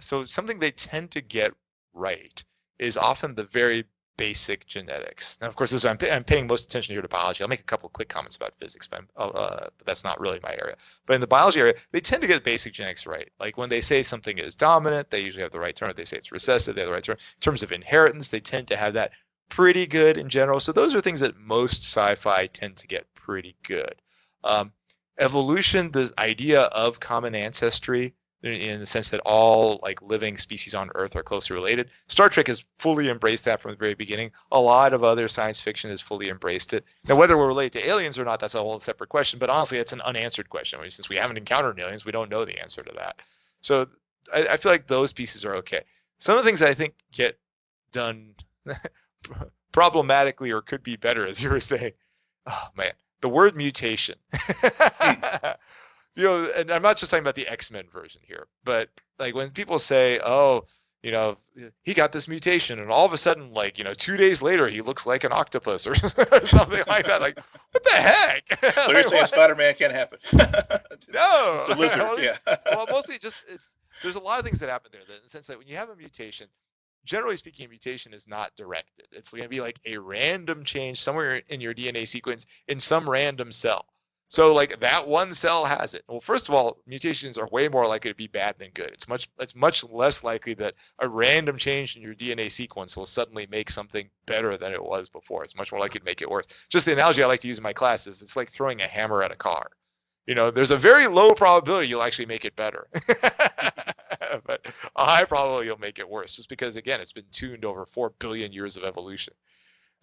so 0.00 0.24
something 0.24 0.60
they 0.60 0.70
tend 0.70 1.10
to 1.12 1.20
get 1.20 1.52
right 1.94 2.44
is 2.78 2.96
often 2.96 3.34
the 3.34 3.44
very 3.44 3.84
basic 4.16 4.66
genetics. 4.66 5.38
Now, 5.40 5.48
of 5.48 5.56
course, 5.56 5.70
this 5.70 5.84
I'm, 5.84 5.98
I'm 6.10 6.24
paying 6.24 6.46
most 6.46 6.66
attention 6.66 6.94
here 6.94 7.02
to 7.02 7.08
biology. 7.08 7.42
I'll 7.42 7.48
make 7.48 7.60
a 7.60 7.64
couple 7.64 7.86
of 7.86 7.92
quick 7.92 8.08
comments 8.08 8.36
about 8.36 8.54
physics, 8.58 8.86
but, 8.86 9.04
uh, 9.16 9.28
uh, 9.28 9.68
but 9.76 9.86
that's 9.86 10.04
not 10.04 10.20
really 10.20 10.40
my 10.42 10.52
area. 10.52 10.76
But 11.06 11.14
in 11.14 11.20
the 11.20 11.26
biology 11.26 11.60
area, 11.60 11.74
they 11.92 12.00
tend 12.00 12.22
to 12.22 12.28
get 12.28 12.44
basic 12.44 12.72
genetics 12.72 13.06
right. 13.06 13.30
Like 13.40 13.56
when 13.56 13.68
they 13.68 13.80
say 13.80 14.02
something 14.02 14.38
is 14.38 14.54
dominant, 14.54 15.10
they 15.10 15.20
usually 15.20 15.42
have 15.42 15.52
the 15.52 15.60
right 15.60 15.74
term. 15.74 15.90
If 15.90 15.96
they 15.96 16.04
say 16.04 16.16
it's 16.16 16.32
recessive, 16.32 16.74
they 16.74 16.82
have 16.82 16.88
the 16.88 16.94
right 16.94 17.02
term. 17.02 17.16
In 17.18 17.40
terms 17.40 17.62
of 17.62 17.72
inheritance, 17.72 18.28
they 18.28 18.40
tend 18.40 18.68
to 18.68 18.76
have 18.76 18.94
that 18.94 19.12
pretty 19.48 19.86
good 19.86 20.16
in 20.16 20.28
general. 20.28 20.60
So 20.60 20.72
those 20.72 20.94
are 20.94 21.00
things 21.00 21.20
that 21.20 21.36
most 21.38 21.82
sci-fi 21.82 22.46
tend 22.48 22.76
to 22.76 22.86
get 22.86 23.12
pretty 23.14 23.56
good. 23.62 23.94
Um, 24.42 24.72
evolution, 25.18 25.90
the 25.90 26.12
idea 26.18 26.62
of 26.62 27.00
common 27.00 27.34
ancestry, 27.34 28.14
in 28.44 28.80
the 28.80 28.86
sense 28.86 29.08
that 29.08 29.20
all 29.20 29.80
like 29.82 30.02
living 30.02 30.36
species 30.36 30.74
on 30.74 30.90
Earth 30.94 31.16
are 31.16 31.22
closely 31.22 31.54
related. 31.54 31.90
Star 32.08 32.28
Trek 32.28 32.48
has 32.48 32.64
fully 32.78 33.08
embraced 33.08 33.44
that 33.44 33.60
from 33.60 33.70
the 33.70 33.76
very 33.76 33.94
beginning. 33.94 34.30
A 34.52 34.60
lot 34.60 34.92
of 34.92 35.02
other 35.02 35.28
science 35.28 35.60
fiction 35.60 35.90
has 35.90 36.00
fully 36.00 36.28
embraced 36.28 36.74
it. 36.74 36.84
Now, 37.08 37.16
whether 37.16 37.38
we're 37.38 37.46
related 37.46 37.72
to 37.74 37.88
aliens 37.88 38.18
or 38.18 38.24
not, 38.24 38.40
that's 38.40 38.54
a 38.54 38.60
whole 38.60 38.78
separate 38.80 39.08
question. 39.08 39.38
But 39.38 39.50
honestly, 39.50 39.78
it's 39.78 39.92
an 39.92 40.02
unanswered 40.02 40.50
question. 40.50 40.78
I 40.78 40.82
mean, 40.82 40.90
since 40.90 41.08
we 41.08 41.16
haven't 41.16 41.38
encountered 41.38 41.78
aliens, 41.78 42.04
we 42.04 42.12
don't 42.12 42.30
know 42.30 42.44
the 42.44 42.60
answer 42.60 42.82
to 42.82 42.92
that. 42.92 43.16
So 43.60 43.88
I, 44.32 44.46
I 44.48 44.56
feel 44.56 44.72
like 44.72 44.86
those 44.86 45.12
pieces 45.12 45.44
are 45.44 45.54
okay. 45.56 45.82
Some 46.18 46.36
of 46.36 46.44
the 46.44 46.48
things 46.48 46.62
I 46.62 46.74
think 46.74 46.94
get 47.12 47.38
done 47.92 48.34
problematically 49.72 50.52
or 50.52 50.60
could 50.60 50.82
be 50.82 50.96
better, 50.96 51.26
as 51.26 51.42
you 51.42 51.50
were 51.50 51.60
saying. 51.60 51.92
Oh 52.46 52.68
man, 52.76 52.92
the 53.22 53.28
word 53.28 53.56
mutation. 53.56 54.16
You 56.16 56.24
know, 56.24 56.48
and 56.56 56.70
I'm 56.70 56.82
not 56.82 56.96
just 56.96 57.10
talking 57.10 57.24
about 57.24 57.34
the 57.34 57.48
X 57.48 57.70
Men 57.70 57.86
version 57.92 58.20
here, 58.24 58.46
but 58.64 58.88
like 59.18 59.34
when 59.34 59.50
people 59.50 59.78
say, 59.78 60.20
"Oh, 60.24 60.64
you 61.02 61.10
know, 61.10 61.36
he 61.82 61.92
got 61.92 62.12
this 62.12 62.28
mutation," 62.28 62.78
and 62.78 62.90
all 62.90 63.04
of 63.04 63.12
a 63.12 63.18
sudden, 63.18 63.52
like 63.52 63.78
you 63.78 63.84
know, 63.84 63.94
two 63.94 64.16
days 64.16 64.40
later, 64.40 64.68
he 64.68 64.80
looks 64.80 65.06
like 65.06 65.24
an 65.24 65.32
octopus 65.32 65.86
or, 65.86 65.92
or 65.92 65.94
something 66.46 66.82
like 66.86 67.06
that. 67.06 67.20
Like, 67.20 67.38
what 67.72 67.84
the 67.84 67.90
heck? 67.90 68.44
So 68.84 68.92
you're 68.92 69.02
saying 69.02 69.26
Spider 69.26 69.54
Man 69.54 69.74
can't 69.74 69.92
happen? 69.92 70.18
no, 71.12 71.64
the 71.68 71.76
lizard. 71.78 72.02
well, 72.02 72.20
yeah. 72.20 72.36
well, 72.72 72.86
mostly 72.90 73.18
just 73.18 73.36
it's 73.48 73.74
there's 74.02 74.16
a 74.16 74.20
lot 74.20 74.38
of 74.38 74.44
things 74.44 74.60
that 74.60 74.68
happen 74.68 74.90
there. 74.92 75.02
That 75.06 75.16
in 75.16 75.22
the 75.24 75.30
sense 75.30 75.46
that 75.48 75.58
when 75.58 75.66
you 75.66 75.76
have 75.76 75.90
a 75.90 75.96
mutation, 75.96 76.48
generally 77.04 77.36
speaking, 77.36 77.66
a 77.66 77.68
mutation 77.68 78.14
is 78.14 78.26
not 78.28 78.52
directed. 78.56 79.06
It's 79.12 79.30
going 79.30 79.42
to 79.42 79.48
be 79.48 79.60
like 79.60 79.80
a 79.84 79.98
random 79.98 80.64
change 80.64 81.00
somewhere 81.00 81.42
in 81.48 81.60
your 81.60 81.74
DNA 81.74 82.06
sequence 82.06 82.46
in 82.68 82.80
some 82.80 83.08
random 83.08 83.52
cell. 83.52 83.86
So 84.34 84.52
like 84.52 84.80
that 84.80 85.06
one 85.06 85.32
cell 85.32 85.64
has 85.64 85.94
it. 85.94 86.02
Well, 86.08 86.20
first 86.20 86.48
of 86.48 86.56
all, 86.56 86.78
mutations 86.88 87.38
are 87.38 87.46
way 87.52 87.68
more 87.68 87.86
likely 87.86 88.10
to 88.10 88.16
be 88.16 88.26
bad 88.26 88.58
than 88.58 88.70
good. 88.70 88.88
It's 88.88 89.06
much 89.06 89.28
it's 89.38 89.54
much 89.54 89.84
less 89.84 90.24
likely 90.24 90.54
that 90.54 90.74
a 90.98 91.08
random 91.08 91.56
change 91.56 91.94
in 91.94 92.02
your 92.02 92.16
DNA 92.16 92.50
sequence 92.50 92.96
will 92.96 93.06
suddenly 93.06 93.46
make 93.46 93.70
something 93.70 94.10
better 94.26 94.56
than 94.56 94.72
it 94.72 94.82
was 94.82 95.08
before. 95.08 95.44
It's 95.44 95.54
much 95.54 95.70
more 95.70 95.80
likely 95.80 96.00
to 96.00 96.04
make 96.04 96.20
it 96.20 96.28
worse. 96.28 96.46
Just 96.68 96.84
the 96.84 96.92
analogy 96.92 97.22
I 97.22 97.26
like 97.26 97.38
to 97.42 97.48
use 97.48 97.58
in 97.58 97.62
my 97.62 97.72
classes, 97.72 98.22
it's 98.22 98.34
like 98.34 98.50
throwing 98.50 98.80
a 98.82 98.88
hammer 98.88 99.22
at 99.22 99.30
a 99.30 99.36
car. 99.36 99.70
You 100.26 100.34
know, 100.34 100.50
there's 100.50 100.72
a 100.72 100.76
very 100.76 101.06
low 101.06 101.32
probability 101.32 101.86
you'll 101.86 102.02
actually 102.02 102.26
make 102.26 102.44
it 102.44 102.56
better. 102.56 102.88
but 104.46 104.66
a 104.96 105.04
high 105.04 105.26
probability 105.26 105.68
you'll 105.68 105.78
make 105.78 106.00
it 106.00 106.08
worse 106.08 106.34
just 106.34 106.48
because 106.48 106.74
again, 106.74 107.00
it's 107.00 107.12
been 107.12 107.30
tuned 107.30 107.64
over 107.64 107.86
4 107.86 108.10
billion 108.18 108.52
years 108.52 108.76
of 108.76 108.82
evolution. 108.82 109.34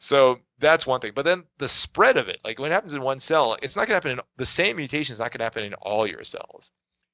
So 0.03 0.39
that's 0.57 0.87
one 0.87 0.99
thing. 0.99 1.11
But 1.13 1.25
then 1.25 1.43
the 1.59 1.69
spread 1.69 2.17
of 2.17 2.27
it, 2.27 2.39
like 2.43 2.57
when 2.57 2.71
it 2.71 2.73
happens 2.73 2.95
in 2.95 3.03
one 3.03 3.19
cell, 3.19 3.55
it's 3.61 3.75
not 3.75 3.87
going 3.87 4.01
to 4.01 4.07
happen 4.07 4.19
in 4.19 4.25
the 4.35 4.47
same 4.47 4.77
mutation 4.77 5.13
is 5.13 5.19
not 5.19 5.29
going 5.29 5.37
to 5.37 5.43
happen 5.43 5.63
in 5.63 5.75
all 5.75 6.07
your 6.07 6.23
cells. 6.23 6.71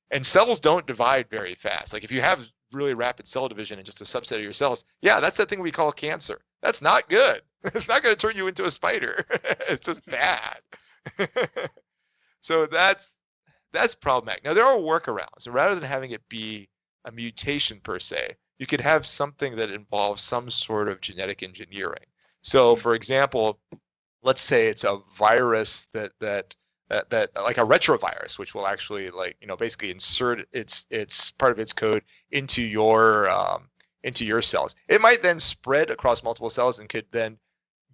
And 0.10 0.26
cells 0.26 0.62
don't 0.62 0.88
divide 0.88 1.30
very 1.30 1.54
fast. 1.54 1.92
Like 1.92 2.06
if 2.06 2.14
you 2.14 2.22
have 2.22 2.50
really 2.72 2.94
rapid 2.94 3.28
cell 3.28 3.50
division 3.50 3.78
in 3.78 3.84
just 3.84 4.00
a 4.00 4.06
subset 4.06 4.38
of 4.38 4.42
your 4.42 4.54
cells, 4.54 4.86
yeah, 5.02 5.20
that's 5.20 5.36
that 5.36 5.50
thing 5.50 5.60
we 5.60 5.70
call 5.70 5.92
cancer. 5.92 6.40
That's 6.62 6.82
not 6.82 7.10
good. 7.10 7.42
It's 7.66 7.90
not 7.90 8.04
going 8.04 8.16
to 8.16 8.22
turn 8.22 8.38
you 8.38 8.48
into 8.48 8.64
a 8.64 8.72
spider. 8.72 9.26
it's 9.68 9.86
just 9.86 10.06
bad. 10.06 10.62
so 12.40 12.68
that's 12.68 13.18
that's 13.74 13.96
problematic. 13.96 14.46
Now 14.46 14.54
there 14.54 14.64
are 14.66 14.78
workarounds. 14.78 15.42
So 15.42 15.52
rather 15.52 15.76
than 15.76 15.84
having 15.84 16.12
it 16.12 16.30
be 16.30 16.70
a 17.04 17.12
mutation 17.12 17.82
per 17.82 18.00
se, 18.00 18.38
you 18.60 18.66
could 18.66 18.80
have 18.80 19.06
something 19.06 19.58
that 19.58 19.72
involves 19.72 20.22
some 20.22 20.50
sort 20.50 20.88
of 20.88 21.02
genetic 21.02 21.44
engineering. 21.44 22.06
So, 22.48 22.78
for 22.78 22.96
example, 22.96 23.60
let's 24.24 24.40
say 24.40 24.68
it's 24.68 24.86
a 24.86 25.02
virus 25.18 25.86
that 25.92 26.14
that 26.22 26.56
that, 26.88 27.10
that 27.10 27.36
like 27.36 27.58
a 27.58 27.66
retrovirus, 27.66 28.40
which 28.40 28.56
will 28.56 28.66
actually 28.66 29.10
like 29.10 29.36
you 29.42 29.48
know 29.48 29.58
basically 29.58 29.92
insert 29.92 30.48
its 30.54 30.86
its 30.90 31.32
part 31.32 31.52
of 31.52 31.60
its 31.60 31.74
code 31.74 32.04
into 32.32 32.62
your 32.62 33.30
um, 33.30 33.68
into 34.04 34.24
your 34.24 34.42
cells. 34.42 34.76
It 34.88 35.02
might 35.02 35.22
then 35.22 35.40
spread 35.40 35.92
across 35.92 36.24
multiple 36.24 36.50
cells 36.50 36.80
and 36.80 36.88
could 36.88 37.06
then 37.12 37.38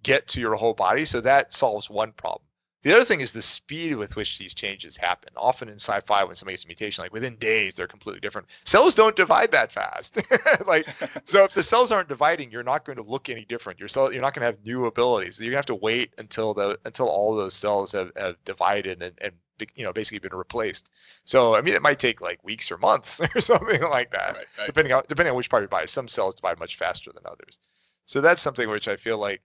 get 0.04 0.28
to 0.28 0.40
your 0.40 0.54
whole 0.54 0.74
body. 0.74 1.04
So 1.04 1.20
that 1.22 1.52
solves 1.52 1.90
one 1.90 2.12
problem. 2.12 2.46
The 2.84 2.92
other 2.92 3.04
thing 3.04 3.22
is 3.22 3.32
the 3.32 3.40
speed 3.40 3.96
with 3.96 4.14
which 4.14 4.38
these 4.38 4.52
changes 4.52 4.94
happen. 4.94 5.32
Often 5.38 5.70
in 5.70 5.76
sci-fi, 5.76 6.22
when 6.22 6.34
somebody 6.34 6.52
gets 6.52 6.64
a 6.64 6.68
mutation, 6.68 7.02
like 7.02 7.14
within 7.14 7.36
days, 7.36 7.74
they're 7.74 7.86
completely 7.86 8.20
different. 8.20 8.48
Cells 8.64 8.94
don't 8.94 9.16
divide 9.16 9.52
that 9.52 9.72
fast. 9.72 10.22
like, 10.66 10.86
so 11.24 11.44
if 11.44 11.54
the 11.54 11.62
cells 11.62 11.90
aren't 11.90 12.10
dividing, 12.10 12.50
you're 12.50 12.62
not 12.62 12.84
going 12.84 12.96
to 12.96 13.02
look 13.02 13.30
any 13.30 13.46
different. 13.46 13.80
Your 13.80 13.88
cell, 13.88 14.12
you're 14.12 14.20
not 14.20 14.34
going 14.34 14.42
to 14.42 14.46
have 14.46 14.62
new 14.66 14.84
abilities. 14.84 15.40
You're 15.40 15.46
going 15.46 15.62
to 15.62 15.72
have 15.72 15.78
to 15.78 15.82
wait 15.82 16.12
until 16.18 16.52
the 16.52 16.78
until 16.84 17.08
all 17.08 17.34
those 17.34 17.54
cells 17.54 17.90
have, 17.92 18.12
have 18.16 18.36
divided 18.44 19.02
and, 19.02 19.18
and 19.18 19.32
you 19.74 19.84
know 19.84 19.92
basically 19.94 20.18
been 20.18 20.36
replaced. 20.36 20.90
So 21.24 21.54
I 21.54 21.62
mean, 21.62 21.72
it 21.72 21.80
might 21.80 21.98
take 21.98 22.20
like 22.20 22.44
weeks 22.44 22.70
or 22.70 22.76
months 22.76 23.18
or 23.34 23.40
something 23.40 23.80
like 23.82 24.10
that, 24.10 24.36
right, 24.36 24.46
right. 24.58 24.66
depending 24.66 24.92
on 24.92 25.04
depending 25.08 25.30
on 25.30 25.38
which 25.38 25.48
part 25.48 25.62
you 25.62 25.68
buy. 25.68 25.86
Some 25.86 26.06
cells 26.06 26.34
divide 26.34 26.58
much 26.58 26.76
faster 26.76 27.10
than 27.14 27.22
others. 27.24 27.58
So 28.04 28.20
that's 28.20 28.42
something 28.42 28.68
which 28.68 28.88
I 28.88 28.96
feel 28.96 29.16
like 29.16 29.40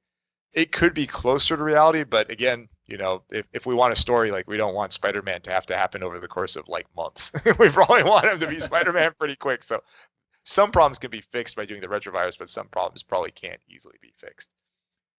it 0.51 0.73
could 0.73 0.93
be 0.93 1.07
closer 1.07 1.55
to 1.55 1.63
reality, 1.63 2.03
but 2.03 2.29
again, 2.29 2.67
you 2.89 2.97
know, 2.97 3.23
if, 3.29 3.45
if 3.53 3.65
we 3.65 3.75
want 3.75 3.93
a 3.93 3.95
story, 3.95 4.31
like 4.31 4.47
we 4.47 4.57
don't 4.57 4.73
want 4.73 4.93
Spider-Man 4.93 5.41
to 5.41 5.51
have 5.51 5.65
to 5.67 5.77
happen 5.77 6.03
over 6.03 6.19
the 6.19 6.27
course 6.27 6.55
of 6.55 6.67
like 6.67 6.87
months. 6.95 7.31
we 7.59 7.69
probably 7.69 8.03
want 8.03 8.25
him 8.25 8.39
to 8.39 8.47
be 8.47 8.59
Spider-Man 8.59 9.13
pretty 9.17 9.35
quick. 9.35 9.63
So 9.63 9.81
some 10.43 10.71
problems 10.71 10.99
can 10.99 11.11
be 11.11 11.21
fixed 11.21 11.55
by 11.55 11.65
doing 11.65 11.81
the 11.81 11.87
retrovirus, 11.87 12.37
but 12.37 12.49
some 12.49 12.67
problems 12.67 13.03
probably 13.03 13.31
can't 13.31 13.61
easily 13.69 13.97
be 14.01 14.13
fixed. 14.17 14.49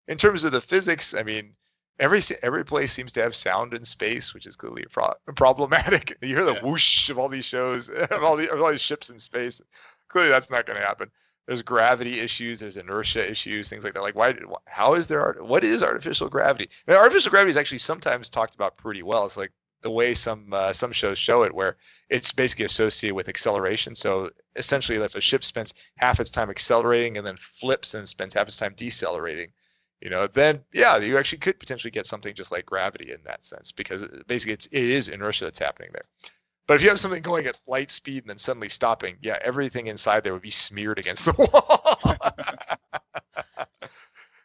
In 0.08 0.16
terms 0.16 0.44
of 0.44 0.52
the 0.52 0.60
physics, 0.60 1.14
I 1.14 1.22
mean, 1.22 1.52
every 1.98 2.20
every 2.42 2.64
place 2.64 2.92
seems 2.92 3.12
to 3.12 3.22
have 3.22 3.36
sound 3.36 3.74
in 3.74 3.84
space, 3.84 4.34
which 4.34 4.46
is 4.46 4.56
clearly 4.56 4.84
pro- 4.90 5.14
problematic. 5.36 6.16
You 6.22 6.36
hear 6.36 6.44
the 6.44 6.54
yeah. 6.54 6.64
whoosh 6.64 7.10
of 7.10 7.18
all 7.18 7.28
these 7.28 7.44
shows, 7.44 7.88
of 8.10 8.22
all, 8.22 8.36
the, 8.36 8.52
of 8.52 8.60
all 8.60 8.70
these 8.70 8.80
ships 8.80 9.10
in 9.10 9.18
space. 9.18 9.60
Clearly, 10.08 10.30
that's 10.30 10.50
not 10.50 10.66
going 10.66 10.78
to 10.78 10.86
happen 10.86 11.10
there's 11.50 11.62
gravity 11.62 12.20
issues, 12.20 12.60
there's 12.60 12.76
inertia 12.76 13.28
issues, 13.28 13.68
things 13.68 13.82
like 13.82 13.92
that. 13.94 14.02
Like, 14.02 14.14
why? 14.14 14.36
How 14.68 14.94
is 14.94 15.08
there? 15.08 15.32
What 15.40 15.64
is 15.64 15.82
artificial 15.82 16.28
gravity? 16.28 16.70
I 16.86 16.92
mean, 16.92 17.00
artificial 17.00 17.32
gravity 17.32 17.50
is 17.50 17.56
actually 17.56 17.78
sometimes 17.78 18.28
talked 18.28 18.54
about 18.54 18.76
pretty 18.76 19.02
well. 19.02 19.24
It's 19.24 19.36
like 19.36 19.50
the 19.82 19.90
way 19.90 20.14
some 20.14 20.52
uh, 20.52 20.72
some 20.72 20.92
shows 20.92 21.18
show 21.18 21.42
it, 21.42 21.52
where 21.52 21.76
it's 22.08 22.30
basically 22.30 22.66
associated 22.66 23.16
with 23.16 23.28
acceleration. 23.28 23.96
So 23.96 24.30
essentially, 24.54 24.96
if 24.98 25.16
a 25.16 25.20
ship 25.20 25.42
spends 25.42 25.74
half 25.96 26.20
its 26.20 26.30
time 26.30 26.50
accelerating 26.50 27.18
and 27.18 27.26
then 27.26 27.36
flips 27.36 27.94
and 27.94 28.08
spends 28.08 28.34
half 28.34 28.46
its 28.46 28.56
time 28.56 28.74
decelerating, 28.76 29.50
you 30.00 30.08
know, 30.08 30.28
then 30.28 30.60
yeah, 30.72 30.98
you 30.98 31.18
actually 31.18 31.38
could 31.38 31.58
potentially 31.58 31.90
get 31.90 32.06
something 32.06 32.32
just 32.32 32.52
like 32.52 32.64
gravity 32.64 33.10
in 33.10 33.24
that 33.24 33.44
sense, 33.44 33.72
because 33.72 34.06
basically 34.28 34.52
it's 34.52 34.66
it 34.66 34.84
is 34.84 35.08
inertia 35.08 35.46
that's 35.46 35.58
happening 35.58 35.90
there. 35.92 36.04
But 36.66 36.74
if 36.74 36.82
you 36.82 36.88
have 36.88 37.00
something 37.00 37.22
going 37.22 37.46
at 37.46 37.58
light 37.66 37.90
speed 37.90 38.22
and 38.22 38.30
then 38.30 38.38
suddenly 38.38 38.68
stopping, 38.68 39.16
yeah, 39.20 39.38
everything 39.42 39.88
inside 39.88 40.22
there 40.22 40.32
would 40.32 40.42
be 40.42 40.50
smeared 40.50 40.98
against 40.98 41.24
the 41.24 41.32
wall. 41.52 41.98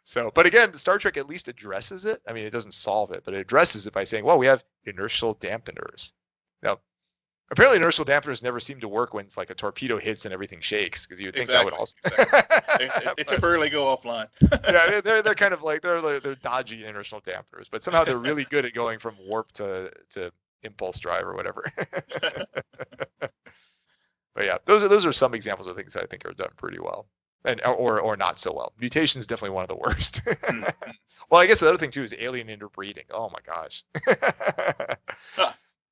so, 0.04 0.30
but 0.34 0.46
again, 0.46 0.74
Star 0.74 0.98
Trek 0.98 1.16
at 1.16 1.28
least 1.28 1.48
addresses 1.48 2.04
it. 2.04 2.20
I 2.28 2.32
mean, 2.32 2.44
it 2.44 2.52
doesn't 2.52 2.74
solve 2.74 3.12
it, 3.12 3.22
but 3.24 3.34
it 3.34 3.38
addresses 3.38 3.86
it 3.86 3.92
by 3.92 4.04
saying, 4.04 4.24
well, 4.24 4.38
we 4.38 4.46
have 4.46 4.64
inertial 4.84 5.36
dampeners. 5.36 6.12
Now, 6.62 6.80
apparently 7.50 7.76
inertial 7.76 8.04
dampeners 8.04 8.42
never 8.42 8.58
seem 8.58 8.80
to 8.80 8.88
work 8.88 9.14
when 9.14 9.24
it's 9.24 9.36
like 9.36 9.50
a 9.50 9.54
torpedo 9.54 9.98
hits 9.98 10.24
and 10.24 10.34
everything 10.34 10.60
shakes 10.60 11.06
because 11.06 11.20
you 11.20 11.28
would 11.28 11.34
think 11.34 11.48
exactly, 11.48 11.70
that 11.70 11.76
would 11.76 11.78
also 11.78 11.94
exactly. 12.04 12.86
they, 12.86 13.10
they, 13.16 13.24
temporarily 13.24 13.70
go 13.70 13.84
offline 13.84 14.26
yeah 14.68 15.00
they're, 15.00 15.22
they're 15.22 15.34
kind 15.34 15.54
of 15.54 15.62
like 15.62 15.80
they're 15.80 16.00
they're 16.18 16.34
dodgy 16.36 16.84
inertial 16.84 17.20
dampeners 17.20 17.66
but 17.70 17.84
somehow 17.84 18.02
they're 18.02 18.18
really 18.18 18.44
good 18.50 18.64
at 18.64 18.74
going 18.74 18.98
from 18.98 19.14
warp 19.28 19.50
to 19.52 19.92
to 20.10 20.32
impulse 20.62 20.98
drive 20.98 21.24
or 21.24 21.34
whatever. 21.34 21.64
but 23.20 24.44
yeah, 24.44 24.58
those 24.64 24.82
are 24.82 24.88
those 24.88 25.06
are 25.06 25.12
some 25.12 25.34
examples 25.34 25.68
of 25.68 25.76
things 25.76 25.92
that 25.94 26.02
I 26.02 26.06
think 26.06 26.24
are 26.26 26.32
done 26.32 26.50
pretty 26.56 26.78
well, 26.78 27.06
and 27.44 27.60
or 27.64 28.00
or 28.00 28.16
not 28.16 28.38
so 28.38 28.52
well. 28.52 28.72
Mutation 28.78 29.20
is 29.20 29.26
definitely 29.26 29.54
one 29.54 29.62
of 29.62 29.68
the 29.68 29.76
worst. 29.76 30.20
Hmm. 30.44 30.64
well, 31.30 31.40
I 31.40 31.46
guess 31.46 31.60
the 31.60 31.68
other 31.68 31.78
thing 31.78 31.90
too 31.90 32.02
is 32.02 32.14
alien 32.18 32.48
interbreeding. 32.48 33.04
Oh 33.10 33.30
my 33.30 33.40
gosh. 33.44 33.84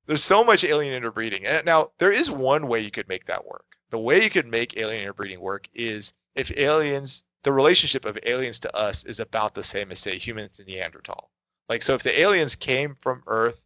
There's 0.06 0.22
so 0.22 0.44
much 0.44 0.64
alien 0.64 0.92
interbreeding. 0.92 1.46
And 1.46 1.64
now 1.64 1.90
there 1.98 2.12
is 2.12 2.30
one 2.30 2.68
way 2.68 2.80
you 2.80 2.90
could 2.90 3.08
make 3.08 3.24
that 3.26 3.46
work. 3.46 3.64
The 3.88 3.98
way 3.98 4.22
you 4.22 4.28
could 4.28 4.46
make 4.46 4.76
alien 4.76 5.00
interbreeding 5.00 5.40
work 5.40 5.68
is 5.72 6.12
if 6.34 6.50
aliens, 6.58 7.24
the 7.42 7.52
relationship 7.52 8.04
of 8.04 8.18
aliens 8.24 8.58
to 8.60 8.76
us 8.76 9.04
is 9.04 9.20
about 9.20 9.54
the 9.54 9.62
same 9.62 9.90
as 9.90 10.00
say 10.00 10.18
humans 10.18 10.58
and 10.58 10.68
Neanderthal. 10.68 11.30
Like 11.68 11.80
so, 11.80 11.94
if 11.94 12.02
the 12.02 12.18
aliens 12.20 12.54
came 12.54 12.94
from 12.96 13.22
Earth 13.26 13.64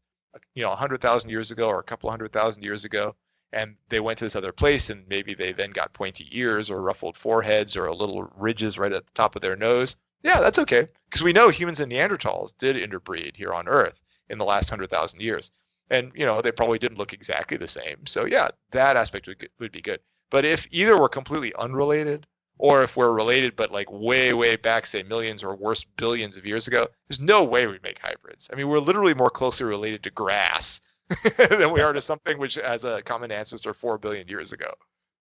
you 0.54 0.62
know, 0.62 0.70
100,000 0.70 1.30
years 1.30 1.50
ago 1.50 1.68
or 1.68 1.78
a 1.78 1.84
couple 1.84 2.10
hundred 2.10 2.32
thousand 2.32 2.62
years 2.62 2.84
ago, 2.84 3.14
and 3.52 3.76
they 3.88 4.00
went 4.00 4.18
to 4.18 4.24
this 4.24 4.36
other 4.36 4.52
place 4.52 4.90
and 4.90 5.08
maybe 5.08 5.34
they 5.34 5.52
then 5.52 5.70
got 5.70 5.92
pointy 5.92 6.28
ears 6.32 6.70
or 6.70 6.82
ruffled 6.82 7.16
foreheads 7.16 7.76
or 7.76 7.86
a 7.86 7.94
little 7.94 8.24
ridges 8.36 8.78
right 8.78 8.92
at 8.92 9.06
the 9.06 9.12
top 9.12 9.36
of 9.36 9.42
their 9.42 9.56
nose. 9.56 9.96
Yeah 10.22 10.40
that's 10.40 10.58
okay 10.58 10.88
because 11.08 11.22
we 11.22 11.32
know 11.32 11.48
humans 11.48 11.80
and 11.80 11.90
neanderthals 11.90 12.56
did 12.58 12.76
interbreed 12.76 13.36
here 13.36 13.54
on 13.54 13.68
earth 13.68 14.00
in 14.28 14.38
the 14.38 14.44
last 14.44 14.70
100000 14.70 15.20
years. 15.20 15.50
And 15.90 16.12
you 16.14 16.26
know 16.26 16.42
they 16.42 16.52
probably 16.52 16.78
didn't 16.78 16.98
look 16.98 17.12
exactly 17.12 17.56
the 17.56 17.68
same. 17.68 18.06
So 18.06 18.26
yeah 18.26 18.48
that 18.72 18.96
aspect 18.96 19.26
would, 19.28 19.48
would 19.58 19.72
be 19.72 19.80
good. 19.80 20.00
But 20.30 20.44
if 20.44 20.66
either 20.70 20.98
were 20.98 21.08
completely 21.08 21.54
unrelated 21.54 22.26
or 22.58 22.82
if 22.82 22.96
we're 22.96 23.12
related 23.12 23.56
but 23.56 23.72
like 23.72 23.90
way 23.90 24.34
way 24.34 24.56
back 24.56 24.84
say 24.84 25.02
millions 25.02 25.42
or 25.42 25.54
worse 25.54 25.84
billions 25.96 26.36
of 26.36 26.44
years 26.44 26.66
ago 26.66 26.86
there's 27.08 27.20
no 27.20 27.42
way 27.42 27.66
we'd 27.66 27.82
make 27.82 27.98
hybrids 27.98 28.48
i 28.52 28.56
mean 28.56 28.68
we're 28.68 28.78
literally 28.78 29.14
more 29.14 29.30
closely 29.30 29.64
related 29.64 30.02
to 30.02 30.10
grass 30.10 30.80
than 31.48 31.72
we 31.72 31.80
are 31.80 31.92
to 31.92 32.00
something 32.00 32.38
which 32.38 32.56
has 32.56 32.84
a 32.84 33.02
common 33.02 33.32
ancestor 33.32 33.72
4 33.72 33.98
billion 33.98 34.28
years 34.28 34.52
ago 34.52 34.72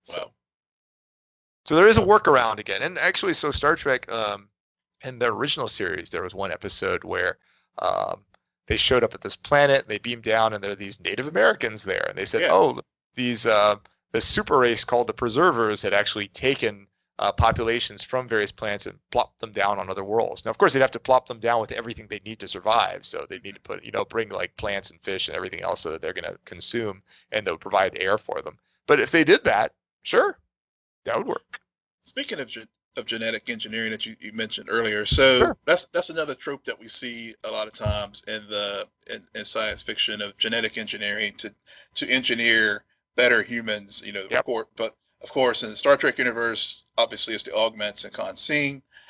so, 0.04 0.18
wow. 0.20 0.32
so 1.66 1.76
there 1.76 1.88
is 1.88 1.98
a 1.98 2.02
workaround 2.02 2.60
again 2.60 2.82
and 2.82 2.98
actually 2.98 3.34
so 3.34 3.52
star 3.52 3.76
trek 3.76 4.12
um, 4.12 4.50
in 5.04 5.20
the 5.20 5.28
original 5.28 5.68
series 5.68 6.10
there 6.10 6.24
was 6.24 6.36
one 6.36 6.52
episode 6.52 7.04
where 7.04 7.38
um, 7.80 8.22
they 8.68 8.76
showed 8.76 9.04
up 9.04 9.14
at 9.14 9.22
this 9.22 9.36
planet 9.36 9.88
they 9.88 9.98
beamed 9.98 10.24
down 10.24 10.54
and 10.54 10.64
there 10.64 10.72
are 10.72 10.76
these 10.76 11.00
native 11.00 11.28
americans 11.28 11.84
there 11.84 12.06
and 12.10 12.18
they 12.18 12.26
said 12.26 12.42
yeah. 12.42 12.50
oh 12.52 12.82
these 13.16 13.46
uh, 13.46 13.76
the 14.12 14.22
super 14.22 14.58
race 14.58 14.84
called 14.84 15.08
the 15.08 15.14
preservers 15.14 15.82
had 15.82 15.94
actually 15.94 16.28
taken 16.30 16.87
uh, 17.20 17.32
populations 17.32 18.04
from 18.04 18.28
various 18.28 18.52
planets 18.52 18.86
and 18.86 18.98
plop 19.12 19.38
them 19.40 19.52
down 19.52 19.80
on 19.80 19.90
other 19.90 20.04
worlds. 20.04 20.46
Now, 20.46 20.52
of 20.52 20.58
course, 20.58 20.74
they'd 20.74 20.82
have 20.82 20.92
to 20.92 21.00
plop 21.00 21.28
them 21.28 21.40
down 21.40 21.62
with 21.62 21.72
everything 21.72 22.08
they 22.08 22.22
need 22.24 22.40
to 22.40 22.48
survive. 22.48 23.06
So 23.06 23.26
they 23.28 23.40
need 23.40 23.56
to 23.56 23.62
put, 23.62 23.84
you 23.84 23.92
know, 23.92 24.06
bring 24.06 24.30
like 24.30 24.56
plants 24.58 24.92
and 24.92 25.02
fish 25.02 25.28
and 25.28 25.36
everything 25.36 25.62
else 25.62 25.82
so 25.82 25.92
that 25.92 26.02
they're 26.02 26.14
going 26.14 26.32
to 26.32 26.40
consume 26.46 27.02
and 27.32 27.46
they'll 27.46 27.58
provide 27.58 27.98
air 28.00 28.18
for 28.18 28.42
them. 28.42 28.58
But 28.86 29.00
if 29.00 29.12
they 29.12 29.24
did 29.24 29.44
that, 29.46 29.74
sure, 30.04 30.38
that 31.06 31.18
would 31.18 31.28
work. 31.28 31.60
Speaking 32.02 32.40
of 32.40 32.48
ge- 32.48 32.68
of 32.96 33.06
genetic 33.06 33.50
engineering 33.50 33.92
that 33.92 34.06
you, 34.06 34.16
you 34.20 34.32
mentioned 34.34 34.70
earlier, 34.72 35.06
so 35.06 35.40
sure. 35.40 35.58
that's 35.66 35.86
that's 35.86 36.10
another 36.10 36.34
trope 36.34 36.66
that 36.66 36.80
we 36.80 36.88
see 36.88 37.34
a 37.44 37.52
lot 37.52 37.68
of 37.68 37.74
times 37.74 38.24
in 38.28 38.42
the 38.50 38.86
in, 39.14 39.22
in 39.36 39.46
science 39.46 39.84
fiction 39.84 40.22
of 40.22 40.36
genetic 40.38 40.78
engineering 40.78 41.34
to 41.38 41.54
to 41.96 42.10
engineer 42.10 42.84
better 43.16 43.44
humans. 43.44 44.04
You 44.06 44.14
know, 44.14 44.24
yep. 44.32 44.46
but 44.76 44.96
of 45.24 45.32
course, 45.32 45.64
in 45.64 45.70
the 45.70 45.76
Star 45.76 45.98
Trek 45.98 46.18
universe, 46.18 46.86
obviously 46.98 47.34
it's 47.34 47.44
the 47.44 47.56
augments 47.56 48.06
and 48.06 48.14
Khan 48.14 48.36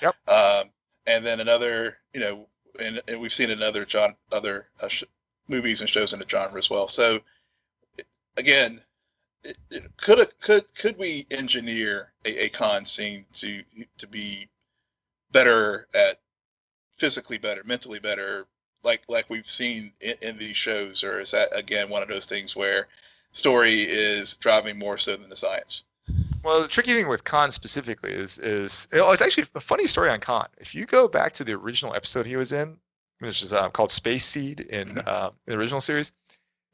Yep. 0.02 0.16
Um, 0.28 0.72
and 1.08 1.26
then 1.26 1.40
another, 1.40 1.98
you 2.14 2.20
know, 2.20 2.48
and, 2.80 3.02
and 3.08 3.20
we've 3.20 3.34
seen 3.34 3.50
another 3.50 3.86
John 3.86 4.16
other 4.32 4.70
uh, 4.84 4.88
sh- 4.88 5.04
movies 5.48 5.82
and 5.82 5.90
shows 5.90 6.14
in 6.14 6.20
the 6.20 6.30
genre 6.30 6.58
as 6.58 6.70
well. 6.70 6.88
So 6.88 7.20
again, 8.38 8.80
it, 9.44 9.58
it, 9.72 9.98
could 9.98 10.28
could 10.40 10.64
could 10.76 10.98
we 10.98 11.26
engineer 11.32 12.14
a, 12.26 12.46
a 12.46 12.50
Khan 12.50 12.86
scene 12.86 13.26
to 13.34 13.64
to 13.98 14.08
be 14.08 14.50
better 15.32 15.88
at 15.96 16.20
physically 16.98 17.38
better, 17.38 17.64
mentally 17.66 18.00
better, 18.00 18.48
like 18.84 19.02
like 19.08 19.26
we've 19.30 19.50
seen 19.50 19.92
in, 20.02 20.16
in 20.22 20.38
these 20.38 20.58
shows, 20.58 21.04
or 21.04 21.20
is 21.20 21.32
that 21.32 21.50
again 21.58 21.90
one 21.90 22.04
of 22.04 22.10
those 22.10 22.26
things 22.26 22.56
where 22.56 22.88
story 23.32 23.82
is 23.82 24.36
driving 24.38 24.78
more 24.78 24.98
so 24.98 25.16
than 25.16 25.30
the 25.30 25.36
science? 25.36 25.86
Well, 26.44 26.62
the 26.62 26.68
tricky 26.68 26.94
thing 26.94 27.08
with 27.08 27.24
Khan 27.24 27.52
specifically 27.52 28.12
is 28.12 28.38
is 28.40 28.88
oh, 28.94 29.12
it's 29.12 29.22
actually 29.22 29.46
a 29.56 29.60
funny 29.60 29.88
story 29.88 30.10
on 30.10 30.20
Khan. 30.20 30.48
If 30.60 30.74
you 30.74 30.86
go 30.86 31.08
back 31.08 31.34
to 31.34 31.44
the 31.44 31.54
original 31.54 31.94
episode 31.94 32.26
he 32.26 32.36
was 32.36 32.52
in, 32.52 32.78
which 33.20 33.42
is 33.42 33.54
uh, 33.54 33.70
called 33.70 33.92
Space 33.92 34.26
Seed 34.26 34.62
in, 34.62 34.90
mm-hmm. 34.90 35.00
uh, 35.06 35.30
in 35.48 35.54
the 35.54 35.58
original 35.58 35.82
series, 35.82 36.14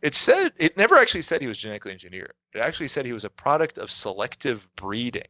it 0.01 0.14
said 0.14 0.53
it 0.57 0.78
never 0.78 0.95
actually 0.97 1.22
said 1.22 1.41
he 1.41 1.47
was 1.47 1.57
genetically 1.57 1.91
engineered. 1.91 2.34
It 2.53 2.59
actually 2.59 2.89
said 2.89 3.05
he 3.05 3.14
was 3.14 3.26
a 3.26 3.30
product 3.30 3.78
of 3.78 3.89
selective 3.89 4.68
breeding, 4.76 5.28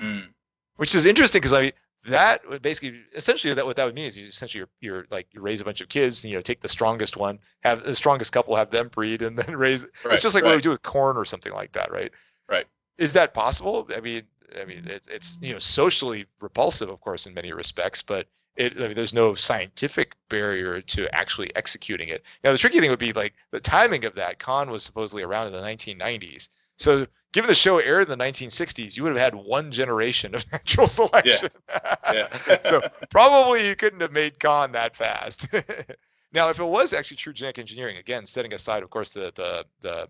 mm. 0.00 0.32
which 0.76 0.94
is 0.94 1.06
interesting 1.06 1.40
because 1.40 1.52
I 1.52 1.60
mean 1.60 1.72
that 2.06 2.46
would 2.48 2.62
basically 2.62 3.00
essentially 3.14 3.54
that 3.54 3.64
what 3.64 3.76
that 3.76 3.84
would 3.84 3.94
mean 3.94 4.06
is 4.06 4.18
you 4.18 4.26
essentially 4.26 4.60
you're, 4.60 4.94
you're 4.94 5.06
like 5.10 5.26
you 5.32 5.40
raise 5.40 5.60
a 5.60 5.64
bunch 5.64 5.80
of 5.80 5.88
kids 5.88 6.22
and 6.22 6.30
you 6.30 6.36
know 6.36 6.42
take 6.42 6.60
the 6.60 6.68
strongest 6.68 7.16
one 7.16 7.38
have 7.62 7.82
the 7.82 7.94
strongest 7.94 8.32
couple 8.32 8.54
have 8.54 8.70
them 8.70 8.88
breed 8.88 9.22
and 9.22 9.38
then 9.38 9.56
raise 9.56 9.86
right, 10.04 10.14
it's 10.14 10.22
just 10.22 10.34
like 10.34 10.44
right. 10.44 10.50
what 10.50 10.56
we 10.56 10.62
do 10.62 10.70
with 10.70 10.82
corn 10.82 11.16
or 11.16 11.24
something 11.24 11.52
like 11.52 11.72
that 11.72 11.90
right 11.90 12.12
right 12.48 12.66
is 12.98 13.12
that 13.14 13.34
possible? 13.34 13.88
I 13.94 14.00
mean, 14.00 14.22
I 14.60 14.64
mean, 14.64 14.84
it's 14.86 15.08
it's 15.08 15.38
you 15.40 15.52
know 15.52 15.58
socially 15.58 16.26
repulsive, 16.40 16.88
of 16.88 17.00
course, 17.00 17.26
in 17.26 17.34
many 17.34 17.52
respects, 17.52 18.02
but 18.02 18.26
it, 18.56 18.76
I 18.80 18.86
mean, 18.86 18.94
there's 18.94 19.14
no 19.14 19.34
scientific 19.34 20.14
barrier 20.28 20.80
to 20.80 21.12
actually 21.14 21.54
executing 21.56 22.08
it. 22.08 22.22
Now, 22.44 22.52
the 22.52 22.58
tricky 22.58 22.80
thing 22.80 22.90
would 22.90 22.98
be 22.98 23.12
like 23.12 23.34
the 23.50 23.60
timing 23.60 24.04
of 24.04 24.14
that. 24.14 24.38
Khan 24.38 24.70
was 24.70 24.82
supposedly 24.84 25.22
around 25.22 25.48
in 25.48 25.52
the 25.52 25.60
1990s, 25.60 26.48
so 26.76 27.06
given 27.32 27.48
the 27.48 27.54
show 27.54 27.78
aired 27.78 28.08
in 28.08 28.18
the 28.18 28.24
1960s, 28.24 28.96
you 28.96 29.02
would 29.02 29.10
have 29.10 29.18
had 29.18 29.34
one 29.34 29.70
generation 29.70 30.34
of 30.34 30.44
natural 30.52 30.86
selection. 30.86 31.50
Yeah. 31.68 31.96
yeah. 32.12 32.56
so 32.64 32.80
probably 33.10 33.68
you 33.68 33.76
couldn't 33.76 34.00
have 34.00 34.12
made 34.12 34.38
Khan 34.40 34.72
that 34.72 34.96
fast. 34.96 35.48
now, 36.32 36.48
if 36.48 36.58
it 36.58 36.64
was 36.64 36.92
actually 36.92 37.18
true 37.18 37.32
genetic 37.32 37.58
engineering, 37.58 37.96
again, 37.96 38.24
setting 38.24 38.54
aside, 38.54 38.82
of 38.82 38.90
course, 38.90 39.10
the 39.10 39.32
the 39.34 39.66
the 39.80 40.08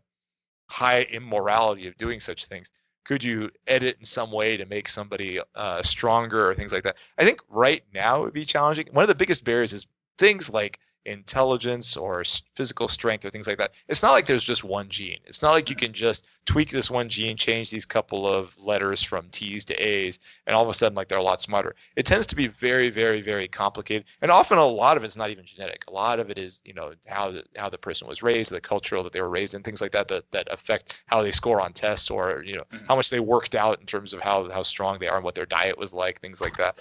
high 0.67 1.03
immorality 1.03 1.87
of 1.87 1.97
doing 1.97 2.21
such 2.21 2.47
things. 2.47 2.71
Could 3.05 3.23
you 3.23 3.51
edit 3.67 3.97
in 3.99 4.05
some 4.05 4.33
way 4.33 4.57
to 4.57 4.65
make 4.65 4.89
somebody 4.89 5.39
uh, 5.55 5.83
stronger 5.83 6.49
or 6.49 6.55
things 6.55 6.73
like 6.73 6.85
that? 6.85 6.97
I 7.19 7.25
think 7.25 7.41
right 7.49 7.83
now 7.93 8.21
it 8.21 8.25
would 8.25 8.35
be 8.35 8.47
challenging. 8.47 8.89
One 8.93 9.03
of 9.03 9.09
the 9.09 9.15
biggest 9.15 9.45
barriers 9.45 9.73
is 9.73 9.87
things 10.19 10.49
like 10.49 10.81
intelligence 11.07 11.97
or 11.97 12.25
physical 12.55 12.89
strength 12.89 13.25
or 13.25 13.31
things 13.31 13.47
like 13.47 13.59
that. 13.59 13.73
It's 13.89 14.03
not 14.03 14.13
like 14.13 14.27
there's 14.27 14.45
just 14.45 14.65
one 14.65 14.89
gene. 14.89 15.19
It's 15.27 15.43
not 15.43 15.53
like 15.53 15.69
you 15.69 15.77
can 15.77 15.93
just 15.93 16.27
tweak 16.47 16.71
this 16.71 16.91
one 16.91 17.09
gene, 17.09 17.37
change 17.37 17.71
these 17.71 17.85
couple 17.85 18.27
of 18.27 18.57
letters 18.59 19.03
from 19.03 19.29
T's 19.31 19.65
to 19.67 19.75
A's, 19.75 20.19
and 20.47 20.55
all 20.55 20.63
of 20.63 20.69
a 20.69 20.75
sudden 20.75 20.95
like 20.95 21.09
they're 21.09 21.19
a 21.19 21.23
lot 21.23 21.41
smarter. 21.41 21.75
It 21.97 22.07
tends 22.07 22.27
to 22.29 22.37
be 22.37 22.47
very, 22.47 22.91
very, 22.91 23.21
very 23.21 23.49
complicated, 23.49 24.05
and 24.23 24.31
often 24.31 24.59
a 24.59 24.65
lot 24.65 24.97
of 24.97 25.05
it's 25.05 25.17
not 25.17 25.31
even 25.31 25.45
genetic. 25.45 25.85
A 25.89 25.93
lot 25.93 26.21
of 26.21 26.31
it 26.31 26.39
is 26.39 26.61
you 26.65 26.75
know 26.75 26.93
how 27.07 27.31
the 27.31 27.45
how 27.57 27.69
the 27.69 27.79
person 27.79 28.09
was 28.09 28.23
raised, 28.23 28.51
the 28.51 28.61
cultural 28.61 29.03
that 29.05 29.13
they 29.13 29.21
were 29.21 29.31
raised 29.31 29.55
in, 29.55 29.63
things 29.63 29.81
like 29.81 29.93
that 29.93 30.09
that 30.09 30.31
that 30.33 30.49
affect 30.51 31.03
how 31.07 31.23
they 31.23 31.33
score 31.33 31.61
on 31.61 31.73
tests 31.73 32.11
or 32.11 32.43
you 32.47 32.57
know 32.57 32.65
mm-hmm. 32.71 32.87
how 32.87 32.97
much 32.97 33.11
they 33.11 33.21
worked 33.21 33.55
out 33.55 33.81
in 33.81 33.87
terms 33.87 34.13
of 34.15 34.21
how 34.21 34.49
how 34.51 34.63
strong 34.63 34.99
they 34.99 35.09
are 35.09 35.17
and 35.17 35.25
what 35.25 35.35
their 35.35 35.47
diet 35.47 35.79
was 35.79 35.93
like, 35.93 36.21
things 36.21 36.41
like 36.41 36.57
that. 36.57 36.79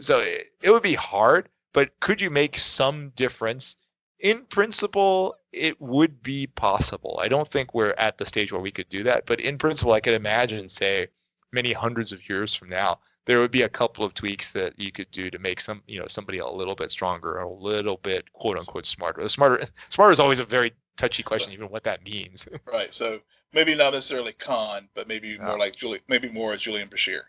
So 0.00 0.20
it, 0.20 0.52
it 0.62 0.70
would 0.70 0.82
be 0.82 0.94
hard 0.94 1.48
but 1.72 1.98
could 2.00 2.20
you 2.20 2.30
make 2.30 2.56
some 2.56 3.10
difference? 3.10 3.76
In 4.20 4.44
principle, 4.46 5.36
it 5.52 5.80
would 5.80 6.22
be 6.22 6.46
possible. 6.46 7.18
I 7.20 7.28
don't 7.28 7.48
think 7.48 7.74
we're 7.74 7.94
at 7.98 8.18
the 8.18 8.26
stage 8.26 8.52
where 8.52 8.60
we 8.60 8.70
could 8.70 8.88
do 8.88 9.02
that, 9.04 9.26
but 9.26 9.40
in 9.40 9.58
principle, 9.58 9.92
I 9.92 10.00
could 10.00 10.14
imagine, 10.14 10.68
say, 10.68 11.08
many 11.52 11.72
hundreds 11.72 12.12
of 12.12 12.28
years 12.28 12.54
from 12.54 12.68
now, 12.70 12.98
there 13.26 13.38
would 13.38 13.50
be 13.50 13.62
a 13.62 13.68
couple 13.68 14.04
of 14.04 14.14
tweaks 14.14 14.52
that 14.52 14.78
you 14.78 14.90
could 14.90 15.10
do 15.10 15.30
to 15.30 15.38
make 15.38 15.60
some, 15.60 15.82
you 15.86 16.00
know, 16.00 16.06
somebody 16.08 16.38
a 16.38 16.46
little 16.46 16.74
bit 16.74 16.90
stronger, 16.90 17.38
a 17.38 17.50
little 17.50 17.98
bit 17.98 18.32
quote 18.32 18.58
unquote 18.58 18.86
smarter. 18.86 19.28
Smarter, 19.28 19.64
smarter 19.90 20.12
is 20.12 20.20
always 20.20 20.40
a 20.40 20.44
very 20.44 20.72
touchy 20.96 21.22
question, 21.22 21.52
even 21.52 21.68
what 21.68 21.84
that 21.84 22.02
means. 22.02 22.48
right. 22.72 22.92
So 22.92 23.20
maybe 23.52 23.74
not 23.74 23.92
necessarily 23.92 24.32
Khan, 24.32 24.88
but 24.94 25.08
maybe 25.08 25.38
more 25.38 25.58
like 25.58 25.76
Julie, 25.76 26.00
maybe 26.08 26.30
more 26.30 26.56
Julian 26.56 26.88
Bashir. 26.88 27.20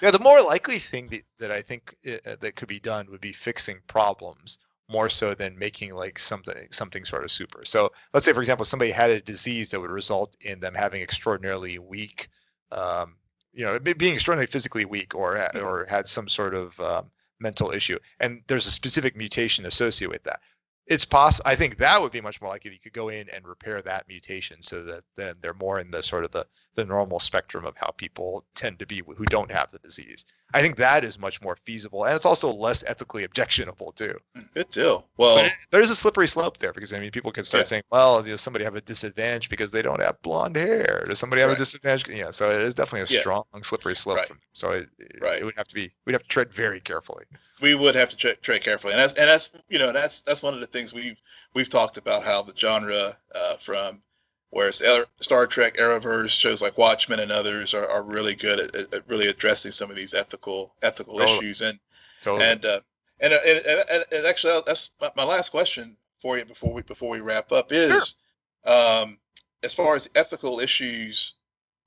Yeah, 0.00 0.10
the 0.10 0.18
more 0.18 0.42
likely 0.42 0.78
thing 0.78 1.08
that, 1.08 1.22
that 1.38 1.50
I 1.50 1.62
think 1.62 1.96
uh, 2.06 2.36
that 2.40 2.56
could 2.56 2.68
be 2.68 2.80
done 2.80 3.10
would 3.10 3.20
be 3.20 3.32
fixing 3.32 3.78
problems 3.86 4.58
more 4.88 5.08
so 5.08 5.34
than 5.34 5.58
making 5.58 5.94
like 5.94 6.18
something 6.18 6.68
something 6.70 7.04
sort 7.04 7.24
of 7.24 7.30
super. 7.30 7.64
So 7.64 7.90
let's 8.12 8.24
say, 8.24 8.32
for 8.32 8.40
example, 8.40 8.64
somebody 8.64 8.90
had 8.90 9.10
a 9.10 9.20
disease 9.20 9.70
that 9.70 9.80
would 9.80 9.90
result 9.90 10.36
in 10.40 10.60
them 10.60 10.74
having 10.74 11.02
extraordinarily 11.02 11.78
weak, 11.78 12.28
um, 12.70 13.16
you 13.52 13.64
know, 13.64 13.78
being 13.78 14.14
extraordinarily 14.14 14.50
physically 14.50 14.84
weak, 14.84 15.14
or 15.14 15.36
or 15.56 15.86
had 15.88 16.06
some 16.06 16.28
sort 16.28 16.54
of 16.54 16.78
um, 16.80 17.10
mental 17.40 17.70
issue, 17.72 17.98
and 18.20 18.42
there's 18.46 18.66
a 18.66 18.70
specific 18.70 19.16
mutation 19.16 19.66
associated 19.66 20.12
with 20.12 20.22
that 20.24 20.40
it's 20.86 21.04
possible. 21.04 21.48
I 21.48 21.56
think 21.56 21.78
that 21.78 22.00
would 22.00 22.12
be 22.12 22.20
much 22.20 22.40
more 22.40 22.50
likely. 22.50 22.72
You 22.72 22.78
could 22.78 22.92
go 22.92 23.08
in 23.08 23.28
and 23.30 23.46
repair 23.46 23.80
that 23.82 24.06
mutation 24.08 24.62
so 24.62 24.82
that 24.84 25.02
then 25.16 25.34
they're 25.40 25.54
more 25.54 25.80
in 25.80 25.90
the 25.90 26.02
sort 26.02 26.24
of 26.24 26.30
the 26.30 26.46
the 26.74 26.84
normal 26.84 27.18
spectrum 27.18 27.64
of 27.64 27.76
how 27.76 27.90
people 27.90 28.44
tend 28.54 28.78
to 28.78 28.86
be 28.86 29.02
who 29.16 29.26
don't 29.26 29.50
have 29.50 29.70
the 29.70 29.78
disease. 29.78 30.26
I 30.54 30.62
think 30.62 30.76
that 30.76 31.04
is 31.04 31.18
much 31.18 31.42
more 31.42 31.56
feasible, 31.64 32.04
and 32.04 32.14
it's 32.14 32.24
also 32.24 32.52
less 32.52 32.84
ethically 32.86 33.24
objectionable 33.24 33.92
too. 33.92 34.16
Mm, 34.36 34.54
Good 34.54 34.68
deal. 34.68 35.08
Well, 35.16 35.44
it, 35.44 35.52
there's 35.72 35.90
a 35.90 35.96
slippery 35.96 36.28
slope 36.28 36.58
there 36.58 36.72
because 36.72 36.92
I 36.92 37.00
mean, 37.00 37.10
people 37.10 37.32
can 37.32 37.44
start 37.44 37.62
yeah. 37.62 37.68
saying, 37.68 37.82
"Well, 37.90 38.22
does 38.22 38.40
somebody 38.40 38.64
have 38.64 38.76
a 38.76 38.80
disadvantage 38.80 39.48
because 39.48 39.72
they 39.72 39.82
don't 39.82 40.00
have 40.00 40.22
blonde 40.22 40.56
hair? 40.56 41.04
Does 41.08 41.18
somebody 41.18 41.40
have 41.40 41.50
right. 41.50 41.56
a 41.56 41.58
disadvantage?" 41.58 42.08
Yeah. 42.08 42.30
So 42.30 42.50
it 42.50 42.62
is 42.62 42.74
definitely 42.74 43.12
a 43.12 43.16
yeah. 43.16 43.20
strong, 43.20 43.44
slippery 43.62 43.96
slope. 43.96 44.18
Right. 44.18 44.30
So 44.52 44.70
it, 44.70 44.88
right. 45.20 45.40
it 45.40 45.44
would 45.44 45.56
have 45.56 45.68
to 45.68 45.74
be. 45.74 45.90
We'd 46.04 46.12
have 46.12 46.22
to 46.22 46.28
tread 46.28 46.52
very 46.52 46.80
carefully. 46.80 47.24
We 47.60 47.74
would 47.74 47.96
have 47.96 48.10
to 48.10 48.16
tread, 48.16 48.40
tread 48.42 48.62
carefully, 48.62 48.92
and 48.92 49.00
that's 49.00 49.14
and 49.14 49.28
that's 49.28 49.50
you 49.68 49.78
know 49.78 49.92
that's 49.92 50.22
that's 50.22 50.42
one 50.42 50.54
of 50.54 50.60
the 50.60 50.66
things 50.76 50.94
we've 50.94 51.20
we've 51.54 51.70
talked 51.70 51.96
about 51.96 52.24
how 52.24 52.42
the 52.42 52.56
genre 52.56 53.12
uh, 53.34 53.56
from 53.56 54.02
Whereas 54.50 54.82
Star 55.18 55.46
Trek, 55.46 55.76
Arrowverse 55.76 56.30
shows 56.30 56.62
like 56.62 56.78
Watchmen 56.78 57.20
and 57.20 57.32
others 57.32 57.74
are, 57.74 57.86
are 57.88 58.02
really 58.02 58.34
good 58.34 58.60
at, 58.60 58.94
at 58.94 59.08
really 59.08 59.26
addressing 59.26 59.72
some 59.72 59.90
of 59.90 59.96
these 59.96 60.14
ethical 60.14 60.72
ethical 60.82 61.18
totally. 61.18 61.38
issues 61.38 61.60
and 61.60 61.78
totally. 62.22 62.50
and, 62.50 62.64
uh, 62.64 62.80
and, 63.20 63.32
uh, 63.32 63.38
and, 63.46 63.84
and 63.92 64.04
and 64.12 64.26
actually 64.26 64.54
that's 64.64 64.92
my, 65.00 65.10
my, 65.16 65.24
last 65.24 65.50
question 65.50 65.96
for 66.22 66.38
you 66.38 66.44
before 66.44 66.72
we 66.72 66.82
before 66.82 67.10
we 67.10 67.20
wrap 67.20 67.50
up 67.52 67.72
is, 67.72 68.16
sure. 68.64 69.02
um, 69.02 69.18
as 69.62 69.74
far 69.74 69.94
as 69.94 70.08
ethical 70.14 70.60
issues, 70.60 71.34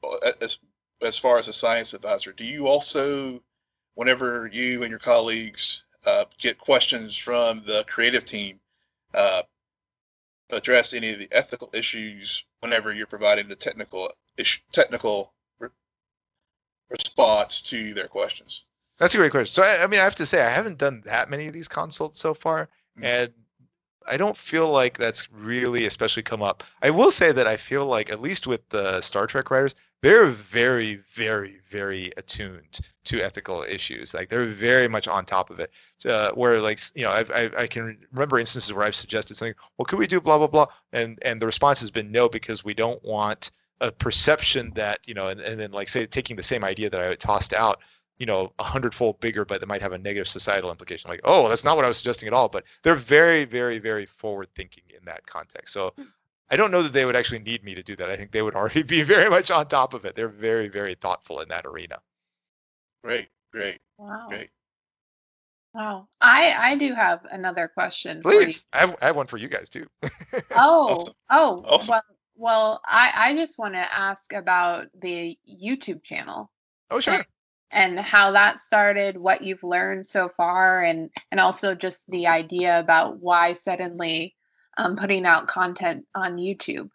uh, 0.03 0.31
as 0.41 0.59
as 1.01 1.17
far 1.17 1.37
as 1.37 1.47
a 1.47 1.53
science 1.53 1.93
advisor, 1.93 2.33
do 2.33 2.43
you 2.43 2.67
also, 2.67 3.41
whenever 3.95 4.47
you 4.51 4.83
and 4.83 4.89
your 4.89 4.99
colleagues 4.99 5.85
uh, 6.05 6.25
get 6.37 6.59
questions 6.59 7.17
from 7.17 7.61
the 7.65 7.85
creative 7.87 8.25
team, 8.25 8.59
uh, 9.14 9.41
address 10.51 10.93
any 10.93 11.12
of 11.12 11.20
the 11.20 11.30
ethical 11.32 11.70
issues 11.74 12.43
whenever 12.62 12.93
you're 12.93 13.07
providing 13.07 13.47
the 13.47 13.55
technical 13.55 14.12
issue, 14.38 14.62
technical 14.72 15.34
re- 15.60 15.70
response 16.89 17.62
to 17.62 17.93
their 17.93 18.07
questions? 18.07 18.66
That's 18.97 19.14
a 19.14 19.18
great 19.18 19.32
question. 19.32 19.53
So 19.53 19.64
I, 19.64 19.84
I, 19.84 19.88
mean, 19.88 19.99
I 19.99 20.03
have 20.03 20.16
to 20.16 20.26
say 20.26 20.41
I 20.41 20.49
haven't 20.49 20.78
done 20.78 21.01
that 21.05 21.30
many 21.30 21.47
of 21.47 21.53
these 21.53 21.68
consults 21.68 22.20
so 22.20 22.34
far, 22.34 22.66
mm-hmm. 22.97 23.05
and 23.05 23.34
I 24.07 24.18
don't 24.18 24.38
feel 24.38 24.70
like 24.70 24.97
that's 24.97 25.32
really 25.32 25.86
especially 25.86 26.24
come 26.24 26.41
up. 26.41 26.64
I 26.82 26.89
will 26.89 27.12
say 27.12 27.32
that 27.32 27.47
I 27.47 27.57
feel 27.57 27.86
like 27.86 28.10
at 28.10 28.22
least 28.22 28.47
with 28.47 28.68
the 28.70 29.01
Star 29.01 29.28
Trek 29.28 29.51
writers, 29.51 29.76
they're 30.01 30.27
very, 30.27 30.95
very, 30.95 31.59
very 31.67 32.11
attuned 32.15 32.79
to 33.03 33.21
ethical 33.21 33.63
issues. 33.63 34.13
Like 34.13 34.29
they're 34.29 34.45
very 34.45 34.87
much 34.87 35.07
on 35.07 35.25
top 35.25 35.49
of 35.49 35.59
it. 35.59 35.71
Uh, 36.05 36.31
where 36.31 36.59
like 36.59 36.79
you 36.95 37.03
know, 37.03 37.11
I've, 37.11 37.29
I 37.31 37.49
I 37.57 37.67
can 37.67 37.97
remember 38.11 38.39
instances 38.39 38.73
where 38.73 38.85
I've 38.85 38.95
suggested 38.95 39.35
something. 39.35 39.55
Well, 39.77 39.85
could 39.85 39.99
we 39.99 40.07
do 40.07 40.21
blah 40.21 40.37
blah 40.37 40.47
blah? 40.47 40.67
And 40.93 41.19
and 41.23 41.41
the 41.41 41.45
response 41.45 41.79
has 41.81 41.91
been 41.91 42.11
no 42.11 42.29
because 42.29 42.63
we 42.63 42.73
don't 42.73 43.03
want 43.03 43.51
a 43.81 43.91
perception 43.91 44.71
that 44.75 44.99
you 45.07 45.13
know, 45.13 45.27
and, 45.27 45.41
and 45.41 45.59
then 45.59 45.71
like 45.71 45.89
say 45.89 46.05
taking 46.05 46.35
the 46.35 46.43
same 46.43 46.63
idea 46.63 46.89
that 46.89 47.01
I 47.01 47.15
tossed 47.15 47.53
out 47.53 47.81
you 48.19 48.25
know 48.25 48.53
a 48.59 48.63
hundredfold 48.63 49.19
bigger 49.19 49.45
but 49.45 49.59
that 49.59 49.67
might 49.67 49.81
have 49.81 49.93
a 49.93 49.97
negative 49.97 50.27
societal 50.27 50.69
implication 50.69 51.09
like 51.09 51.21
oh 51.23 51.47
that's 51.47 51.63
not 51.63 51.75
what 51.77 51.85
i 51.85 51.87
was 51.87 51.97
suggesting 51.97 52.27
at 52.27 52.33
all 52.33 52.49
but 52.49 52.65
they're 52.83 52.95
very 52.95 53.45
very 53.45 53.79
very 53.79 54.05
forward 54.05 54.47
thinking 54.53 54.83
in 54.89 55.03
that 55.05 55.25
context 55.25 55.73
so 55.73 55.93
hmm. 55.95 56.03
I 56.51 56.55
don't 56.55 56.71
know 56.71 56.81
that 56.81 56.93
they 56.93 57.05
would 57.05 57.15
actually 57.15 57.39
need 57.39 57.63
me 57.63 57.75
to 57.75 57.83
do 57.83 57.95
that. 57.97 58.09
I 58.09 58.15
think 58.15 58.31
they 58.31 58.41
would 58.41 58.55
already 58.55 58.83
be 58.97 59.03
very 59.03 59.29
much 59.29 59.51
on 59.51 59.67
top 59.67 59.93
of 59.93 60.05
it. 60.05 60.15
They're 60.15 60.27
very, 60.27 60.67
very 60.67 60.95
thoughtful 60.95 61.41
in 61.41 61.49
that 61.49 61.65
arena. 61.65 61.99
Great, 63.03 63.27
great. 63.53 63.79
Wow. 63.97 64.27
Great. 64.29 64.49
Wow. 65.73 66.07
I 66.19 66.55
I 66.57 66.75
do 66.75 66.93
have 66.93 67.25
another 67.31 67.67
question. 67.67 68.21
Please. 68.21 68.65
I 68.73 68.77
have, 68.79 68.95
I 69.01 69.05
have 69.07 69.15
one 69.15 69.27
for 69.27 69.37
you 69.37 69.47
guys 69.47 69.69
too. 69.69 69.85
oh, 70.51 70.95
awesome. 70.95 71.13
oh. 71.29 71.63
Awesome. 71.67 71.91
Well, 71.91 72.03
well, 72.35 72.81
I 72.85 73.11
I 73.15 73.35
just 73.35 73.57
want 73.59 73.75
to 73.75 73.97
ask 73.97 74.33
about 74.33 74.87
the 74.99 75.37
YouTube 75.47 76.03
channel. 76.03 76.49
Oh, 76.89 76.99
sure. 76.99 77.15
And, 77.15 77.25
and 77.71 77.99
how 77.99 78.31
that 78.31 78.57
started, 78.57 79.17
what 79.17 79.43
you've 79.43 79.63
learned 79.63 80.07
so 80.07 80.29
far, 80.29 80.83
and 80.83 81.11
and 81.31 81.39
also 81.39 81.75
just 81.75 82.09
the 82.09 82.27
idea 82.27 82.79
about 82.79 83.19
why 83.19 83.53
suddenly 83.53 84.35
um, 84.80 84.95
putting 84.95 85.25
out 85.25 85.47
content 85.47 86.05
on 86.15 86.38
YouTube? 86.38 86.89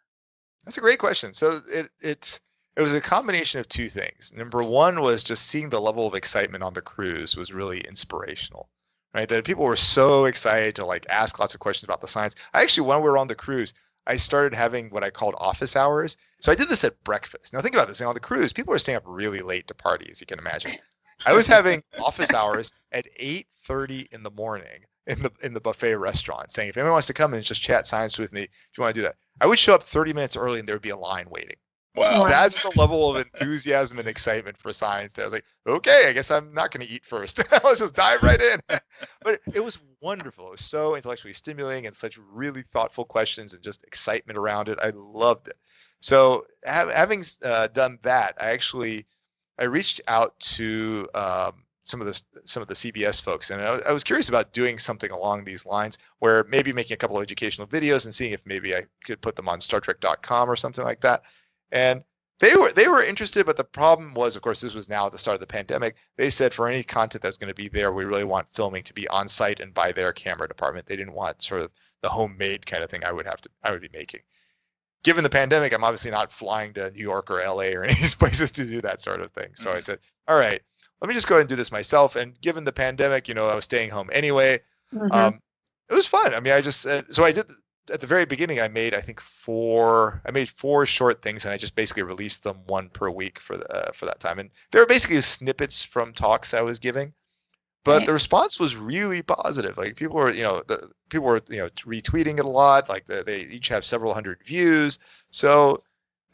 That's 0.65 0.79
a 0.79 0.81
great 0.81 0.99
question. 0.99 1.35
So 1.35 1.61
it 1.69 1.91
it 2.01 2.41
it 2.77 2.83
was 2.83 2.95
a 2.95 3.01
combination 3.01 3.61
of 3.61 3.69
two 3.69 3.89
things. 3.89 4.33
Number 4.35 4.63
one 4.63 5.01
was 5.01 5.23
just 5.23 5.47
seeing 5.47 5.69
the 5.69 5.81
level 5.81 6.07
of 6.07 6.15
excitement 6.15 6.65
on 6.65 6.75
the 6.75 6.81
cruise 6.81 7.37
was 7.37 7.53
really 7.53 7.81
inspirational. 7.81 8.69
Right, 9.15 9.29
that 9.29 9.45
people 9.45 9.65
were 9.65 9.77
so 9.77 10.25
excited 10.25 10.75
to 10.75 10.85
like 10.85 11.07
ask 11.09 11.39
lots 11.39 11.55
of 11.55 11.61
questions 11.61 11.85
about 11.85 12.01
the 12.01 12.09
science. 12.09 12.35
I 12.53 12.63
actually, 12.63 12.89
when 12.89 12.99
we 12.99 13.09
were 13.09 13.19
on 13.19 13.29
the 13.29 13.37
cruise, 13.37 13.73
I 14.09 14.17
started 14.17 14.57
having 14.57 14.91
what 14.91 15.05
I 15.05 15.11
called 15.11 15.37
office 15.39 15.77
hours. 15.77 16.17
So 16.41 16.51
I 16.51 16.57
did 16.57 16.69
this 16.69 16.83
at 16.83 17.03
breakfast. 17.05 17.53
Now 17.53 17.61
think 17.61 17.77
about 17.77 17.87
this. 17.87 18.01
on 18.01 18.13
the 18.13 18.19
cruise, 18.19 18.53
people 18.53 18.75
are 18.75 18.79
staying 18.79 18.97
up 18.97 19.05
really 19.07 19.41
late 19.41 19.69
to 19.69 19.75
party, 19.75 20.09
as 20.11 20.21
you 20.21 20.27
can 20.27 20.41
imagine. 20.41 20.73
I 21.25 21.33
was 21.33 21.47
having 21.47 21.85
office 22.01 22.35
hours 22.35 22.75
at 22.91 23.07
8:30 23.21 24.13
in 24.13 24.25
the 24.25 24.33
morning 24.33 24.85
in 25.07 25.23
the 25.23 25.31
in 25.43 25.53
the 25.55 25.61
buffet 25.61 25.97
restaurant 25.97 26.51
saying 26.51 26.71
if 26.71 26.77
anyone 26.77 26.93
wants 26.93 27.07
to 27.09 27.15
come 27.15 27.35
and 27.35 27.45
just 27.45 27.61
chat 27.61 27.87
science 27.87 28.19
with 28.19 28.33
me, 28.33 28.43
if 28.43 28.79
you 28.79 28.83
want 28.83 28.95
to 28.95 29.01
do 29.01 29.05
that, 29.05 29.17
I 29.41 29.47
would 29.47 29.59
show 29.59 29.75
up 29.75 29.83
30 29.83 30.13
minutes 30.13 30.37
early 30.37 30.59
and 30.59 30.69
there 30.69 30.75
would 30.75 30.83
be 30.83 30.91
a 30.91 30.97
line 30.97 31.27
waiting. 31.31 31.57
Wow. 31.97 32.25
That's 32.29 32.61
the 32.63 32.77
level 32.79 33.11
of 33.11 33.17
enthusiasm 33.17 33.99
and 33.99 34.09
excitement 34.09 34.57
for 34.57 34.73
science 34.73 35.13
there. 35.13 35.25
I 35.25 35.27
was 35.27 35.35
like, 35.35 35.45
okay, 35.67 36.07
I 36.09 36.13
guess 36.13 36.31
I'm 36.31 36.53
not 36.53 36.71
going 36.71 36.87
to 36.87 36.93
eat 36.93 37.05
first. 37.05 37.43
I'll 37.65 37.77
just 37.77 37.95
dive 37.95 38.23
right 38.23 38.41
in. 38.41 38.61
but 39.23 39.41
it 39.53 39.63
was 39.63 39.79
wonderful. 40.01 40.49
It 40.49 40.53
was 40.53 40.65
so 40.65 40.97
intellectually 40.97 41.35
stimulating 41.35 41.87
and 41.87 41.95
such 41.95 42.19
really 42.19 42.63
thoughtful 42.73 43.05
questions 43.05 43.55
and 43.55 43.63
just 43.63 43.85
excitement 43.85 44.39
around 44.39 44.69
it. 44.69 44.79
I 44.83 44.93
loved 44.95 45.49
it. 45.49 45.57
So 46.01 46.47
having 46.65 47.25
uh, 47.45 47.69
done 47.69 47.99
that, 48.03 48.37
I 48.41 48.51
actually 48.51 49.07
I 49.59 49.65
reached 49.65 50.01
out 50.09 50.39
to 50.41 51.09
um, 51.15 51.64
some 51.85 52.01
of 52.01 52.07
the 52.07 52.21
some 52.45 52.63
of 52.63 52.69
the 52.69 52.75
CBS 52.75 53.21
folks, 53.21 53.51
and 53.51 53.61
I, 53.61 53.79
I, 53.89 53.93
was 53.93 54.05
curious 54.05 54.29
about 54.29 54.53
doing 54.53 54.79
something 54.79 55.11
along 55.11 55.45
these 55.45 55.67
lines, 55.67 55.99
where 56.19 56.45
maybe 56.45 56.73
making 56.73 56.95
a 56.95 56.99
couple 56.99 57.19
of 57.19 57.23
educational 57.23 57.67
videos 57.67 58.07
and 58.07 58.15
seeing 58.15 58.33
if 58.33 58.41
maybe 58.47 58.75
I 58.75 58.87
could 59.05 59.21
put 59.21 59.37
them 59.37 59.49
on 59.49 59.59
StarTrek.com 59.59 60.51
or 60.51 60.57
something 60.57 60.85
like 60.85 61.03
that. 61.03 61.23
And 61.71 62.03
they 62.41 62.57
were 62.57 62.73
they 62.73 62.89
were 62.89 63.03
interested, 63.03 63.47
but 63.47 63.57
the 63.57 63.65
problem 63.65 64.15
was, 64.15 64.35
of 64.35 64.43
course, 64.43 64.61
this 64.61 64.75
was 64.75 64.89
now 64.89 65.07
at 65.07 65.13
the 65.13 65.19
start 65.19 65.35
of 65.35 65.41
the 65.41 65.47
pandemic. 65.47 65.97
They 66.17 66.31
said 66.31 66.53
for 66.53 66.69
any 66.69 66.83
content 66.83 67.23
that's 67.23 67.39
going 67.39 67.49
to 67.49 67.55
be 67.55 67.69
there, 67.69 67.93
we 67.93 68.05
really 68.05 68.25
want 68.25 68.53
filming 68.53 68.83
to 68.85 68.95
be 68.95 69.07
on 69.09 69.29
site 69.29 69.61
and 69.61 69.73
by 69.73 69.93
their 69.93 70.13
camera 70.13 70.49
department. 70.49 70.87
They 70.87 70.97
didn't 70.97 71.15
want 71.15 71.43
sort 71.43 71.61
of 71.61 71.71
the 72.03 72.09
homemade 72.09 72.67
kind 72.67 72.83
of 72.83 72.91
thing 72.91 73.05
I 73.05 73.13
would 73.13 73.27
have 73.27 73.41
to 73.43 73.51
I 73.63 73.71
would 73.71 73.83
be 73.83 73.91
making. 73.93 74.21
Given 75.05 75.23
the 75.23 75.31
pandemic, 75.31 75.75
I'm 75.75 75.85
obviously 75.85 76.11
not 76.11 76.33
flying 76.33 76.73
to 76.75 76.91
New 76.91 77.03
York 77.03 77.31
or 77.31 77.43
LA 77.47 77.73
or 77.75 77.85
any 77.85 77.93
of 77.93 77.99
these 77.99 78.15
places 78.15 78.51
to 78.53 78.65
do 78.65 78.81
that 78.81 79.03
sort 79.03 79.21
of 79.21 79.31
thing. 79.31 79.51
So 79.55 79.67
mm-hmm. 79.67 79.77
I 79.77 79.81
said, 79.81 79.99
all 80.27 80.39
right, 80.39 80.63
let 81.05 81.09
me 81.09 81.15
just 81.15 81.29
go 81.29 81.35
ahead 81.35 81.43
and 81.43 81.49
do 81.51 81.57
this 81.57 81.71
myself. 81.71 82.17
And 82.17 82.41
given 82.41 82.65
the 82.65 82.73
pandemic, 82.73 83.29
you 83.29 83.35
know, 83.35 83.47
I 83.47 83.55
was 83.55 83.65
staying 83.65 83.91
home 83.91 84.09
anyway. 84.11 84.61
Mm-hmm. 84.91 85.13
Um, 85.13 85.39
it 85.91 85.93
was 85.93 86.07
fun. 86.07 86.33
I 86.33 86.41
mean, 86.41 86.55
I 86.55 86.63
just 86.63 86.81
so 87.11 87.25
I 87.27 87.31
did 87.31 87.45
at 87.93 88.01
the 88.01 88.07
very 88.07 88.25
beginning. 88.25 88.59
I 88.59 88.69
made 88.69 88.95
I 88.95 89.03
think 89.03 89.21
four. 89.21 90.23
I 90.25 90.31
made 90.31 90.49
four 90.49 90.87
short 90.87 91.21
things, 91.21 91.45
and 91.45 91.53
I 91.53 91.59
just 91.59 91.77
basically 91.77 92.05
released 92.05 92.43
them 92.43 92.57
one 92.69 92.89
per 92.89 93.11
week 93.11 93.39
for 93.39 93.59
the 93.59 93.71
uh, 93.71 93.93
for 93.93 94.07
that 94.07 94.19
time. 94.19 94.39
And 94.39 94.49
they 94.71 94.79
were 94.79 94.87
basically 94.87 95.21
snippets 95.21 95.83
from 95.83 96.15
talks 96.15 96.55
I 96.55 96.63
was 96.63 96.79
giving. 96.79 97.13
But 97.85 97.99
right. 97.99 98.07
the 98.07 98.15
response 98.15 98.59
was 98.59 98.75
really 98.75 99.21
positive. 99.21 99.77
Like 99.77 99.97
people 99.97 100.17
were, 100.17 100.33
you 100.33 100.43
know, 100.43 100.63
the 100.67 100.91
people 101.11 101.27
were, 101.27 101.43
you 101.51 101.59
know, 101.59 101.69
retweeting 101.69 102.39
it 102.39 102.47
a 102.47 102.49
lot. 102.49 102.89
Like 102.89 103.05
the, 103.05 103.23
they 103.23 103.41
each 103.41 103.69
have 103.69 103.85
several 103.85 104.15
hundred 104.15 104.39
views. 104.43 105.01
So 105.29 105.83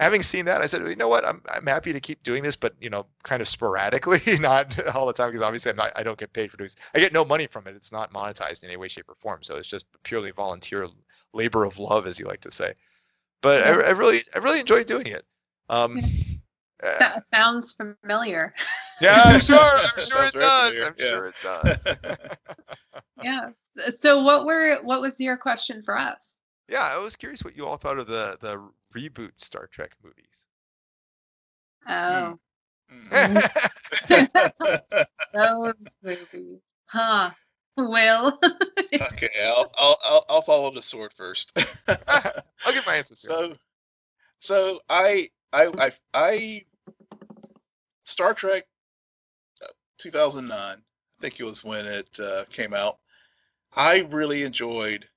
having 0.01 0.23
seen 0.23 0.47
that, 0.47 0.63
I 0.63 0.67
said, 0.67 0.83
you 0.89 0.97
know 0.97 1.09
what, 1.09 1.25
I'm 1.25 1.43
I'm 1.51 1.67
happy 1.67 1.93
to 1.93 2.01
keep 2.01 2.23
doing 2.23 2.43
this, 2.43 2.57
but 2.57 2.75
you 2.81 2.91
know, 2.91 3.07
kind 3.23 3.41
of 3.43 3.49
sporadically, 3.49 4.21
not 4.41 4.95
all 4.95 5.07
the 5.07 5.13
time, 5.13 5.29
because 5.29 5.43
obviously 5.43 5.71
I'm 5.71 5.77
not, 5.77 5.93
I 5.95 6.03
don't 6.03 6.19
get 6.19 6.33
paid 6.33 6.51
for 6.51 6.57
doing 6.57 6.67
this. 6.67 6.77
I 6.95 6.99
get 6.99 7.13
no 7.13 7.25
money 7.25 7.47
from 7.47 7.67
it. 7.67 7.77
It's 7.77 7.93
not 7.93 8.13
monetized 8.13 8.63
in 8.63 8.71
any 8.71 8.77
way, 8.77 8.89
shape, 8.89 9.09
or 9.09 9.15
form. 9.15 9.43
So 9.43 9.57
it's 9.57 9.69
just 9.69 9.87
purely 10.03 10.31
volunteer 10.33 10.89
labor 11.33 11.65
of 11.65 11.79
love, 11.79 12.07
as 12.07 12.19
you 12.19 12.27
like 12.27 12.41
to 12.41 12.51
say. 12.51 12.75
But 13.43 13.63
I, 13.63 13.71
I 13.71 13.91
really, 13.91 14.23
I 14.35 14.39
really 14.39 14.61
enjoy 14.61 14.85
doing 14.85 15.07
it. 15.07 15.25
Um, 15.69 16.01
that 16.81 17.17
uh, 17.17 17.21
sounds 17.33 17.75
familiar. 17.75 18.55
Yeah, 19.01 19.23
I'm 19.25 19.41
sure. 19.41 19.59
I'm 19.59 20.05
sure 20.05 20.25
it 20.25 20.33
does. 20.33 20.75
Familiar. 20.75 20.87
I'm 20.87 20.95
yeah. 20.99 21.07
sure 21.07 21.27
it 21.27 21.35
does. 21.43 21.87
yeah. 23.23 23.51
So, 23.91 24.23
what 24.23 24.47
were 24.47 24.79
what 24.83 25.01
was 25.01 25.21
your 25.21 25.37
question 25.37 25.83
for 25.83 25.97
us? 25.97 26.40
Yeah, 26.71 26.85
I 26.85 26.99
was 26.99 27.17
curious 27.17 27.43
what 27.43 27.57
you 27.57 27.67
all 27.67 27.77
thought 27.77 27.99
of 27.99 28.07
the 28.07 28.39
the 28.41 28.63
reboot 28.97 29.33
Star 29.41 29.67
Trek 29.67 29.91
movies. 30.05 30.47
Oh. 31.89 32.39
Mm. 33.11 33.43
Those 35.35 35.97
movies. 36.03 36.61
Huh. 36.87 37.31
Well. 37.77 38.39
okay, 38.95 39.29
I'll, 39.45 39.73
I'll 39.79 40.25
I'll 40.29 40.43
follow 40.43 40.71
the 40.71 40.81
sword 40.81 41.13
first. 41.13 41.53
I'll 41.89 42.73
get 42.73 42.87
my 42.87 42.95
answer. 42.95 43.17
So, 43.17 43.57
so 44.39 44.79
I 44.89 45.29
I 45.53 45.73
I 45.79 45.91
I 46.15 46.65
Star 48.05 48.33
Trek 48.33 48.65
uh, 49.65 49.73
2009. 49.99 50.55
I 50.57 50.77
think 51.21 51.41
it 51.41 51.45
was 51.45 51.65
when 51.65 51.85
it 51.85 52.17
uh, 52.23 52.45
came 52.49 52.75
out. 52.75 52.99
I 53.77 54.07
really 54.11 54.45
enjoyed 54.45 55.10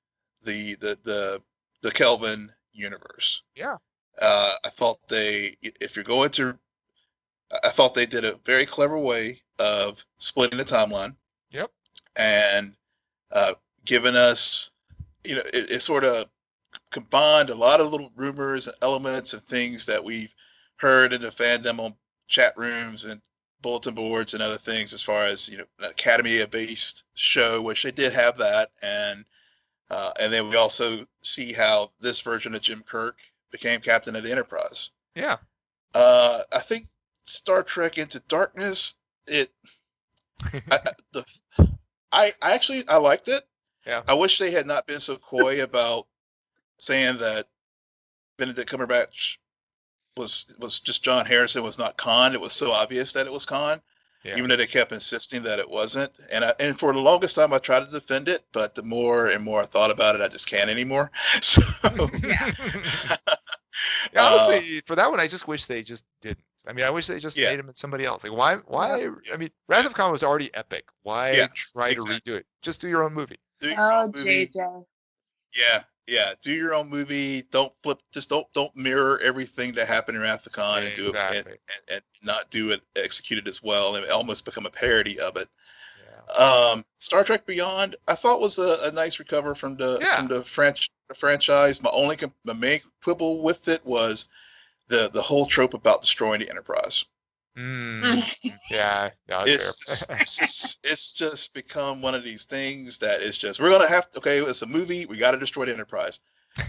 the 0.43 0.75
the 0.75 0.97
the 1.03 1.41
the 1.81 1.91
Kelvin 1.91 2.51
universe. 2.73 3.43
Yeah. 3.55 3.77
Uh, 4.21 4.51
I 4.65 4.69
thought 4.69 4.99
they, 5.07 5.55
if 5.61 5.95
you're 5.95 6.05
going 6.05 6.29
to, 6.31 6.57
I 7.63 7.69
thought 7.69 7.93
they 7.93 8.05
did 8.05 8.25
a 8.25 8.39
very 8.45 8.65
clever 8.65 8.97
way 8.97 9.41
of 9.59 10.05
splitting 10.17 10.57
the 10.57 10.65
timeline. 10.65 11.15
Yep. 11.51 11.71
And 12.17 12.75
uh, 13.31 13.53
giving 13.85 14.15
us, 14.15 14.71
you 15.23 15.35
know, 15.35 15.41
it, 15.53 15.71
it 15.71 15.81
sort 15.81 16.03
of 16.03 16.25
combined 16.91 17.49
a 17.49 17.55
lot 17.55 17.79
of 17.79 17.91
little 17.91 18.11
rumors 18.15 18.67
and 18.67 18.75
elements 18.81 19.33
and 19.33 19.43
things 19.43 19.85
that 19.87 20.03
we've 20.03 20.33
heard 20.77 21.13
in 21.13 21.21
the 21.21 21.29
fandom 21.29 21.79
on 21.79 21.95
chat 22.27 22.53
rooms 22.57 23.05
and 23.05 23.21
bulletin 23.61 23.93
boards 23.93 24.33
and 24.33 24.43
other 24.43 24.57
things 24.57 24.93
as 24.93 25.01
far 25.01 25.23
as 25.23 25.47
you 25.47 25.57
know 25.57 25.63
an 25.79 25.89
academy 25.89 26.45
based 26.47 27.03
show 27.15 27.61
which 27.61 27.83
they 27.83 27.91
did 27.91 28.11
have 28.11 28.37
that 28.37 28.69
and 28.81 29.23
uh, 29.93 30.11
and 30.21 30.33
then 30.33 30.49
we 30.49 30.55
also 30.55 31.05
see 31.21 31.53
how 31.53 31.91
this 31.99 32.21
version 32.21 32.55
of 32.55 32.61
Jim 32.61 32.81
Kirk 32.85 33.17
became 33.51 33.79
captain 33.79 34.15
of 34.15 34.23
the 34.23 34.31
Enterprise. 34.31 34.89
Yeah. 35.15 35.37
Uh, 35.93 36.39
I 36.53 36.59
think 36.59 36.87
Star 37.21 37.61
Trek 37.61 37.97
Into 37.97 38.19
Darkness. 38.27 38.95
It. 39.27 39.51
I, 40.71 40.79
the, 41.13 41.25
I, 42.11 42.33
I 42.41 42.53
actually 42.53 42.87
I 42.87 42.97
liked 42.97 43.27
it. 43.27 43.43
Yeah. 43.85 44.01
I 44.09 44.13
wish 44.15 44.39
they 44.39 44.51
had 44.51 44.65
not 44.65 44.87
been 44.87 44.99
so 44.99 45.17
coy 45.17 45.63
about 45.63 46.07
saying 46.79 47.17
that 47.17 47.45
Benedict 48.37 48.71
Cumberbatch 48.71 49.37
was 50.17 50.55
was 50.59 50.79
just 50.79 51.03
John 51.03 51.25
Harrison 51.25 51.63
was 51.63 51.77
not 51.77 51.97
Khan. 51.97 52.33
It 52.33 52.41
was 52.41 52.53
so 52.53 52.71
obvious 52.71 53.13
that 53.13 53.27
it 53.27 53.33
was 53.33 53.45
Khan, 53.45 53.81
yeah. 54.24 54.38
even 54.38 54.49
though 54.49 54.55
they 54.55 54.67
kept 54.67 54.91
insisting 54.91 55.43
that 55.43 55.59
it 55.59 55.69
wasn't. 55.69 56.11
And 56.32 56.45
I, 56.45 56.53
and 56.59 56.78
for 56.78 56.93
the 56.93 56.99
longest 56.99 57.36
time, 57.36 57.53
I 57.53 57.57
tried 57.57 57.86
to 57.86 57.91
defend 57.91 58.30
it, 58.30 58.43
but 58.51 58.76
the 58.76 58.84
more 58.84 59.28
and 59.28 59.43
more 59.43 59.61
I 59.61 59.65
thought 59.65 59.91
about 59.91 60.15
it, 60.15 60.21
I 60.21 60.28
just 60.28 60.49
can't 60.49 60.69
anymore. 60.69 61.11
So 61.41 61.61
yeah. 62.24 62.51
yeah 64.13 64.28
honestly, 64.30 64.78
uh, 64.78 64.82
for 64.86 64.95
that 64.95 65.09
one, 65.09 65.19
I 65.19 65.28
just 65.28 65.47
wish 65.47 65.65
they 65.65 65.84
just 65.84 66.05
didn't. 66.21 66.43
I 66.67 66.71
mean, 66.71 66.86
I 66.86 66.89
wish 66.89 67.07
they 67.07 67.19
just 67.19 67.36
yeah. 67.36 67.49
made 67.49 67.59
him 67.59 67.69
somebody 67.74 68.05
else. 68.05 68.24
Like, 68.24 68.34
why? 68.34 68.55
Why? 68.67 69.09
I 69.34 69.38
mean, 69.38 69.49
Wrath 69.67 69.86
of 69.86 69.93
Khan 69.93 70.11
was 70.11 70.24
already 70.24 70.53
epic. 70.55 70.86
Why 71.01 71.32
yeah, 71.32 71.47
try 71.53 71.89
exactly. 71.89 72.19
to 72.19 72.32
redo 72.32 72.39
it? 72.39 72.45
Just 72.61 72.80
do 72.80 72.88
your 72.88 73.03
own 73.03 73.13
movie. 73.13 73.39
oh, 73.63 74.11
JJ. 74.13 74.86
Yeah, 75.55 75.83
yeah. 76.07 76.33
Do 76.41 76.51
your 76.51 76.73
own 76.73 76.89
movie. 76.89 77.43
Don't 77.51 77.73
flip. 77.83 77.99
Just 78.13 78.29
don't 78.29 78.47
don't 78.53 78.75
mirror 78.75 79.19
everything 79.23 79.73
that 79.73 79.87
happened 79.87 80.17
in 80.17 80.23
of 80.23 80.51
Khan 80.51 80.83
and 80.83 80.95
do 80.95 81.09
it 81.09 81.15
and, 81.15 81.47
and, 81.47 81.57
and, 81.91 82.01
not 82.23 82.49
do 82.49 82.71
it 82.71 82.81
execute 82.95 83.39
it 83.39 83.47
as 83.49 83.61
well 83.61 83.95
and 83.95 84.09
almost 84.09 84.45
become 84.45 84.65
a 84.65 84.69
parody 84.69 85.19
of 85.19 85.35
it. 85.35 85.49
Yeah. 85.99 86.45
Um, 86.45 86.85
Star 86.99 87.23
Trek 87.23 87.45
Beyond, 87.45 87.97
I 88.07 88.15
thought 88.15 88.39
was 88.39 88.57
a, 88.57 88.77
a 88.83 88.91
nice 88.91 89.19
recover 89.19 89.55
from 89.55 89.75
the 89.75 89.99
yeah. 90.01 90.17
from 90.17 90.27
the 90.27 90.41
French 90.41 90.89
the 91.09 91.15
franchise. 91.15 91.83
My 91.83 91.89
only 91.93 92.17
my 92.45 92.53
main 92.53 92.79
quibble 93.03 93.41
with 93.41 93.67
it 93.67 93.85
was 93.85 94.29
the 94.87 95.09
the 95.13 95.21
whole 95.21 95.45
trope 95.45 95.73
about 95.73 96.01
destroying 96.01 96.39
the 96.39 96.49
Enterprise. 96.49 97.05
Mm, 97.57 98.35
yeah, 98.71 99.11
it's, 99.29 100.05
it's, 100.09 100.37
just, 100.37 100.79
it's 100.83 101.13
just 101.13 101.53
become 101.53 102.01
one 102.01 102.15
of 102.15 102.23
these 102.23 102.45
things 102.45 102.97
that 102.97 103.21
is 103.21 103.37
just 103.37 103.59
we're 103.59 103.69
gonna 103.69 103.89
have 103.89 104.09
to 104.11 104.17
okay, 104.19 104.39
it's 104.39 104.63
a 104.63 104.67
movie, 104.67 105.05
we 105.05 105.17
gotta 105.17 105.37
destroy 105.37 105.65
the 105.65 105.73
Enterprise. 105.73 106.21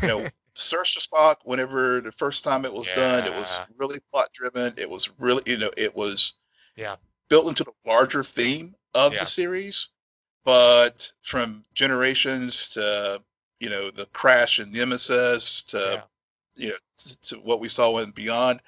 You 0.03 0.09
know, 0.09 0.29
Search 0.55 0.95
for 0.95 1.01
Spock, 1.01 1.37
whenever 1.45 2.01
the 2.01 2.13
first 2.13 2.45
time 2.45 2.65
it 2.65 2.73
was 2.73 2.89
yeah. 2.89 2.95
done, 2.95 3.27
it 3.27 3.35
was 3.35 3.59
really 3.79 3.99
plot 4.13 4.29
driven. 4.33 4.75
It 4.77 4.89
was 4.89 5.11
really 5.19 5.43
you 5.47 5.59
know, 5.59 5.71
it 5.77 5.95
was 5.97 6.35
yeah 6.77 6.97
built 7.29 7.49
into 7.49 7.65
the 7.65 7.73
larger 7.87 8.23
theme 8.23 8.75
of 8.95 9.13
yeah. 9.13 9.21
the 9.21 9.27
series. 9.27 9.89
But 10.45 11.11
from 11.23 11.65
generations 11.73 12.69
to 12.71 13.23
you 13.61 13.71
know, 13.71 13.91
the 13.91 14.05
crash 14.13 14.59
and 14.59 14.71
Nemesis 14.71 15.63
to 15.65 15.79
yeah. 15.79 16.65
you 16.65 16.69
know 16.69 16.75
to, 16.99 17.21
to 17.23 17.37
what 17.37 17.61
we 17.61 17.69
saw 17.69 17.97
in 17.99 18.11
Beyond 18.11 18.61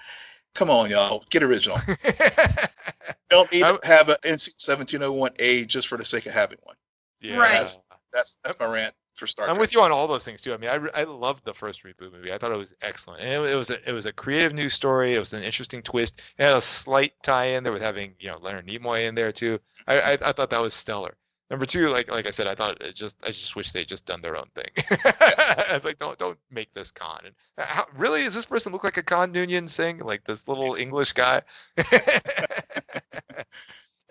Come 0.57 0.71
on, 0.71 0.89
y'all, 0.89 1.23
get 1.29 1.43
original. 1.43 1.77
don't 3.31 3.53
need 3.53 3.61
to 3.61 3.79
have 3.85 4.09
an 4.09 4.17
NCC 4.23 4.55
seventeen 4.57 5.03
oh 5.03 5.13
one 5.13 5.33
A 5.39 5.67
just 5.67 5.87
for 5.87 5.99
the 5.99 6.05
sake 6.05 6.25
of 6.25 6.33
having 6.33 6.57
one. 6.63 6.77
Yeah. 7.21 7.37
Right. 7.37 7.53
That's, 7.53 7.83
that's 8.11 8.39
that's 8.43 8.59
my 8.59 8.65
rant 8.65 8.95
for 9.13 9.27
Star. 9.27 9.51
I'm 9.51 9.59
with 9.59 9.75
you 9.75 9.83
on 9.83 9.93
all 9.93 10.07
those 10.07 10.25
things 10.25 10.41
too. 10.41 10.55
I 10.55 10.57
mean, 10.57 10.71
I, 10.71 10.81
I 10.95 11.05
loved 11.05 11.45
the 11.45 11.53
first 11.53 11.85
reboot 11.85 12.11
movie. 12.11 12.33
I 12.33 12.39
thought 12.39 12.53
it 12.53 12.57
was 12.57 12.75
excellent, 12.81 13.21
and 13.21 13.31
it, 13.31 13.53
it 13.53 13.55
was 13.55 13.69
a, 13.69 13.87
it 13.87 13.93
was 13.93 14.07
a 14.07 14.13
creative 14.15 14.55
new 14.55 14.71
story. 14.71 15.15
It 15.15 15.19
was 15.19 15.35
an 15.35 15.43
interesting 15.43 15.83
twist. 15.83 16.23
It 16.39 16.45
had 16.45 16.55
a 16.55 16.61
slight 16.63 17.13
tie-in 17.23 17.63
there 17.63 17.73
with 17.73 17.83
having 17.83 18.15
you 18.19 18.29
know 18.29 18.39
Leonard 18.41 18.67
Nimoy 18.67 19.07
in 19.07 19.15
there 19.15 19.33
too. 19.33 19.59
I 19.87 20.01
I, 20.01 20.13
I 20.13 20.33
thought 20.33 20.49
that 20.49 20.63
was 20.63 20.73
stellar. 20.73 21.19
Number 21.49 21.65
two, 21.65 21.91
like 21.91 22.11
like 22.11 22.27
I 22.27 22.31
said, 22.31 22.49
I 22.49 22.57
thought 22.57 22.83
it 22.83 22.97
just 22.97 23.23
I 23.25 23.29
just 23.29 23.55
wish 23.55 23.71
they'd 23.71 23.87
just 23.87 24.05
done 24.05 24.21
their 24.21 24.37
own 24.37 24.49
thing. 24.55 24.71
it's 24.77 25.85
like 25.85 25.99
don't 25.99 26.19
don't 26.19 26.39
make 26.51 26.75
this 26.75 26.91
Khan. 26.91 27.21
And 27.25 27.35
how, 27.57 27.87
really, 27.95 28.25
does 28.25 28.35
this 28.35 28.47
person 28.47 28.73
look 28.73 28.83
like 28.83 28.97
a 28.97 29.03
Khan 29.03 29.33
Noonien 29.33 29.69
Singh, 29.69 29.99
like 29.99 30.25
this 30.25 30.49
little 30.49 30.75
English 30.79 31.13
guy? 31.13 31.43
and 31.77 31.87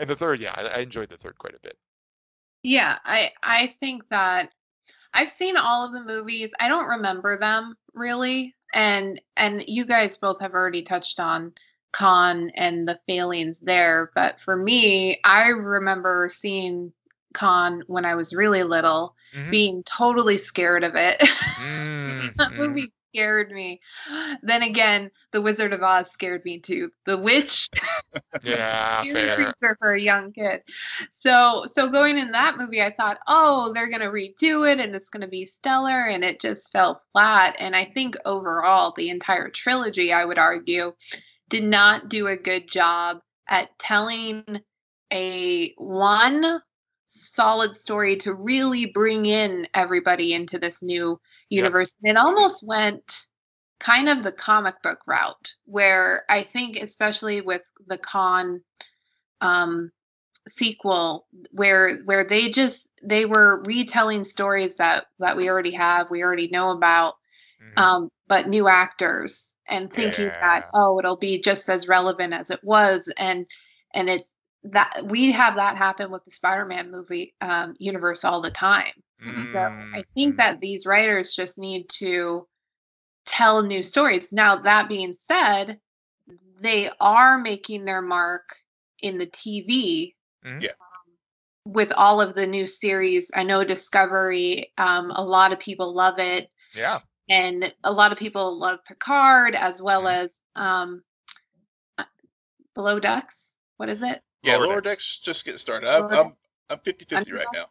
the 0.07 0.15
third, 0.15 0.39
yeah, 0.39 0.53
I, 0.55 0.67
I 0.67 0.77
enjoyed 0.77 1.09
the 1.09 1.17
third 1.17 1.37
quite 1.37 1.55
a 1.55 1.59
bit. 1.59 1.77
Yeah, 2.63 2.99
I 3.03 3.33
I 3.43 3.67
think 3.81 4.07
that 4.09 4.51
I've 5.13 5.29
seen 5.29 5.57
all 5.57 5.85
of 5.85 5.91
the 5.91 6.05
movies. 6.05 6.53
I 6.61 6.69
don't 6.69 6.87
remember 6.87 7.37
them 7.37 7.75
really, 7.93 8.55
and 8.73 9.19
and 9.35 9.61
you 9.67 9.85
guys 9.85 10.15
both 10.15 10.39
have 10.39 10.53
already 10.53 10.83
touched 10.83 11.19
on 11.19 11.51
Khan 11.91 12.49
and 12.55 12.87
the 12.87 12.99
failings 13.07 13.59
there. 13.59 14.11
But 14.15 14.39
for 14.39 14.55
me, 14.55 15.19
I 15.25 15.47
remember 15.47 16.29
seeing 16.31 16.93
Khan 17.35 17.83
when 17.87 18.05
I 18.05 18.15
was 18.15 18.33
really 18.33 18.63
little, 18.63 19.15
mm-hmm. 19.35 19.51
being 19.51 19.83
totally 19.83 20.37
scared 20.37 20.83
of 20.83 20.95
it. 20.95 21.19
Mm-hmm. 21.19 22.27
that 22.37 22.53
movie 22.53 22.91
scared 23.15 23.51
me. 23.51 23.79
Then 24.41 24.63
again, 24.63 25.09
The 25.31 25.41
Wizard 25.41 25.71
of 25.71 25.81
Oz 25.81 26.11
scared 26.11 26.43
me 26.43 26.59
too. 26.59 26.91
The 27.05 27.17
Witch, 27.17 27.69
yeah, 28.43 29.03
fair. 29.59 29.75
for 29.79 29.93
a 29.93 30.01
young 30.01 30.33
kid. 30.33 30.61
So, 31.11 31.65
so 31.71 31.89
going 31.89 32.17
in 32.17 32.31
that 32.31 32.57
movie, 32.57 32.81
I 32.81 32.91
thought, 32.91 33.19
oh, 33.27 33.71
they're 33.73 33.89
gonna 33.89 34.11
redo 34.11 34.69
it 34.69 34.79
and 34.79 34.95
it's 34.95 35.09
gonna 35.09 35.27
be 35.27 35.45
stellar, 35.45 36.07
and 36.07 36.23
it 36.23 36.41
just 36.41 36.71
fell 36.71 37.01
flat. 37.13 37.55
And 37.59 37.75
I 37.75 37.85
think 37.85 38.17
overall, 38.25 38.93
the 38.97 39.09
entire 39.09 39.49
trilogy, 39.49 40.11
I 40.11 40.25
would 40.25 40.37
argue, 40.37 40.93
did 41.49 41.63
not 41.63 42.09
do 42.09 42.27
a 42.27 42.35
good 42.35 42.69
job 42.69 43.21
at 43.47 43.77
telling 43.79 44.43
a 45.13 45.73
one 45.77 46.61
solid 47.15 47.75
story 47.75 48.15
to 48.17 48.33
really 48.33 48.85
bring 48.85 49.25
in 49.25 49.67
everybody 49.73 50.33
into 50.33 50.59
this 50.59 50.81
new 50.81 51.19
universe. 51.49 51.95
Yep. 52.01 52.15
It 52.15 52.17
almost 52.17 52.65
went 52.65 53.27
kind 53.79 54.09
of 54.09 54.23
the 54.23 54.31
comic 54.31 54.81
book 54.81 54.99
route, 55.05 55.53
where 55.65 56.23
I 56.29 56.43
think, 56.43 56.77
especially 56.77 57.41
with 57.41 57.63
the 57.87 57.97
Khan 57.97 58.61
um, 59.41 59.91
sequel, 60.47 61.27
where 61.51 61.97
where 62.05 62.25
they 62.25 62.49
just 62.49 62.89
they 63.03 63.25
were 63.25 63.63
retelling 63.65 64.23
stories 64.23 64.77
that 64.77 65.07
that 65.19 65.37
we 65.37 65.49
already 65.49 65.71
have, 65.71 66.09
we 66.09 66.23
already 66.23 66.47
know 66.47 66.71
about, 66.71 67.15
mm-hmm. 67.61 67.79
um, 67.79 68.09
but 68.27 68.47
new 68.47 68.67
actors, 68.67 69.53
and 69.67 69.91
thinking 69.91 70.25
yeah. 70.25 70.39
that 70.39 70.69
oh, 70.73 70.99
it'll 70.99 71.17
be 71.17 71.41
just 71.41 71.69
as 71.69 71.87
relevant 71.87 72.33
as 72.33 72.49
it 72.49 72.63
was, 72.63 73.11
and 73.17 73.45
and 73.93 74.09
it's 74.09 74.31
that 74.71 75.01
we 75.03 75.31
have 75.31 75.55
that 75.55 75.77
happen 75.77 76.11
with 76.11 76.23
the 76.25 76.31
Spider-Man 76.31 76.91
movie 76.91 77.35
um, 77.41 77.75
universe 77.77 78.23
all 78.23 78.41
the 78.41 78.51
time. 78.51 78.91
Mm-hmm. 79.23 79.43
So 79.43 79.59
I 79.59 80.03
think 80.13 80.31
mm-hmm. 80.31 80.37
that 80.37 80.59
these 80.59 80.85
writers 80.85 81.35
just 81.35 81.57
need 81.57 81.87
to 81.99 82.47
tell 83.25 83.63
new 83.63 83.81
stories. 83.81 84.31
Now 84.31 84.57
that 84.57 84.89
being 84.89 85.13
said, 85.13 85.79
they 86.59 86.89
are 86.99 87.37
making 87.37 87.85
their 87.85 88.01
mark 88.01 88.55
in 89.01 89.17
the 89.17 89.27
TV. 89.27 90.13
Mm-hmm. 90.45 90.59
Yeah. 90.61 90.69
Um, 90.69 91.73
with 91.73 91.91
all 91.93 92.21
of 92.21 92.35
the 92.35 92.47
new 92.47 92.65
series, 92.65 93.31
I 93.35 93.43
know 93.43 93.63
Discovery. 93.63 94.71
Um, 94.77 95.11
a 95.11 95.23
lot 95.23 95.53
of 95.53 95.59
people 95.59 95.93
love 95.93 96.19
it. 96.19 96.49
Yeah. 96.73 96.99
And 97.29 97.73
a 97.83 97.91
lot 97.91 98.11
of 98.11 98.17
people 98.17 98.57
love 98.57 98.79
Picard 98.85 99.55
as 99.55 99.81
well 99.81 100.03
mm-hmm. 100.03 100.25
as 100.25 100.39
um, 100.55 101.03
Below 102.75 102.99
Decks. 102.99 103.51
What 103.77 103.89
is 103.89 104.03
it? 104.03 104.21
Yeah, 104.45 104.57
lower, 104.57 104.67
lower 104.67 104.81
decks. 104.81 105.17
decks. 105.17 105.19
just 105.19 105.45
get 105.45 105.59
started. 105.59 105.89
I'm 105.89 106.05
I'm, 106.11 106.35
I'm 106.69 106.79
50-50 106.79 107.33
right 107.33 107.45
now. 107.53 107.65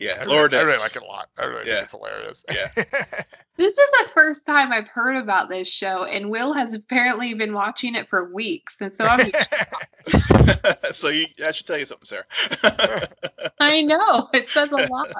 Yeah, 0.00 0.16
I 0.18 0.24
lower 0.24 0.44
really, 0.44 0.48
decks. 0.48 0.62
I 0.62 0.66
really 0.66 0.78
like 0.78 0.96
it 0.96 1.02
a 1.02 1.04
lot. 1.04 1.28
I 1.38 1.44
really 1.44 1.66
yeah. 1.66 1.72
think 1.74 1.82
it's 1.82 1.90
hilarious. 1.92 2.44
Yeah. 2.50 2.68
this 3.58 3.76
is 3.78 3.90
the 3.92 4.08
first 4.14 4.46
time 4.46 4.72
I've 4.72 4.88
heard 4.88 5.16
about 5.16 5.50
this 5.50 5.68
show, 5.68 6.04
and 6.04 6.30
Will 6.30 6.54
has 6.54 6.72
apparently 6.72 7.34
been 7.34 7.52
watching 7.52 7.94
it 7.94 8.08
for 8.08 8.32
weeks, 8.32 8.76
and 8.80 8.94
so 8.94 9.04
I'm. 9.04 9.20
so 10.92 11.10
you, 11.10 11.26
I 11.44 11.50
should 11.52 11.66
tell 11.66 11.78
you 11.78 11.84
something, 11.84 12.06
Sarah. 12.06 12.24
I 13.60 13.82
know 13.82 14.30
it 14.32 14.48
says 14.48 14.72
a 14.72 14.86
lot. 14.86 15.12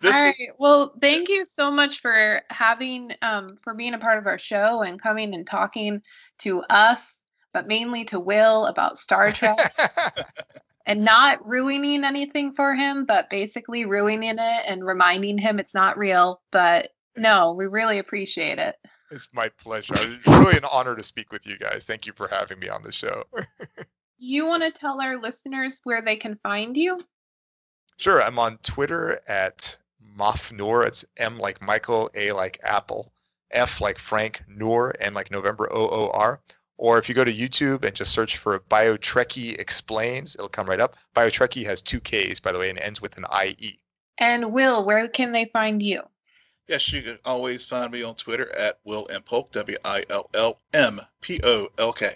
This 0.00 0.14
All 0.14 0.22
right. 0.22 0.50
Well, 0.58 0.94
thank 1.00 1.28
you 1.28 1.44
so 1.46 1.70
much 1.70 2.00
for 2.00 2.42
having, 2.50 3.12
um, 3.22 3.56
for 3.62 3.74
being 3.74 3.94
a 3.94 3.98
part 3.98 4.18
of 4.18 4.26
our 4.26 4.38
show 4.38 4.82
and 4.82 5.00
coming 5.00 5.34
and 5.34 5.46
talking 5.46 6.02
to 6.40 6.60
us 6.70 7.17
but 7.52 7.66
mainly 7.66 8.04
to 8.06 8.20
Will 8.20 8.66
about 8.66 8.98
Star 8.98 9.32
Trek 9.32 9.58
and 10.86 11.04
not 11.04 11.46
ruining 11.46 12.04
anything 12.04 12.52
for 12.52 12.74
him, 12.74 13.04
but 13.04 13.30
basically 13.30 13.84
ruining 13.84 14.38
it 14.38 14.62
and 14.66 14.84
reminding 14.84 15.38
him 15.38 15.58
it's 15.58 15.74
not 15.74 15.98
real. 15.98 16.40
But 16.50 16.90
no, 17.16 17.52
we 17.52 17.66
really 17.66 17.98
appreciate 17.98 18.58
it. 18.58 18.76
It's 19.10 19.28
my 19.32 19.48
pleasure. 19.48 19.94
It's 19.96 20.26
really 20.26 20.56
an 20.56 20.64
honor 20.70 20.94
to 20.94 21.02
speak 21.02 21.32
with 21.32 21.46
you 21.46 21.58
guys. 21.58 21.84
Thank 21.84 22.06
you 22.06 22.12
for 22.14 22.28
having 22.28 22.58
me 22.58 22.68
on 22.68 22.82
the 22.82 22.92
show. 22.92 23.24
you 24.18 24.46
want 24.46 24.62
to 24.62 24.70
tell 24.70 25.00
our 25.00 25.18
listeners 25.18 25.80
where 25.84 26.02
they 26.02 26.16
can 26.16 26.38
find 26.42 26.76
you? 26.76 27.00
Sure. 27.96 28.22
I'm 28.22 28.38
on 28.38 28.58
Twitter 28.58 29.20
at 29.28 29.76
Mafnoor. 30.16 30.86
It's 30.86 31.04
M 31.16 31.38
like 31.38 31.62
Michael, 31.62 32.10
A 32.14 32.32
like 32.32 32.60
Apple, 32.62 33.12
F 33.50 33.80
like 33.80 33.98
Frank, 33.98 34.42
Noor, 34.46 34.94
and 35.00 35.14
like 35.14 35.30
November 35.30 35.72
O 35.72 35.88
O 35.88 36.10
R. 36.10 36.40
Or 36.78 36.96
if 36.96 37.08
you 37.08 37.14
go 37.14 37.24
to 37.24 37.32
YouTube 37.32 37.84
and 37.84 37.94
just 37.94 38.12
search 38.12 38.38
for 38.38 38.60
BioTrekkie 38.60 39.58
Explains, 39.58 40.36
it'll 40.36 40.48
come 40.48 40.68
right 40.68 40.80
up. 40.80 40.96
BioTrekkie 41.14 41.66
has 41.66 41.82
two 41.82 42.00
Ks, 42.00 42.38
by 42.38 42.52
the 42.52 42.58
way, 42.58 42.70
and 42.70 42.78
ends 42.78 43.02
with 43.02 43.18
an 43.18 43.26
IE. 43.44 43.80
And 44.16 44.52
Will, 44.52 44.84
where 44.84 45.08
can 45.08 45.32
they 45.32 45.46
find 45.46 45.82
you? 45.82 46.02
Yes, 46.68 46.92
you 46.92 47.02
can 47.02 47.18
always 47.24 47.64
find 47.64 47.90
me 47.90 48.02
on 48.02 48.14
Twitter 48.14 48.54
at 48.54 48.78
Will 48.84 49.08
and 49.08 49.24
Polk, 49.24 49.50
W 49.52 49.76
I 49.84 50.02
L 50.10 50.30
L 50.34 50.60
M 50.72 51.00
P 51.20 51.40
O 51.42 51.68
L 51.78 51.92
K. 51.92 52.10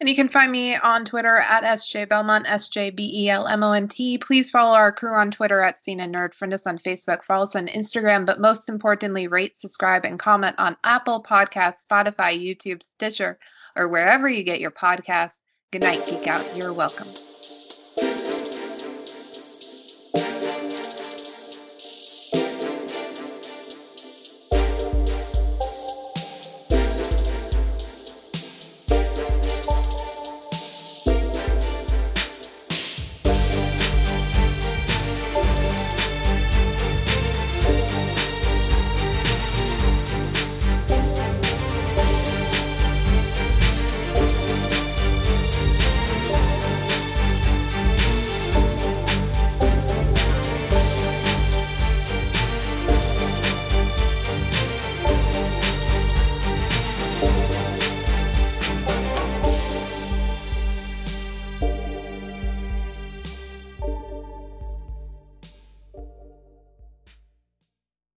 And 0.00 0.08
you 0.08 0.14
can 0.14 0.28
find 0.28 0.52
me 0.52 0.76
on 0.76 1.04
Twitter 1.04 1.38
at 1.38 1.64
SJ 1.64 2.08
Belmont, 2.08 2.46
S 2.48 2.68
J 2.68 2.90
B 2.90 3.24
E 3.24 3.30
L 3.30 3.46
M 3.46 3.62
O 3.62 3.72
N 3.72 3.88
T. 3.88 4.18
Please 4.18 4.50
follow 4.50 4.74
our 4.74 4.92
crew 4.92 5.14
on 5.14 5.30
Twitter 5.30 5.60
at 5.60 5.76
Cine 5.76 5.98
Nerd. 5.98 6.34
Friend 6.34 6.52
us 6.52 6.66
on 6.66 6.78
Facebook, 6.78 7.24
follow 7.24 7.44
us 7.44 7.56
on 7.56 7.68
Instagram, 7.68 8.26
but 8.26 8.40
most 8.40 8.68
importantly, 8.68 9.28
rate, 9.28 9.56
subscribe, 9.56 10.04
and 10.04 10.18
comment 10.18 10.56
on 10.58 10.76
Apple 10.84 11.22
Podcasts, 11.22 11.86
Spotify, 11.90 12.36
YouTube, 12.36 12.82
Stitcher 12.82 13.38
or 13.76 13.88
wherever 13.88 14.28
you 14.28 14.42
get 14.44 14.60
your 14.60 14.70
podcasts. 14.70 15.38
Good 15.72 15.82
night, 15.82 16.00
Geek 16.08 16.26
Out. 16.28 16.44
You're 16.56 16.74
welcome. 16.74 17.27